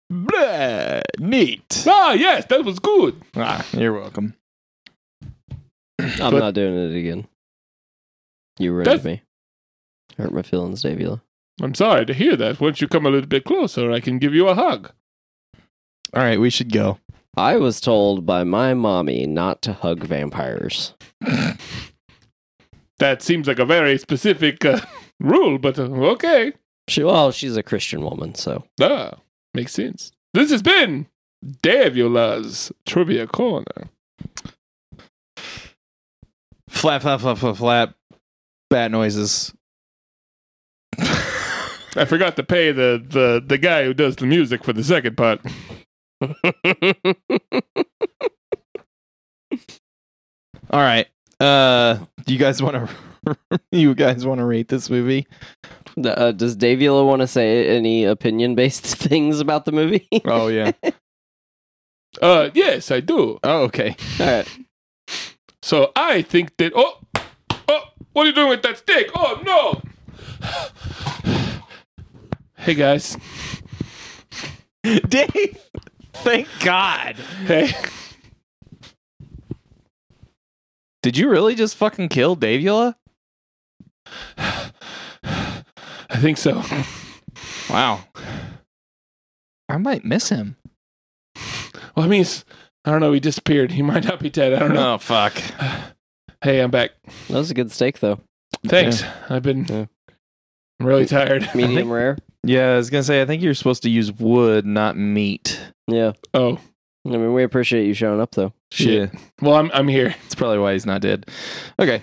Blah, 0.09 1.01
neat. 1.19 1.83
Ah, 1.87 2.13
yes, 2.13 2.45
that 2.45 2.63
was 2.63 2.79
good. 2.79 3.21
Ah, 3.35 3.65
you're 3.73 3.93
welcome. 3.93 4.35
I'm 5.99 6.31
But- 6.31 6.39
not 6.39 6.53
doing 6.53 6.75
it 6.91 6.95
again. 6.97 7.27
You 8.59 8.71
ruined 8.71 8.85
That's- 8.85 9.03
me. 9.03 9.21
Hurt 10.17 10.33
my 10.33 10.41
feelings, 10.41 10.83
Davula. 10.83 11.21
I'm 11.61 11.73
sorry 11.73 12.05
to 12.05 12.13
hear 12.13 12.35
that. 12.35 12.59
Once 12.59 12.81
you 12.81 12.87
come 12.87 13.05
a 13.05 13.09
little 13.09 13.27
bit 13.27 13.45
closer, 13.45 13.91
I 13.91 13.99
can 13.99 14.19
give 14.19 14.33
you 14.33 14.47
a 14.47 14.55
hug. 14.55 14.91
All 16.13 16.23
right, 16.23 16.39
we 16.39 16.49
should 16.49 16.71
go. 16.71 16.99
I 17.37 17.57
was 17.57 17.81
told 17.81 18.25
by 18.25 18.43
my 18.43 18.73
mommy 18.73 19.25
not 19.25 19.61
to 19.63 19.73
hug 19.73 20.03
vampires. 20.03 20.93
That 22.99 23.21
seems 23.21 23.47
like 23.47 23.59
a 23.59 23.65
very 23.65 23.97
specific 23.97 24.63
uh, 24.63 24.79
rule, 25.19 25.57
but 25.57 25.77
uh, 25.77 25.83
okay. 25.83 26.53
She, 26.87 27.03
well, 27.03 27.31
she's 27.31 27.57
a 27.57 27.63
Christian 27.63 28.01
woman, 28.01 28.35
so 28.35 28.63
Ah, 28.81 29.15
makes 29.53 29.73
sense. 29.73 30.11
This 30.33 30.49
has 30.51 30.61
been 30.61 31.07
Davula's 31.45 32.71
Trivia 32.85 33.27
Corner. 33.27 33.89
Flap, 36.69 37.01
flap, 37.01 37.19
flap, 37.21 37.37
flap, 37.37 37.55
flap. 37.57 37.95
Bat 38.69 38.91
noises. 38.91 39.53
I 41.95 42.05
forgot 42.05 42.35
to 42.35 42.43
pay 42.43 42.71
the, 42.71 43.03
the, 43.07 43.43
the 43.45 43.57
guy 43.57 43.85
who 43.85 43.93
does 43.93 44.17
the 44.17 44.25
music 44.25 44.63
for 44.63 44.73
the 44.73 44.83
second 44.83 45.15
part. 45.15 45.39
All 50.71 50.81
right. 50.81 51.07
Uh, 51.39 51.99
do 52.25 52.33
you 52.33 52.39
guys 52.39 52.61
want 52.61 52.75
to? 52.75 53.59
you 53.71 53.95
guys 53.95 54.25
want 54.25 54.39
to 54.39 54.45
rate 54.45 54.67
this 54.67 54.89
movie? 54.89 55.27
Uh, 56.03 56.31
does 56.31 56.57
Davula 56.57 57.05
want 57.05 57.21
to 57.21 57.27
say 57.27 57.75
any 57.75 58.03
opinion 58.03 58.55
based 58.55 58.85
things 58.97 59.39
about 59.39 59.65
the 59.65 59.71
movie? 59.71 60.07
Oh 60.25 60.47
yeah. 60.47 60.71
Uh, 62.21 62.49
yes, 62.53 62.91
I 62.91 62.99
do. 62.99 63.39
oh 63.43 63.63
okay. 63.63 63.95
All 64.19 64.25
right. 64.25 64.59
So 65.61 65.91
I 65.95 66.21
think 66.21 66.57
that. 66.57 66.73
Oh, 66.75 66.99
oh, 67.67 67.81
what 68.13 68.23
are 68.23 68.29
you 68.29 68.35
doing 68.35 68.49
with 68.49 68.63
that 68.63 68.77
stick? 68.77 69.09
Oh 69.15 69.41
no! 69.45 69.81
Hey 72.65 72.73
guys. 72.73 73.15
Dave. 74.81 75.57
Thank 76.13 76.47
God. 76.63 77.15
Hey. 77.45 77.71
Did 81.03 81.15
you 81.15 81.29
really 81.29 81.53
just 81.53 81.75
fucking 81.75 82.09
kill 82.09 82.35
Davula? 82.35 82.95
I 84.35 84.71
think 86.15 86.39
so. 86.39 86.63
Wow. 87.69 88.03
I 89.69 89.77
might 89.77 90.03
miss 90.03 90.29
him. 90.29 90.55
Well, 91.95 92.05
I 92.05 92.07
mean, 92.07 92.25
I 92.83 92.89
don't 92.89 92.99
know. 92.99 93.11
He 93.11 93.19
disappeared. 93.19 93.73
He 93.73 93.83
might 93.83 94.05
not 94.05 94.19
be 94.19 94.31
dead. 94.31 94.53
I 94.53 94.59
don't 94.59 94.73
know. 94.73 94.95
Oh 94.95 94.97
fuck. 94.97 95.33
Hey, 96.41 96.61
I'm 96.61 96.71
back. 96.71 96.93
That 97.27 97.37
was 97.37 97.51
a 97.51 97.53
good 97.53 97.71
steak, 97.71 97.99
though. 97.99 98.21
Thanks. 98.65 99.03
I've 99.29 99.43
been. 99.43 99.65
Yeah. 99.65 99.85
I'm 100.79 100.85
really 100.87 101.05
tired. 101.05 101.47
Medium 101.53 101.91
rare. 101.91 102.17
Yeah, 102.45 102.73
I 102.73 102.77
was 102.77 102.89
gonna 102.89 103.03
say 103.03 103.21
I 103.21 103.25
think 103.25 103.41
you're 103.41 103.53
supposed 103.53 103.83
to 103.83 103.89
use 103.89 104.11
wood, 104.11 104.65
not 104.65 104.97
meat. 104.97 105.59
Yeah. 105.87 106.13
Oh 106.33 106.59
I 107.05 107.09
mean, 107.09 107.33
we 107.33 107.43
appreciate 107.43 107.85
you 107.85 107.93
showing 107.93 108.19
up, 108.19 108.31
though. 108.31 108.51
shit. 108.71 109.11
Yeah, 109.13 109.19
Well, 109.41 109.55
I'm 109.55 109.69
I'm 109.73 109.87
here. 109.87 110.09
that's 110.23 110.35
probably 110.35 110.57
why 110.59 110.73
he's 110.73 110.85
not 110.85 111.01
dead. 111.01 111.27
Okay. 111.79 112.01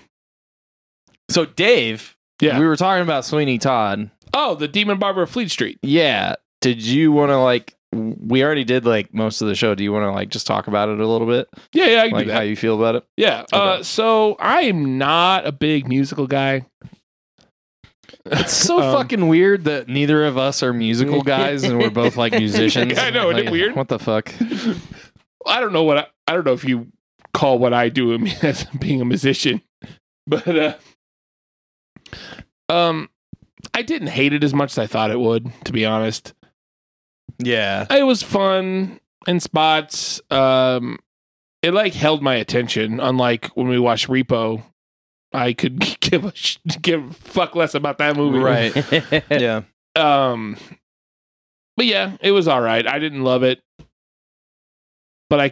So 1.29 1.45
Dave, 1.45 2.15
Yeah. 2.41 2.59
we 2.59 2.65
were 2.65 2.75
talking 2.75 3.03
about 3.03 3.25
Sweeney 3.25 3.57
Todd. 3.57 4.09
Oh, 4.33 4.55
the 4.55 4.67
Demon 4.67 4.99
Barber 4.99 5.23
of 5.23 5.29
Fleet 5.29 5.51
Street. 5.51 5.77
Yeah. 5.81 6.35
Did 6.61 6.81
you 6.81 7.11
want 7.11 7.29
to 7.29 7.37
like? 7.37 7.75
We 7.93 8.43
already 8.43 8.63
did 8.63 8.85
like 8.85 9.13
most 9.13 9.41
of 9.41 9.47
the 9.47 9.53
show. 9.55 9.75
Do 9.75 9.83
you 9.83 9.91
want 9.93 10.03
to 10.03 10.11
like 10.11 10.29
just 10.29 10.47
talk 10.47 10.67
about 10.67 10.89
it 10.89 10.99
a 10.99 11.05
little 11.07 11.27
bit, 11.27 11.47
Yeah, 11.73 11.85
yeah, 11.87 12.01
I 12.01 12.07
can 12.07 12.17
like 12.17 12.25
do 12.27 12.31
how 12.33 12.41
you 12.41 12.55
feel 12.55 12.75
about 12.75 12.95
it? 12.95 13.05
Yeah. 13.17 13.43
Uh, 13.53 13.83
so 13.83 14.35
I 14.39 14.61
am 14.63 14.97
not 14.97 15.45
a 15.45 15.51
big 15.51 15.87
musical 15.87 16.25
guy. 16.25 16.65
It's 18.25 18.53
so 18.53 18.79
Um, 18.81 18.95
fucking 18.95 19.27
weird 19.27 19.65
that 19.65 19.87
neither 19.87 20.25
of 20.25 20.37
us 20.37 20.63
are 20.63 20.73
musical 20.73 21.21
guys 21.23 21.63
and 21.63 21.77
we're 21.79 21.89
both 21.89 22.15
like 22.17 22.33
musicians. 22.33 22.97
I 22.97 23.09
know, 23.09 23.29
isn't 23.31 23.47
it 23.47 23.51
weird? 23.51 23.75
What 23.75 23.87
the 23.89 23.99
fuck? 23.99 24.33
I 25.45 25.59
don't 25.59 25.73
know 25.73 25.83
what 25.83 25.97
I, 25.97 26.07
I 26.27 26.33
don't 26.33 26.45
know 26.45 26.53
if 26.53 26.63
you 26.63 26.87
call 27.33 27.59
what 27.59 27.73
I 27.73 27.89
do 27.89 28.13
as 28.41 28.63
being 28.79 29.01
a 29.01 29.05
musician, 29.05 29.61
but 30.27 30.47
uh, 30.47 30.75
um, 32.69 33.09
I 33.73 33.81
didn't 33.81 34.07
hate 34.09 34.33
it 34.33 34.43
as 34.43 34.53
much 34.53 34.71
as 34.71 34.77
I 34.77 34.87
thought 34.87 35.11
it 35.11 35.19
would. 35.19 35.51
To 35.65 35.71
be 35.73 35.85
honest, 35.85 36.33
Yeah. 37.39 37.85
it 37.89 38.03
was 38.03 38.23
fun 38.23 38.99
in 39.27 39.39
spots. 39.39 40.21
Um, 40.29 40.99
it 41.61 41.73
like 41.73 41.93
held 41.93 42.21
my 42.21 42.35
attention. 42.35 42.99
Unlike 42.99 43.47
when 43.55 43.67
we 43.67 43.79
watched 43.79 44.07
Repo, 44.07 44.63
I 45.33 45.53
could 45.53 45.79
give 45.99 46.25
a 46.25 46.35
sh- 46.35 46.57
give 46.81 47.03
a 47.09 47.13
fuck 47.13 47.55
less 47.55 47.73
about 47.75 47.97
that 47.99 48.15
movie. 48.15 48.39
Right. 48.39 49.23
Yeah. 49.31 49.61
Um, 49.95 50.57
but 51.77 51.85
yeah, 51.85 52.17
it 52.21 52.31
was 52.31 52.47
all 52.47 52.61
right. 52.61 52.85
I 52.87 52.99
didn't 52.99 53.23
love 53.23 53.43
it, 53.43 53.61
but 55.29 55.39
I 55.39 55.51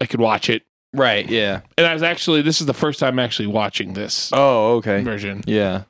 I 0.00 0.06
could 0.06 0.20
watch 0.20 0.48
it. 0.50 0.62
Right. 0.92 1.28
Yeah. 1.28 1.60
And 1.78 1.86
I 1.86 1.92
was 1.94 2.02
actually 2.02 2.42
this 2.42 2.60
is 2.60 2.66
the 2.66 2.74
first 2.74 2.98
time 3.00 3.18
actually 3.18 3.46
watching 3.48 3.92
this 3.94 4.30
Oh, 4.32 4.76
okay. 4.76 5.02
version. 5.02 5.42
Yeah. 5.46 5.84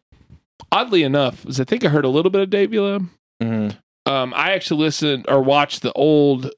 Oddly 0.73 1.03
enough, 1.03 1.45
is 1.47 1.61
I 1.61 1.65
think 1.65 1.85
I 1.85 1.89
heard 1.89 2.05
a 2.05 2.09
little 2.09 2.31
bit 2.31 2.43
of 2.43 2.51
Davula. 2.51 3.09
hmm 3.43 3.69
Um, 4.07 4.33
I 4.37 4.53
actually 4.53 4.81
listened 4.85 5.25
or 5.29 5.41
watched 5.43 5.83
the 5.83 5.93
old, 5.95 6.51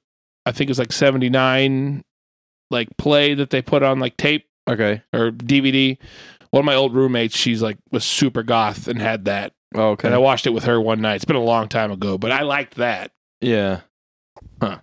I 0.44 0.52
think 0.52 0.68
it 0.68 0.72
was 0.72 0.78
like 0.78 0.92
seventy 0.92 1.30
nine, 1.30 2.02
like 2.70 2.88
play 2.98 3.34
that 3.34 3.50
they 3.50 3.62
put 3.62 3.82
on 3.82 4.00
like 4.00 4.16
tape 4.16 4.46
Okay. 4.68 5.02
or 5.14 5.30
DVD. 5.30 5.96
One 6.52 6.60
of 6.60 6.64
my 6.66 6.74
old 6.74 6.94
roommates, 6.94 7.36
she's 7.36 7.60
like 7.62 7.78
was 7.90 8.04
super 8.04 8.42
goth 8.42 8.86
and 8.86 9.00
had 9.00 9.24
that, 9.24 9.52
Oh, 9.74 9.90
okay. 9.90 10.08
and 10.08 10.14
I 10.14 10.18
watched 10.18 10.46
it 10.46 10.50
with 10.50 10.64
her 10.64 10.80
one 10.80 11.00
night. 11.00 11.16
It's 11.16 11.24
been 11.24 11.34
a 11.36 11.40
long 11.42 11.68
time 11.68 11.90
ago, 11.90 12.16
but 12.18 12.30
I 12.30 12.42
liked 12.42 12.74
that. 12.76 13.10
Yeah. 13.40 13.80
Huh. 14.60 14.78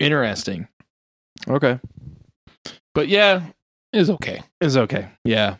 Interesting. 0.00 0.68
Okay. 1.48 1.80
But 2.94 3.08
yeah, 3.08 3.46
it 3.92 3.98
was 3.98 4.10
okay. 4.10 4.42
It's 4.60 4.76
okay. 4.76 5.08
Yeah. 5.24 5.56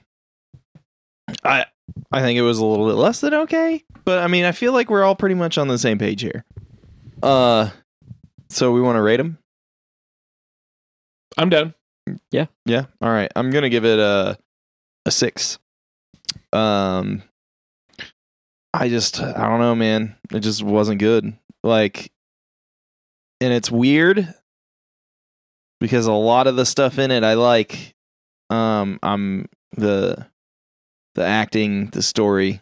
I 1.44 1.66
I 2.12 2.20
think 2.22 2.38
it 2.38 2.42
was 2.42 2.58
a 2.58 2.64
little 2.64 2.86
bit 2.86 2.94
less 2.94 3.20
than 3.20 3.34
okay, 3.34 3.82
but 4.04 4.20
I 4.20 4.26
mean, 4.28 4.44
I 4.44 4.52
feel 4.52 4.72
like 4.72 4.90
we're 4.90 5.02
all 5.04 5.16
pretty 5.16 5.34
much 5.34 5.58
on 5.58 5.68
the 5.68 5.78
same 5.78 5.98
page 5.98 6.20
here. 6.22 6.44
Uh 7.22 7.70
so 8.48 8.70
we 8.72 8.80
want 8.80 8.96
to 8.96 9.02
rate 9.02 9.16
them? 9.16 9.38
I'm 11.36 11.48
done. 11.50 11.74
Yeah. 12.30 12.46
Yeah. 12.64 12.86
All 13.00 13.10
right. 13.10 13.30
I'm 13.36 13.50
going 13.50 13.62
to 13.62 13.70
give 13.70 13.84
it 13.84 13.98
a 13.98 14.38
a 15.04 15.10
6. 15.10 15.58
Um 16.52 17.22
I 18.74 18.88
just 18.88 19.20
I 19.20 19.48
don't 19.48 19.60
know, 19.60 19.74
man. 19.74 20.16
It 20.32 20.40
just 20.40 20.62
wasn't 20.62 21.00
good. 21.00 21.36
Like 21.62 22.10
and 23.40 23.52
it's 23.52 23.70
weird 23.70 24.34
because 25.80 26.06
a 26.06 26.12
lot 26.12 26.46
of 26.46 26.56
the 26.56 26.66
stuff 26.66 26.98
in 26.98 27.10
it 27.10 27.24
I 27.24 27.34
like 27.34 27.94
um 28.50 28.98
I'm 29.02 29.46
the 29.76 30.26
the 31.14 31.24
acting, 31.24 31.86
the 31.90 32.02
story. 32.02 32.60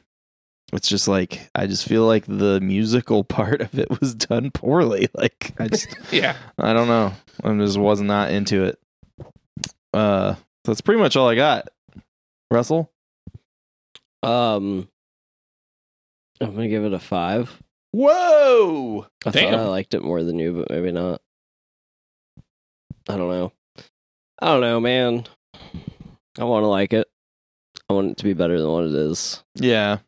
It's 0.72 0.88
just 0.88 1.09
like 1.09 1.51
I 1.55 1.66
just 1.66 1.86
feel 1.86 2.07
like 2.07 2.24
the 2.26 2.61
musical 2.61 3.24
part 3.38 3.61
of 3.61 3.78
it 3.78 4.01
was 4.01 4.14
done 4.14 4.51
poorly. 4.51 5.09
Like 5.14 5.53
I 5.59 5.68
just 5.68 5.88
Yeah. 6.12 6.36
I 6.59 6.72
don't 6.72 6.88
know. 6.88 7.12
I 7.42 7.57
just 7.59 7.78
was 7.78 8.01
not 8.01 8.30
into 8.30 8.64
it. 8.64 8.78
Uh 9.95 10.34
that's 10.64 10.80
pretty 10.80 11.01
much 11.01 11.16
all 11.16 11.28
I 11.28 11.34
got. 11.34 11.68
Russell? 12.51 12.90
Um, 14.22 14.88
I'm 16.40 16.55
gonna 16.55 16.68
give 16.68 16.84
it 16.84 16.95
a 16.95 16.99
five. 16.99 17.62
Whoa! 17.92 19.07
I 19.26 19.30
Damn. 19.30 19.53
thought 19.53 19.61
I 19.61 19.66
liked 19.68 19.95
it 19.95 20.03
more 20.03 20.22
than 20.22 20.38
you, 20.38 20.53
but 20.55 20.70
maybe 20.70 20.90
not. 20.90 21.20
I 23.09 23.16
don't 23.16 23.28
know. 23.28 23.53
I 24.40 24.47
don't 24.47 24.62
know, 24.62 24.80
man. 24.80 25.24
I 26.38 26.45
want 26.45 26.64
to 26.64 26.68
like 26.68 26.92
it. 26.92 27.07
I 27.88 27.92
want 27.92 28.12
it 28.12 28.16
to 28.16 28.24
be 28.24 28.32
better 28.32 28.59
than 28.61 28.70
what 28.70 28.84
it 28.84 28.95
is. 28.95 29.45
Yeah. 29.55 29.99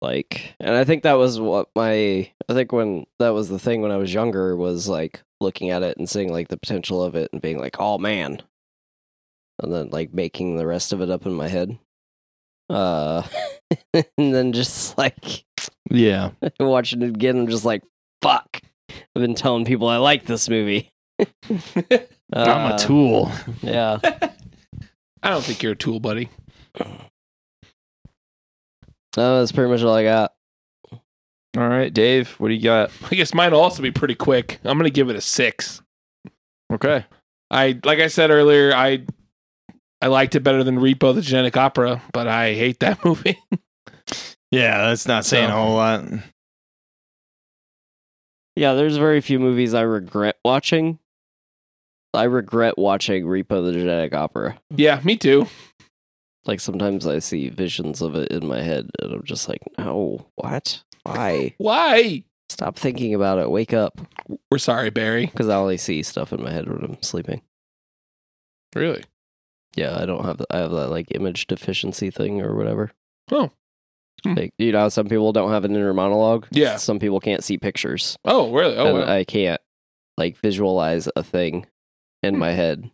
Like, 0.00 0.54
and 0.60 0.74
I 0.76 0.84
think 0.84 1.02
that 1.02 1.14
was 1.18 1.40
what 1.40 1.68
my. 1.74 2.30
I 2.48 2.52
think 2.54 2.72
when 2.72 3.06
that 3.18 3.30
was 3.30 3.48
the 3.48 3.58
thing 3.58 3.82
when 3.82 3.90
I 3.90 3.96
was 3.96 4.14
younger 4.14 4.56
was 4.56 4.88
like 4.88 5.22
looking 5.40 5.70
at 5.70 5.82
it 5.82 5.96
and 5.96 6.08
seeing 6.08 6.30
like 6.32 6.48
the 6.48 6.56
potential 6.58 7.02
of 7.02 7.14
it 7.14 7.30
and 7.32 7.40
being 7.42 7.58
like, 7.58 7.76
oh 7.78 7.98
man, 7.98 8.42
and 9.62 9.72
then 9.72 9.90
like 9.90 10.12
making 10.14 10.56
the 10.56 10.66
rest 10.66 10.92
of 10.92 11.00
it 11.00 11.10
up 11.10 11.26
in 11.26 11.32
my 11.34 11.48
head. 11.48 11.78
Uh, 12.68 13.22
and 13.94 14.04
then 14.34 14.52
just 14.52 14.96
like 14.96 15.44
Yeah. 15.90 16.30
watching 16.60 17.02
it 17.02 17.08
again, 17.10 17.38
I'm 17.40 17.48
just 17.48 17.64
like, 17.64 17.82
fuck. 18.22 18.60
I've 18.90 19.22
been 19.22 19.34
telling 19.34 19.64
people 19.64 19.88
I 19.88 19.96
like 19.98 20.24
this 20.26 20.48
movie. 20.48 20.90
I'm 21.18 21.26
Uh, 22.32 22.72
a 22.74 22.78
tool. 22.78 23.30
Yeah. 23.62 23.98
I 25.22 25.30
don't 25.30 25.44
think 25.44 25.62
you're 25.62 25.72
a 25.72 25.76
tool, 25.76 26.00
buddy. 26.00 26.28
No, 29.16 29.38
that's 29.40 29.52
pretty 29.52 29.70
much 29.70 29.82
all 29.82 29.94
I 29.94 30.04
got. 30.04 30.32
All 31.56 31.68
right, 31.68 31.92
Dave, 31.92 32.30
what 32.38 32.48
do 32.48 32.54
you 32.54 32.62
got? 32.62 32.90
I 33.10 33.14
guess 33.16 33.34
mine 33.34 33.52
will 33.52 33.60
also 33.60 33.82
be 33.82 33.90
pretty 33.90 34.14
quick. 34.14 34.60
I'm 34.64 34.78
gonna 34.78 34.90
give 34.90 35.10
it 35.10 35.16
a 35.16 35.20
six. 35.20 35.82
Okay. 36.72 37.04
I 37.50 37.80
like 37.84 37.98
I 37.98 38.06
said 38.06 38.30
earlier, 38.30 38.72
I 38.72 39.04
I 40.00 40.06
liked 40.06 40.34
it 40.36 40.40
better 40.40 40.62
than 40.62 40.78
Repo 40.78 41.14
the 41.14 41.22
Genetic 41.22 41.56
Opera, 41.56 42.02
but 42.12 42.28
I 42.28 42.54
hate 42.54 42.80
that 42.80 43.04
movie. 43.04 43.36
Yeah, 44.52 44.78
that's 44.88 45.06
not 45.06 45.24
saying 45.24 45.50
a 45.50 45.52
whole 45.52 45.74
lot. 45.74 46.04
Yeah, 48.56 48.74
there's 48.74 48.96
very 48.96 49.20
few 49.20 49.38
movies 49.38 49.74
I 49.74 49.82
regret 49.82 50.36
watching. 50.44 50.98
I 52.12 52.24
regret 52.24 52.76
watching 52.76 53.24
Repo 53.24 53.64
the 53.64 53.72
Genetic 53.72 54.14
Opera. 54.14 54.58
yeah, 54.76 55.00
me 55.04 55.16
too. 55.16 55.46
Like 56.44 56.58
sometimes 56.60 57.06
I 57.06 57.18
see 57.20 57.48
visions 57.48 58.00
of 58.02 58.14
it 58.14 58.32
in 58.32 58.46
my 58.46 58.62
head 58.62 58.90
and 59.00 59.12
I'm 59.12 59.22
just 59.24 59.48
like, 59.48 59.60
no, 59.78 60.26
what? 60.36 60.82
Why? 61.04 61.54
Why? 61.58 62.24
Stop 62.48 62.76
thinking 62.76 63.14
about 63.14 63.38
it. 63.38 63.50
Wake 63.50 63.72
up. 63.72 64.00
We're 64.50 64.58
sorry, 64.58 64.90
Barry. 64.90 65.26
Because 65.26 65.48
I 65.48 65.56
only 65.56 65.76
see 65.76 66.02
stuff 66.02 66.32
in 66.32 66.42
my 66.42 66.50
head 66.50 66.68
when 66.68 66.82
I'm 66.84 67.02
sleeping. 67.02 67.42
Really? 68.74 69.02
Yeah, 69.76 69.96
I 70.00 70.04
don't 70.04 70.24
have 70.24 70.42
I 70.50 70.58
have 70.58 70.70
that 70.72 70.88
like 70.90 71.08
image 71.14 71.46
deficiency 71.46 72.10
thing 72.10 72.40
or 72.40 72.54
whatever. 72.56 72.90
Oh. 73.30 73.50
Hmm. 74.24 74.34
Like 74.34 74.52
you 74.58 74.72
know, 74.72 74.88
some 74.88 75.08
people 75.08 75.32
don't 75.32 75.52
have 75.52 75.64
an 75.64 75.74
inner 75.74 75.94
monologue. 75.94 76.46
Yeah. 76.50 76.76
Some 76.76 76.98
people 76.98 77.20
can't 77.20 77.44
see 77.44 77.56
pictures. 77.56 78.16
Oh, 78.24 78.52
really? 78.52 78.76
Oh, 78.76 78.86
and 78.86 78.98
wow. 78.98 79.14
I 79.16 79.24
can't 79.24 79.60
like 80.18 80.36
visualize 80.38 81.08
a 81.16 81.22
thing 81.22 81.66
in 82.22 82.34
Hmm. 82.34 82.40
my 82.40 82.50
head. 82.52 82.90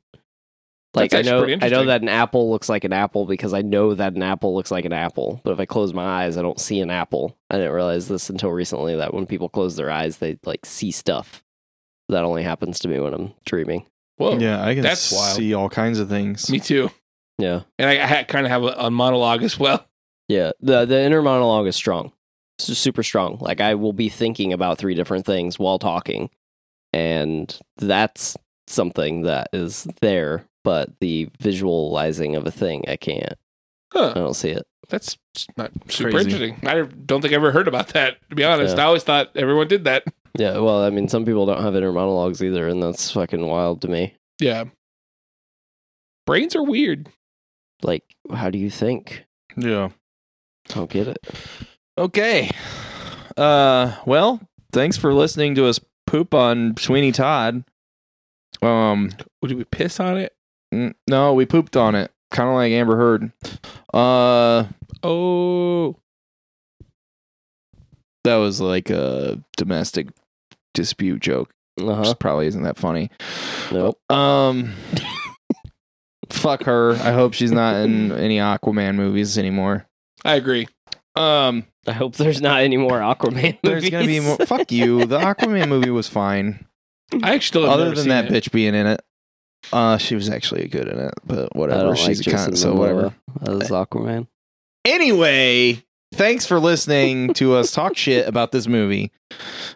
Like 0.97 1.13
I 1.13 1.21
know, 1.21 1.45
I 1.45 1.69
know 1.69 1.85
that 1.85 2.01
an 2.01 2.09
apple 2.09 2.51
looks 2.51 2.71
like 2.71 2.85
an 2.85 2.93
apple 2.95 3.27
because 3.27 3.53
I 3.53 3.61
know 3.61 3.93
that 3.95 4.15
an 4.15 4.23
apple 4.23 4.55
looks 4.55 4.71
like 4.71 4.87
an 4.87 4.95
apple. 4.95 5.43
But 5.45 5.53
if 5.53 5.61
I 5.61 5.67
close 5.67 5.93
my 5.93 6.25
eyes, 6.25 6.39
I 6.39 6.43
don't 6.43 6.59
see 6.59 6.81
an 6.81 6.91
apple. 6.91 7.37
I 7.51 7.57
didn't 7.57 7.73
realize 7.73 8.09
this 8.09 8.31
until 8.31 8.51
recently 8.51 8.97
that 8.97 9.13
when 9.13 9.27
people 9.27 9.51
close 9.51 9.77
their 9.77 9.91
eyes, 9.91 10.17
they 10.17 10.39
like 10.47 10.65
see 10.65 10.91
stuff. 10.91 11.45
That 12.09 12.25
only 12.25 12.43
happens 12.43 12.79
to 12.81 12.89
me 12.89 12.99
when 12.99 13.13
I'm 13.13 13.35
dreaming. 13.45 13.85
Whoa. 14.17 14.39
yeah, 14.39 14.65
I 14.65 14.73
can 14.75 14.83
that's 14.83 15.13
wild. 15.13 15.37
see 15.37 15.53
all 15.53 15.69
kinds 15.69 15.99
of 15.99 16.09
things. 16.09 16.49
Me 16.51 16.61
too. 16.61 16.91
Yeah, 17.39 17.63
And 17.79 17.91
I, 17.91 18.21
I 18.21 18.23
kind 18.23 18.47
of 18.47 18.51
have 18.51 18.63
a, 18.63 18.75
a 18.87 18.91
monologue 18.91 19.43
as 19.43 19.59
well. 19.59 19.87
yeah. 20.29 20.53
the 20.61 20.87
The 20.87 21.03
inner 21.03 21.21
monologue 21.21 21.67
is 21.67 21.77
strong, 21.77 22.13
it's 22.59 22.69
just 22.69 22.81
super 22.81 23.03
strong. 23.03 23.37
Like 23.41 23.61
I 23.61 23.75
will 23.75 23.93
be 23.93 24.09
thinking 24.09 24.55
about 24.55 24.79
three 24.79 24.95
different 24.95 25.27
things 25.27 25.59
while 25.59 25.79
talking, 25.79 26.31
and 26.95 27.55
that's 27.77 28.39
something 28.67 29.23
that 29.23 29.49
is 29.53 29.87
there. 30.01 30.45
But 30.65 30.91
the 31.01 31.29
visualizing 31.41 32.35
of 32.35 32.45
a 32.47 32.51
thing, 32.51 32.85
I 32.89 32.97
can't. 32.97 33.35
I 33.95 34.13
don't 34.15 34.35
see 34.35 34.51
it. 34.51 34.67
That's 34.89 35.17
not 35.57 35.71
super 35.89 36.11
Crazy. 36.11 36.31
interesting. 36.33 36.69
I 36.69 36.83
don't 36.83 37.23
think 37.23 37.33
I 37.33 37.37
ever 37.37 37.53
heard 37.53 37.69
about 37.69 37.89
that, 37.89 38.17
to 38.31 38.37
be 38.37 38.45
honest. 38.45 38.77
Yeah. 38.77 38.83
I 38.83 38.87
always 38.87 39.05
thought 39.05 39.31
everyone 39.37 39.69
did 39.69 39.85
that. 39.85 40.05
Yeah, 40.39 40.59
well, 40.59 40.83
I 40.83 40.91
mean, 40.91 41.09
some 41.09 41.25
people 41.25 41.47
don't 41.47 41.63
have 41.63 41.75
inner 41.77 41.93
monologues 41.93 42.43
either, 42.43 42.69
and 42.69 42.83
that's 42.83 43.11
fucking 43.13 43.47
wild 43.47 43.81
to 43.83 43.89
me. 43.89 44.15
Yeah. 44.41 44.65
Brains 46.27 46.55
are 46.57 46.63
weird. 46.63 47.09
Like, 47.83 48.05
how 48.35 48.51
do 48.51 48.59
you 48.59 48.69
think? 48.71 49.25
Yeah. 49.57 49.91
I 50.71 50.75
don't 50.75 50.91
get 50.91 51.09
it. 51.09 51.19
Okay. 51.97 52.51
Uh, 53.37 53.95
well, 54.05 54.41
thanks 54.73 54.97
for 54.97 55.15
listening 55.15 55.55
to 55.55 55.67
us 55.67 55.81
poop 56.07 56.35
on 56.35 56.77
Sweeney 56.77 57.13
Todd. 57.13 57.65
Um, 58.63 59.11
Would 59.43 59.53
we 59.53 59.65
piss 59.65 60.01
on 60.01 60.17
it? 60.19 60.35
n- 60.73 60.95
no, 61.09 61.35
we 61.35 61.47
pooped 61.47 61.77
on 61.77 61.95
it, 61.95 62.11
kind 62.31 62.49
of 62.49 62.55
like 62.55 62.73
Amber 62.73 62.97
Heard. 62.97 63.33
Uh, 63.95 64.65
Oh. 65.03 65.97
that 68.25 68.37
was 68.37 68.61
like 68.61 68.91
a 68.91 69.41
domestic 69.57 70.09
dispute 70.75 71.21
joke. 71.21 71.51
Uh 71.81 71.95
huh. 71.95 72.03
Which 72.09 72.19
probably 72.19 72.47
isn't 72.47 72.63
that 72.63 72.79
funny. 72.79 73.11
Nope. 73.71 74.01
Um, 74.11 74.73
fuck 76.31 76.65
her. 76.65 76.93
I 76.95 77.13
hope 77.13 77.35
she's 77.35 77.53
not 77.53 77.77
in 77.77 78.11
any 78.13 78.39
Aquaman 78.39 78.95
movies 78.95 79.37
anymore. 79.39 79.87
I 80.25 80.35
agree. 80.37 80.67
Um, 81.15 81.65
I 81.87 81.93
hope 81.93 82.17
there's 82.17 82.41
not 82.41 82.61
any 82.63 82.77
more 82.79 82.99
Aquaman. 82.99 83.59
there's 83.63 83.89
gonna 83.91 84.07
be 84.07 84.21
movies. 84.21 84.39
more. 84.39 84.47
Fuck 84.47 84.73
you. 84.73 85.05
The 85.05 85.19
Aquaman 85.21 85.69
movie 85.69 85.91
was 85.91 86.09
fine. 86.09 86.67
I 87.13 87.35
actually 87.35 87.41
still 87.41 87.63
have 87.63 87.73
Other 87.73 87.85
never 87.85 87.95
than 87.97 88.03
seen 88.05 88.09
that 88.11 88.25
it. 88.27 88.33
bitch 88.33 88.53
being 88.53 88.75
in 88.75 88.87
it. 88.87 89.01
Uh, 89.73 89.97
she 89.99 90.15
was 90.15 90.29
actually 90.29 90.67
good 90.69 90.89
in 90.89 90.99
it, 90.99 91.15
but 91.25 91.49
I 91.55 91.59
whatever. 91.59 91.83
don't 91.83 91.97
She's 91.99 92.19
like 92.19 92.27
a 92.27 92.31
Jason 92.31 92.53
cunt, 92.53 92.57
so 92.59 92.75
whatever. 92.75 93.15
Momoa 93.41 93.63
as 93.63 93.71
Aquaman. 93.71 94.27
Anyway, 94.85 95.83
thanks 96.15 96.47
for 96.47 96.61
listening 96.61 97.35
to 97.35 97.55
us 97.55 97.73
talk 97.73 97.97
shit 97.97 98.29
about 98.29 98.53
this 98.53 98.69
movie. 98.69 99.11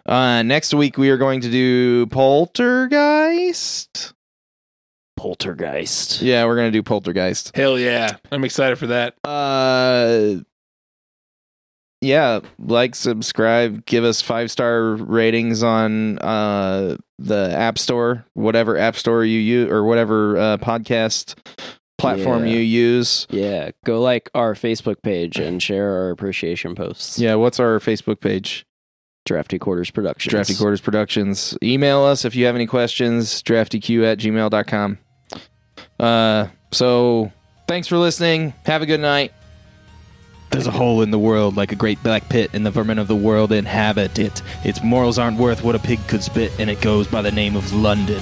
Uh, 0.05 0.43
next 0.43 0.73
week 0.73 0.97
we 0.97 1.09
are 1.09 1.17
going 1.17 1.41
to 1.41 1.51
do 1.51 2.05
Poltergeist. 2.07 4.13
Poltergeist. 5.17 6.21
Yeah, 6.21 6.45
we're 6.45 6.55
gonna 6.55 6.71
do 6.71 6.83
Poltergeist. 6.83 7.55
Hell 7.55 7.77
yeah. 7.77 8.17
I'm 8.31 8.43
excited 8.43 8.77
for 8.79 8.87
that. 8.87 9.15
Uh, 9.23 10.41
yeah, 12.01 12.39
like, 12.59 12.95
subscribe, 12.95 13.85
give 13.85 14.03
us 14.03 14.21
five 14.21 14.51
star 14.51 14.95
ratings 14.95 15.63
on 15.63 16.17
uh 16.19 16.97
the 17.19 17.51
App 17.55 17.77
Store, 17.77 18.25
whatever 18.33 18.77
App 18.77 18.95
Store 18.95 19.23
you 19.23 19.39
use 19.39 19.71
or 19.71 19.83
whatever 19.83 20.37
uh, 20.37 20.57
podcast 20.57 21.35
platform 21.99 22.45
Yeah. 22.47 22.53
you 22.53 22.59
use. 22.61 23.27
Yeah, 23.29 23.69
go 23.85 24.01
like 24.01 24.29
our 24.33 24.55
Facebook 24.55 25.03
page 25.03 25.37
and 25.37 25.61
share 25.61 25.91
our 25.91 26.09
appreciation 26.09 26.73
posts. 26.73 27.19
Yeah, 27.19 27.35
what's 27.35 27.59
our 27.59 27.79
Facebook 27.79 28.19
page? 28.21 28.65
Drafty 29.27 29.59
Quarters 29.59 29.91
Productions. 29.91 30.31
Drafty 30.31 30.55
Quarters 30.55 30.81
Productions. 30.81 31.55
Email 31.61 32.01
us 32.03 32.25
if 32.25 32.35
you 32.35 32.45
have 32.47 32.55
any 32.55 32.65
questions, 32.65 33.43
draftyq 33.43 34.03
at 34.03 34.17
gmail.com. 34.17 34.97
Uh, 35.99 36.47
so 36.71 37.31
thanks 37.67 37.87
for 37.87 37.97
listening. 37.99 38.55
Have 38.65 38.81
a 38.81 38.87
good 38.87 38.99
night. 38.99 39.31
There's 40.51 40.67
a 40.67 40.71
hole 40.71 41.01
in 41.01 41.11
the 41.11 41.17
world 41.17 41.55
like 41.55 41.71
a 41.71 41.75
great 41.75 42.03
black 42.03 42.27
pit, 42.27 42.51
and 42.53 42.65
the 42.65 42.71
vermin 42.71 42.99
of 42.99 43.07
the 43.07 43.15
world 43.15 43.53
inhabit 43.53 44.19
it. 44.19 44.41
Its 44.65 44.83
morals 44.83 45.17
aren't 45.17 45.37
worth 45.37 45.63
what 45.63 45.75
a 45.75 45.79
pig 45.79 46.05
could 46.09 46.23
spit, 46.23 46.51
and 46.59 46.69
it 46.69 46.81
goes 46.81 47.07
by 47.07 47.21
the 47.21 47.31
name 47.31 47.55
of 47.55 47.73
London. 47.73 48.21